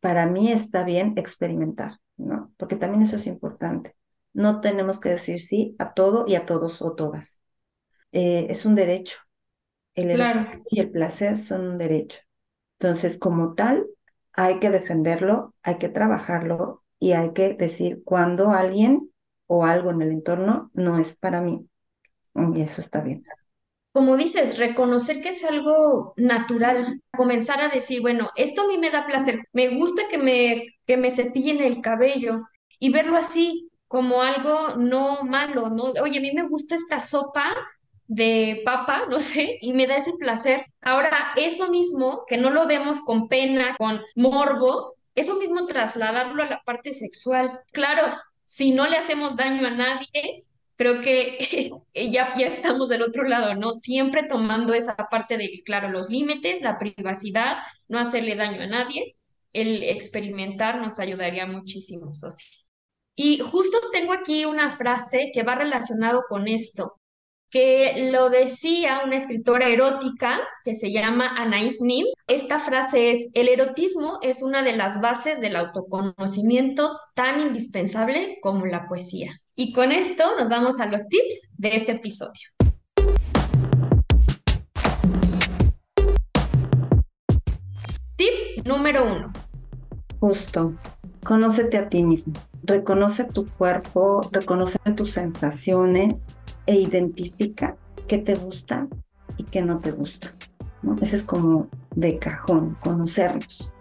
para 0.00 0.26
mí 0.26 0.52
está 0.52 0.84
bien 0.84 1.14
experimentar, 1.18 1.98
¿no? 2.18 2.52
Porque 2.58 2.76
también 2.76 3.02
eso 3.04 3.16
es 3.16 3.26
importante. 3.28 3.96
No 4.34 4.62
tenemos 4.62 5.00
que 5.00 5.10
decir 5.10 5.40
sí 5.42 5.76
a 5.80 5.94
todo 5.94 6.26
y 6.28 6.36
a 6.36 6.46
todos 6.46 6.82
o 6.82 6.94
todas. 6.94 7.40
Eh, 8.12 8.48
es 8.50 8.66
un 8.66 8.76
derecho. 8.76 9.18
El 9.94 10.16
Claro. 10.16 10.46
y 10.70 10.80
el 10.80 10.90
placer 10.92 11.38
son 11.38 11.66
un 11.68 11.78
derecho. 11.78 12.20
Entonces, 12.80 13.18
como 13.18 13.54
tal, 13.54 13.86
hay 14.34 14.60
que 14.60 14.70
defenderlo, 14.70 15.54
hay 15.62 15.78
que 15.78 15.90
trabajarlo 15.90 16.84
y 17.00 17.12
hay 17.12 17.32
que 17.32 17.54
decir 17.54 18.02
cuando 18.04 18.50
alguien 18.50 19.10
o 19.48 19.64
algo 19.64 19.90
en 19.90 20.02
el 20.02 20.12
entorno 20.12 20.70
no 20.74 21.00
es 21.00 21.16
para 21.16 21.40
mí. 21.40 21.66
Y 22.54 22.60
eso 22.60 22.80
está 22.80 23.00
bien. 23.00 23.22
Como 23.92 24.16
dices, 24.16 24.58
reconocer 24.58 25.20
que 25.20 25.30
es 25.30 25.44
algo 25.44 26.12
natural, 26.16 27.02
comenzar 27.16 27.60
a 27.60 27.68
decir, 27.70 28.00
bueno, 28.02 28.30
esto 28.36 28.62
a 28.62 28.68
mí 28.68 28.78
me 28.78 28.90
da 28.90 29.06
placer, 29.06 29.40
me 29.52 29.68
gusta 29.68 30.06
que 30.08 30.16
me, 30.16 30.66
que 30.86 30.96
me 30.96 31.10
cepillen 31.10 31.60
el 31.60 31.80
cabello 31.80 32.42
y 32.78 32.90
verlo 32.92 33.16
así 33.16 33.68
como 33.88 34.22
algo 34.22 34.76
no 34.76 35.24
malo, 35.24 35.70
¿no? 35.70 35.86
Oye, 36.02 36.18
a 36.18 36.22
mí 36.22 36.30
me 36.32 36.46
gusta 36.46 36.76
esta 36.76 37.00
sopa 37.00 37.56
de 38.06 38.62
papa, 38.64 39.06
no 39.10 39.18
sé, 39.18 39.58
y 39.60 39.72
me 39.72 39.86
da 39.88 39.96
ese 39.96 40.12
placer. 40.18 40.64
Ahora, 40.80 41.32
eso 41.36 41.70
mismo, 41.70 42.24
que 42.28 42.36
no 42.36 42.50
lo 42.50 42.66
vemos 42.68 43.00
con 43.00 43.28
pena, 43.28 43.74
con 43.78 44.00
morbo, 44.14 44.94
eso 45.14 45.36
mismo 45.36 45.66
trasladarlo 45.66 46.42
a 46.42 46.46
la 46.46 46.62
parte 46.62 46.92
sexual. 46.92 47.60
Claro, 47.72 48.02
si 48.44 48.72
no 48.72 48.86
le 48.88 48.96
hacemos 48.96 49.36
daño 49.36 49.66
a 49.66 49.70
nadie 49.70 50.44
creo 50.80 51.02
que 51.02 51.38
ya, 52.10 52.34
ya 52.38 52.46
estamos 52.46 52.88
del 52.88 53.02
otro 53.02 53.24
lado, 53.24 53.54
¿no? 53.54 53.74
Siempre 53.74 54.22
tomando 54.22 54.72
esa 54.72 54.96
parte 54.96 55.36
de, 55.36 55.62
claro, 55.62 55.90
los 55.90 56.08
límites, 56.08 56.62
la 56.62 56.78
privacidad, 56.78 57.58
no 57.88 57.98
hacerle 57.98 58.34
daño 58.34 58.62
a 58.62 58.66
nadie, 58.66 59.18
el 59.52 59.82
experimentar 59.82 60.80
nos 60.80 60.98
ayudaría 60.98 61.44
muchísimo, 61.44 62.14
Sofía. 62.14 62.46
Y 63.14 63.40
justo 63.40 63.78
tengo 63.92 64.14
aquí 64.14 64.46
una 64.46 64.70
frase 64.70 65.30
que 65.34 65.42
va 65.42 65.54
relacionado 65.54 66.22
con 66.26 66.48
esto, 66.48 66.98
que 67.50 68.10
lo 68.12 68.30
decía 68.30 69.02
una 69.04 69.16
escritora 69.16 69.68
erótica 69.68 70.38
que 70.64 70.76
se 70.76 70.92
llama 70.92 71.34
Anais 71.36 71.80
Nin. 71.80 72.06
Esta 72.28 72.60
frase 72.60 73.10
es, 73.10 73.30
el 73.34 73.48
erotismo 73.48 74.20
es 74.22 74.42
una 74.42 74.62
de 74.62 74.76
las 74.76 75.00
bases 75.00 75.40
del 75.40 75.56
autoconocimiento 75.56 76.96
tan 77.14 77.40
indispensable 77.40 78.38
como 78.40 78.66
la 78.66 78.86
poesía. 78.86 79.32
Y 79.56 79.72
con 79.72 79.90
esto 79.90 80.36
nos 80.38 80.48
vamos 80.48 80.80
a 80.80 80.86
los 80.86 81.08
tips 81.08 81.54
de 81.58 81.76
este 81.76 81.92
episodio. 81.92 82.48
Tip 88.16 88.64
número 88.64 89.04
uno. 89.04 89.32
Justo, 90.20 90.74
conócete 91.24 91.78
a 91.78 91.88
ti 91.88 92.02
mismo, 92.02 92.34
reconoce 92.62 93.24
tu 93.24 93.48
cuerpo, 93.48 94.20
reconoce 94.30 94.78
tus 94.94 95.12
sensaciones 95.12 96.26
e 96.70 96.76
identifica 96.76 97.76
qué 98.06 98.18
te 98.18 98.36
gusta 98.36 98.86
y 99.36 99.42
qué 99.42 99.60
no 99.60 99.80
te 99.80 99.90
gusta. 99.90 100.32
¿no? 100.82 100.94
Eso 101.00 101.16
es 101.16 101.24
como 101.24 101.66
de 101.96 102.16
cajón, 102.18 102.76
conocernos. 102.80 103.72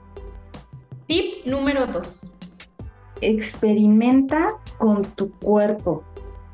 Tip 1.05 1.45
número 1.45 1.85
dos. 1.85 2.39
Experimenta 3.21 4.55
con 4.79 5.03
tu 5.03 5.31
cuerpo 5.37 6.03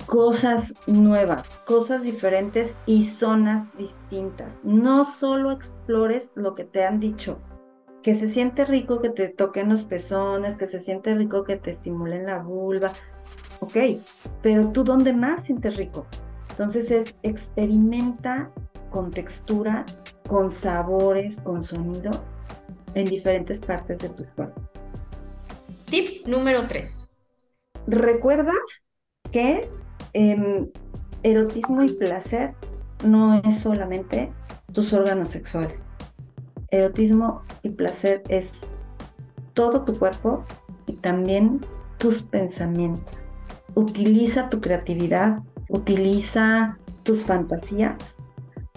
cosas 0.07 0.73
nuevas, 0.87 1.47
cosas 1.65 2.03
diferentes 2.03 2.75
y 2.85 3.07
zonas 3.07 3.67
distintas. 3.77 4.59
No 4.63 5.05
solo 5.05 5.51
explores 5.51 6.33
lo 6.35 6.53
que 6.53 6.65
te 6.65 6.83
han 6.83 6.99
dicho, 6.99 7.39
que 8.03 8.15
se 8.15 8.27
siente 8.27 8.65
rico 8.65 9.01
que 9.01 9.09
te 9.09 9.29
toquen 9.29 9.69
los 9.69 9.83
pezones, 9.83 10.57
que 10.57 10.67
se 10.67 10.81
siente 10.81 11.15
rico 11.15 11.45
que 11.45 11.55
te 11.55 11.71
estimulen 11.71 12.25
la 12.25 12.39
vulva, 12.39 12.91
ok, 13.61 13.77
pero 14.41 14.69
tú 14.69 14.83
dónde 14.83 15.13
más 15.13 15.45
sientes 15.45 15.77
rico. 15.77 16.05
Entonces 16.57 16.89
es 16.89 17.15
experimenta 17.21 18.49
con 18.89 19.11
texturas, 19.11 20.03
con 20.25 20.51
sabores, 20.51 21.41
con 21.41 21.65
sonidos 21.65 22.17
en 22.93 23.07
diferentes 23.07 23.59
partes 23.59 23.99
de 23.99 24.07
tu 24.07 24.25
cuerpo. 24.35 24.61
Tip 25.85 26.25
número 26.25 26.65
3. 26.65 27.23
Recuerda 27.87 28.53
que 29.31 29.69
eh, 30.13 30.71
erotismo 31.23 31.83
y 31.83 31.91
placer 31.91 32.55
no 33.03 33.35
es 33.35 33.59
solamente 33.59 34.31
tus 34.71 34.93
órganos 34.93 35.27
sexuales. 35.27 35.81
Erotismo 36.71 37.43
y 37.63 37.71
placer 37.71 38.23
es 38.29 38.51
todo 39.53 39.83
tu 39.83 39.99
cuerpo 39.99 40.45
y 40.87 40.93
también 40.93 41.59
tus 41.97 42.21
pensamientos. 42.21 43.29
Utiliza 43.73 44.49
tu 44.49 44.61
creatividad, 44.61 45.39
utiliza 45.75 46.77
tus 47.03 47.25
fantasías 47.25 48.17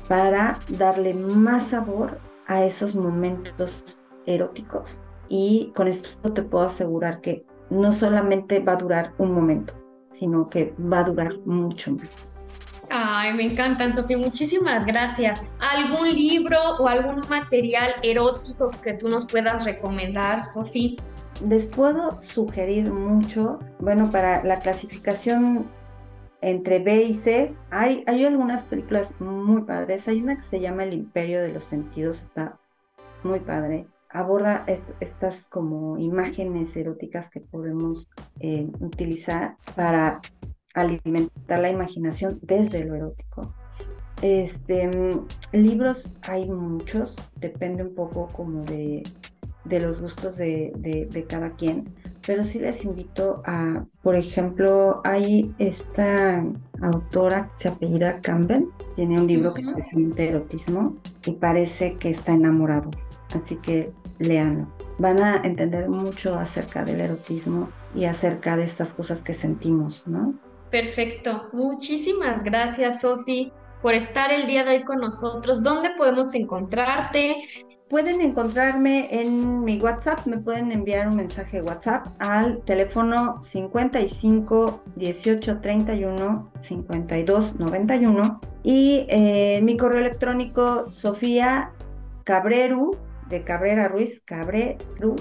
para 0.08 0.58
darle 0.68 1.14
más 1.14 1.68
sabor 1.68 2.18
a 2.46 2.64
esos 2.64 2.94
momentos 2.94 3.84
eróticos. 4.26 5.00
Y 5.28 5.72
con 5.74 5.88
esto 5.88 6.32
te 6.32 6.42
puedo 6.42 6.64
asegurar 6.64 7.20
que 7.20 7.44
no 7.70 7.92
solamente 7.92 8.60
va 8.60 8.72
a 8.72 8.76
durar 8.76 9.12
un 9.18 9.32
momento, 9.32 9.74
sino 10.08 10.48
que 10.48 10.74
va 10.80 11.00
a 11.00 11.04
durar 11.04 11.38
mucho 11.44 11.92
más. 11.92 12.32
Ay, 12.90 13.34
me 13.34 13.42
encantan, 13.42 13.92
Sofía. 13.92 14.16
Muchísimas 14.16 14.86
gracias. 14.86 15.52
¿Algún 15.60 16.08
libro 16.08 16.58
o 16.78 16.88
algún 16.88 17.20
material 17.28 17.90
erótico 18.02 18.70
que 18.82 18.94
tú 18.94 19.10
nos 19.10 19.26
puedas 19.26 19.66
recomendar, 19.66 20.42
Sofía? 20.42 20.96
Les 21.46 21.66
puedo 21.66 22.20
sugerir 22.22 22.90
mucho, 22.90 23.58
bueno, 23.78 24.10
para 24.10 24.42
la 24.42 24.60
clasificación 24.60 25.70
entre 26.40 26.78
B 26.78 27.02
y 27.02 27.14
C, 27.14 27.56
hay, 27.70 28.04
hay 28.06 28.24
algunas 28.24 28.64
películas 28.64 29.10
muy 29.20 29.62
padres. 29.62 30.06
Hay 30.08 30.22
una 30.22 30.36
que 30.36 30.44
se 30.44 30.60
llama 30.60 30.84
El 30.84 30.94
Imperio 30.94 31.40
de 31.42 31.52
los 31.52 31.64
Sentidos, 31.64 32.22
está 32.22 32.58
muy 33.22 33.40
padre. 33.40 33.86
Aborda 34.10 34.64
es, 34.66 34.80
estas 35.00 35.48
como 35.48 35.98
imágenes 35.98 36.74
eróticas 36.76 37.28
que 37.28 37.40
podemos 37.40 38.08
eh, 38.40 38.68
utilizar 38.80 39.56
para 39.74 40.20
alimentar 40.74 41.60
la 41.60 41.70
imaginación 41.70 42.38
desde 42.42 42.84
lo 42.84 42.94
erótico. 42.94 43.52
Este, 44.22 44.90
libros 45.52 46.04
hay 46.22 46.48
muchos, 46.48 47.16
depende 47.36 47.84
un 47.84 47.94
poco 47.94 48.28
como 48.28 48.64
de, 48.64 49.04
de 49.64 49.80
los 49.80 50.00
gustos 50.00 50.36
de, 50.36 50.72
de, 50.76 51.26
cada 51.26 51.54
quien, 51.54 51.94
pero 52.28 52.44
sí 52.44 52.58
les 52.58 52.84
invito 52.84 53.42
a, 53.46 53.86
por 54.02 54.14
ejemplo, 54.14 55.00
hay 55.02 55.54
esta 55.58 56.44
autora 56.82 57.48
que 57.52 57.62
se 57.62 57.68
apellida 57.68 58.20
Campbell, 58.20 58.66
tiene 58.96 59.18
un 59.18 59.26
libro 59.26 59.52
uh 59.52 59.54
-huh. 59.54 60.14
que 60.14 60.28
Erotismo 60.28 60.98
y 61.24 61.32
parece 61.32 61.96
que 61.96 62.10
está 62.10 62.34
enamorado, 62.34 62.90
así 63.34 63.56
que 63.56 63.94
léanlo. 64.18 64.66
Van 64.98 65.22
a 65.22 65.36
entender 65.42 65.88
mucho 65.88 66.38
acerca 66.38 66.84
del 66.84 67.00
erotismo 67.00 67.70
y 67.94 68.04
acerca 68.04 68.58
de 68.58 68.64
estas 68.64 68.92
cosas 68.92 69.22
que 69.22 69.32
sentimos, 69.32 70.02
¿no? 70.06 70.34
Perfecto. 70.70 71.48
Muchísimas 71.54 72.44
gracias, 72.44 73.00
Sofi, 73.00 73.52
por 73.80 73.94
estar 73.94 74.30
el 74.32 74.46
día 74.46 74.64
de 74.64 74.72
hoy 74.72 74.84
con 74.84 74.98
nosotros. 74.98 75.62
¿Dónde 75.62 75.88
podemos 75.96 76.34
encontrarte? 76.34 77.36
Pueden 77.88 78.20
encontrarme 78.20 79.08
en 79.22 79.64
mi 79.64 79.80
WhatsApp, 79.80 80.26
me 80.26 80.36
pueden 80.36 80.72
enviar 80.72 81.08
un 81.08 81.16
mensaje 81.16 81.62
WhatsApp 81.62 82.06
al 82.18 82.62
teléfono 82.64 83.40
55 83.40 84.82
18 84.94 85.60
31 85.60 86.52
52 86.60 87.58
91 87.58 88.40
y 88.62 89.06
eh, 89.08 89.60
mi 89.62 89.78
correo 89.78 90.00
electrónico 90.00 90.92
Sofía 90.92 91.72
Cabreru 92.24 92.90
de 93.30 93.42
Cabrera 93.42 93.88
Ruiz, 93.88 94.20
Cabreru 94.20 95.16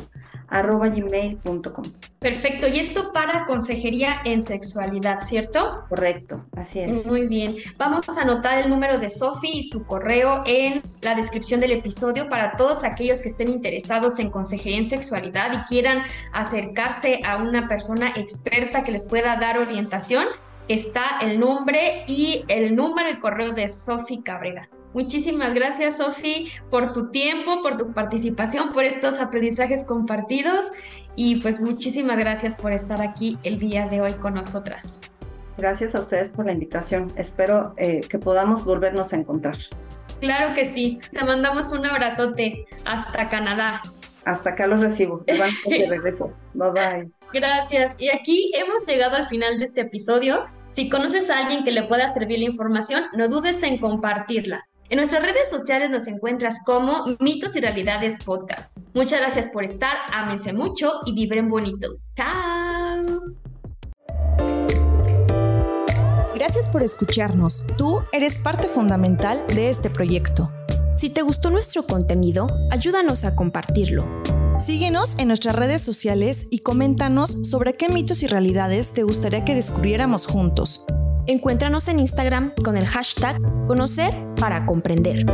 arroba 0.47 0.89
gmail.com. 0.89 1.85
Perfecto, 2.19 2.67
y 2.67 2.79
esto 2.79 3.11
para 3.13 3.45
consejería 3.45 4.21
en 4.23 4.41
sexualidad, 4.41 5.19
¿cierto? 5.21 5.83
Correcto, 5.89 6.45
así 6.55 6.79
es. 6.79 7.05
Muy 7.05 7.27
bien, 7.27 7.55
vamos 7.77 8.05
a 8.17 8.21
anotar 8.21 8.57
el 8.57 8.69
número 8.69 8.97
de 8.97 9.09
Sofi 9.09 9.49
y 9.53 9.63
su 9.63 9.85
correo 9.85 10.43
en 10.45 10.81
la 11.01 11.15
descripción 11.15 11.59
del 11.59 11.71
episodio 11.71 12.29
para 12.29 12.55
todos 12.55 12.83
aquellos 12.83 13.21
que 13.21 13.27
estén 13.27 13.49
interesados 13.49 14.19
en 14.19 14.29
consejería 14.29 14.77
en 14.77 14.85
sexualidad 14.85 15.51
y 15.53 15.63
quieran 15.65 16.03
acercarse 16.33 17.21
a 17.25 17.37
una 17.37 17.67
persona 17.67 18.13
experta 18.15 18.83
que 18.83 18.91
les 18.91 19.05
pueda 19.05 19.35
dar 19.37 19.59
orientación. 19.59 20.25
Está 20.67 21.19
el 21.21 21.39
nombre 21.39 22.03
y 22.07 22.43
el 22.47 22.75
número 22.75 23.09
y 23.09 23.19
correo 23.19 23.53
de 23.53 23.69
Sofi 23.69 24.21
Cabrera. 24.21 24.69
Muchísimas 24.97 25.53
gracias, 25.53 25.97
Sofi, 25.97 26.51
por 26.71 26.91
tu 26.91 27.11
tiempo, 27.11 27.61
por 27.61 27.77
tu 27.77 27.93
participación, 27.93 28.73
por 28.73 28.83
estos 28.83 29.19
aprendizajes 29.19 29.83
compartidos 29.83 30.71
y 31.15 31.39
pues 31.39 31.61
muchísimas 31.61 32.17
gracias 32.17 32.55
por 32.55 32.73
estar 32.73 32.99
aquí 32.99 33.37
el 33.43 33.59
día 33.59 33.85
de 33.85 34.01
hoy 34.01 34.13
con 34.13 34.33
nosotras. 34.33 35.01
Gracias 35.55 35.93
a 35.93 35.99
ustedes 35.99 36.29
por 36.29 36.47
la 36.47 36.53
invitación. 36.53 37.13
Espero 37.15 37.75
eh, 37.77 38.01
que 38.09 38.17
podamos 38.17 38.65
volvernos 38.65 39.13
a 39.13 39.17
encontrar. 39.17 39.59
Claro 40.19 40.55
que 40.55 40.65
sí. 40.65 40.99
Te 41.11 41.23
mandamos 41.23 41.71
un 41.71 41.85
abrazote 41.85 42.65
hasta 42.83 43.29
Canadá. 43.29 43.83
Hasta 44.25 44.49
acá 44.49 44.65
los 44.65 44.79
recibo. 44.79 45.23
de 45.27 45.85
regreso. 45.87 46.33
Bye 46.55 46.71
bye. 46.71 47.11
Gracias. 47.31 47.97
Y 47.99 48.09
aquí 48.09 48.51
hemos 48.55 48.87
llegado 48.87 49.15
al 49.15 49.25
final 49.25 49.59
de 49.59 49.65
este 49.65 49.81
episodio. 49.81 50.47
Si 50.65 50.89
conoces 50.89 51.29
a 51.29 51.37
alguien 51.37 51.63
que 51.63 51.69
le 51.69 51.83
pueda 51.83 52.09
servir 52.09 52.39
la 52.39 52.45
información, 52.45 53.03
no 53.13 53.27
dudes 53.27 53.61
en 53.61 53.77
compartirla. 53.77 54.67
En 54.89 54.97
nuestras 54.97 55.21
redes 55.21 55.49
sociales 55.49 55.89
nos 55.89 56.07
encuentras 56.07 56.63
como 56.65 57.05
Mitos 57.19 57.57
y 57.57 57.59
Realidades 57.59 58.23
Podcast. 58.23 58.77
Muchas 58.93 59.19
gracias 59.19 59.47
por 59.47 59.65
estar, 59.65 59.97
ámense 60.13 60.53
mucho 60.53 60.91
y 61.05 61.13
vibren 61.13 61.49
bonito. 61.49 61.89
¡Chao! 62.15 63.21
Gracias 66.35 66.69
por 66.69 66.83
escucharnos. 66.83 67.65
Tú 67.77 68.01
eres 68.13 68.39
parte 68.39 68.69
fundamental 68.69 69.45
de 69.47 69.69
este 69.69 69.89
proyecto. 69.89 70.51
Si 70.95 71.09
te 71.09 71.21
gustó 71.21 71.51
nuestro 71.51 71.85
contenido, 71.85 72.47
ayúdanos 72.71 73.25
a 73.25 73.35
compartirlo. 73.35 74.05
Síguenos 74.57 75.19
en 75.19 75.27
nuestras 75.27 75.55
redes 75.55 75.81
sociales 75.81 76.47
y 76.49 76.59
coméntanos 76.59 77.37
sobre 77.43 77.73
qué 77.73 77.89
mitos 77.89 78.23
y 78.23 78.27
realidades 78.27 78.93
te 78.93 79.03
gustaría 79.03 79.43
que 79.43 79.53
descubriéramos 79.53 80.27
juntos. 80.27 80.85
Encuéntranos 81.29 81.89
en 81.89 81.99
Instagram 81.99 82.53
con 82.63 82.77
el 82.77 82.87
hashtag 82.87 83.37
Conocer 83.67 84.13
para 84.39 84.65
Comprender. 84.65 85.25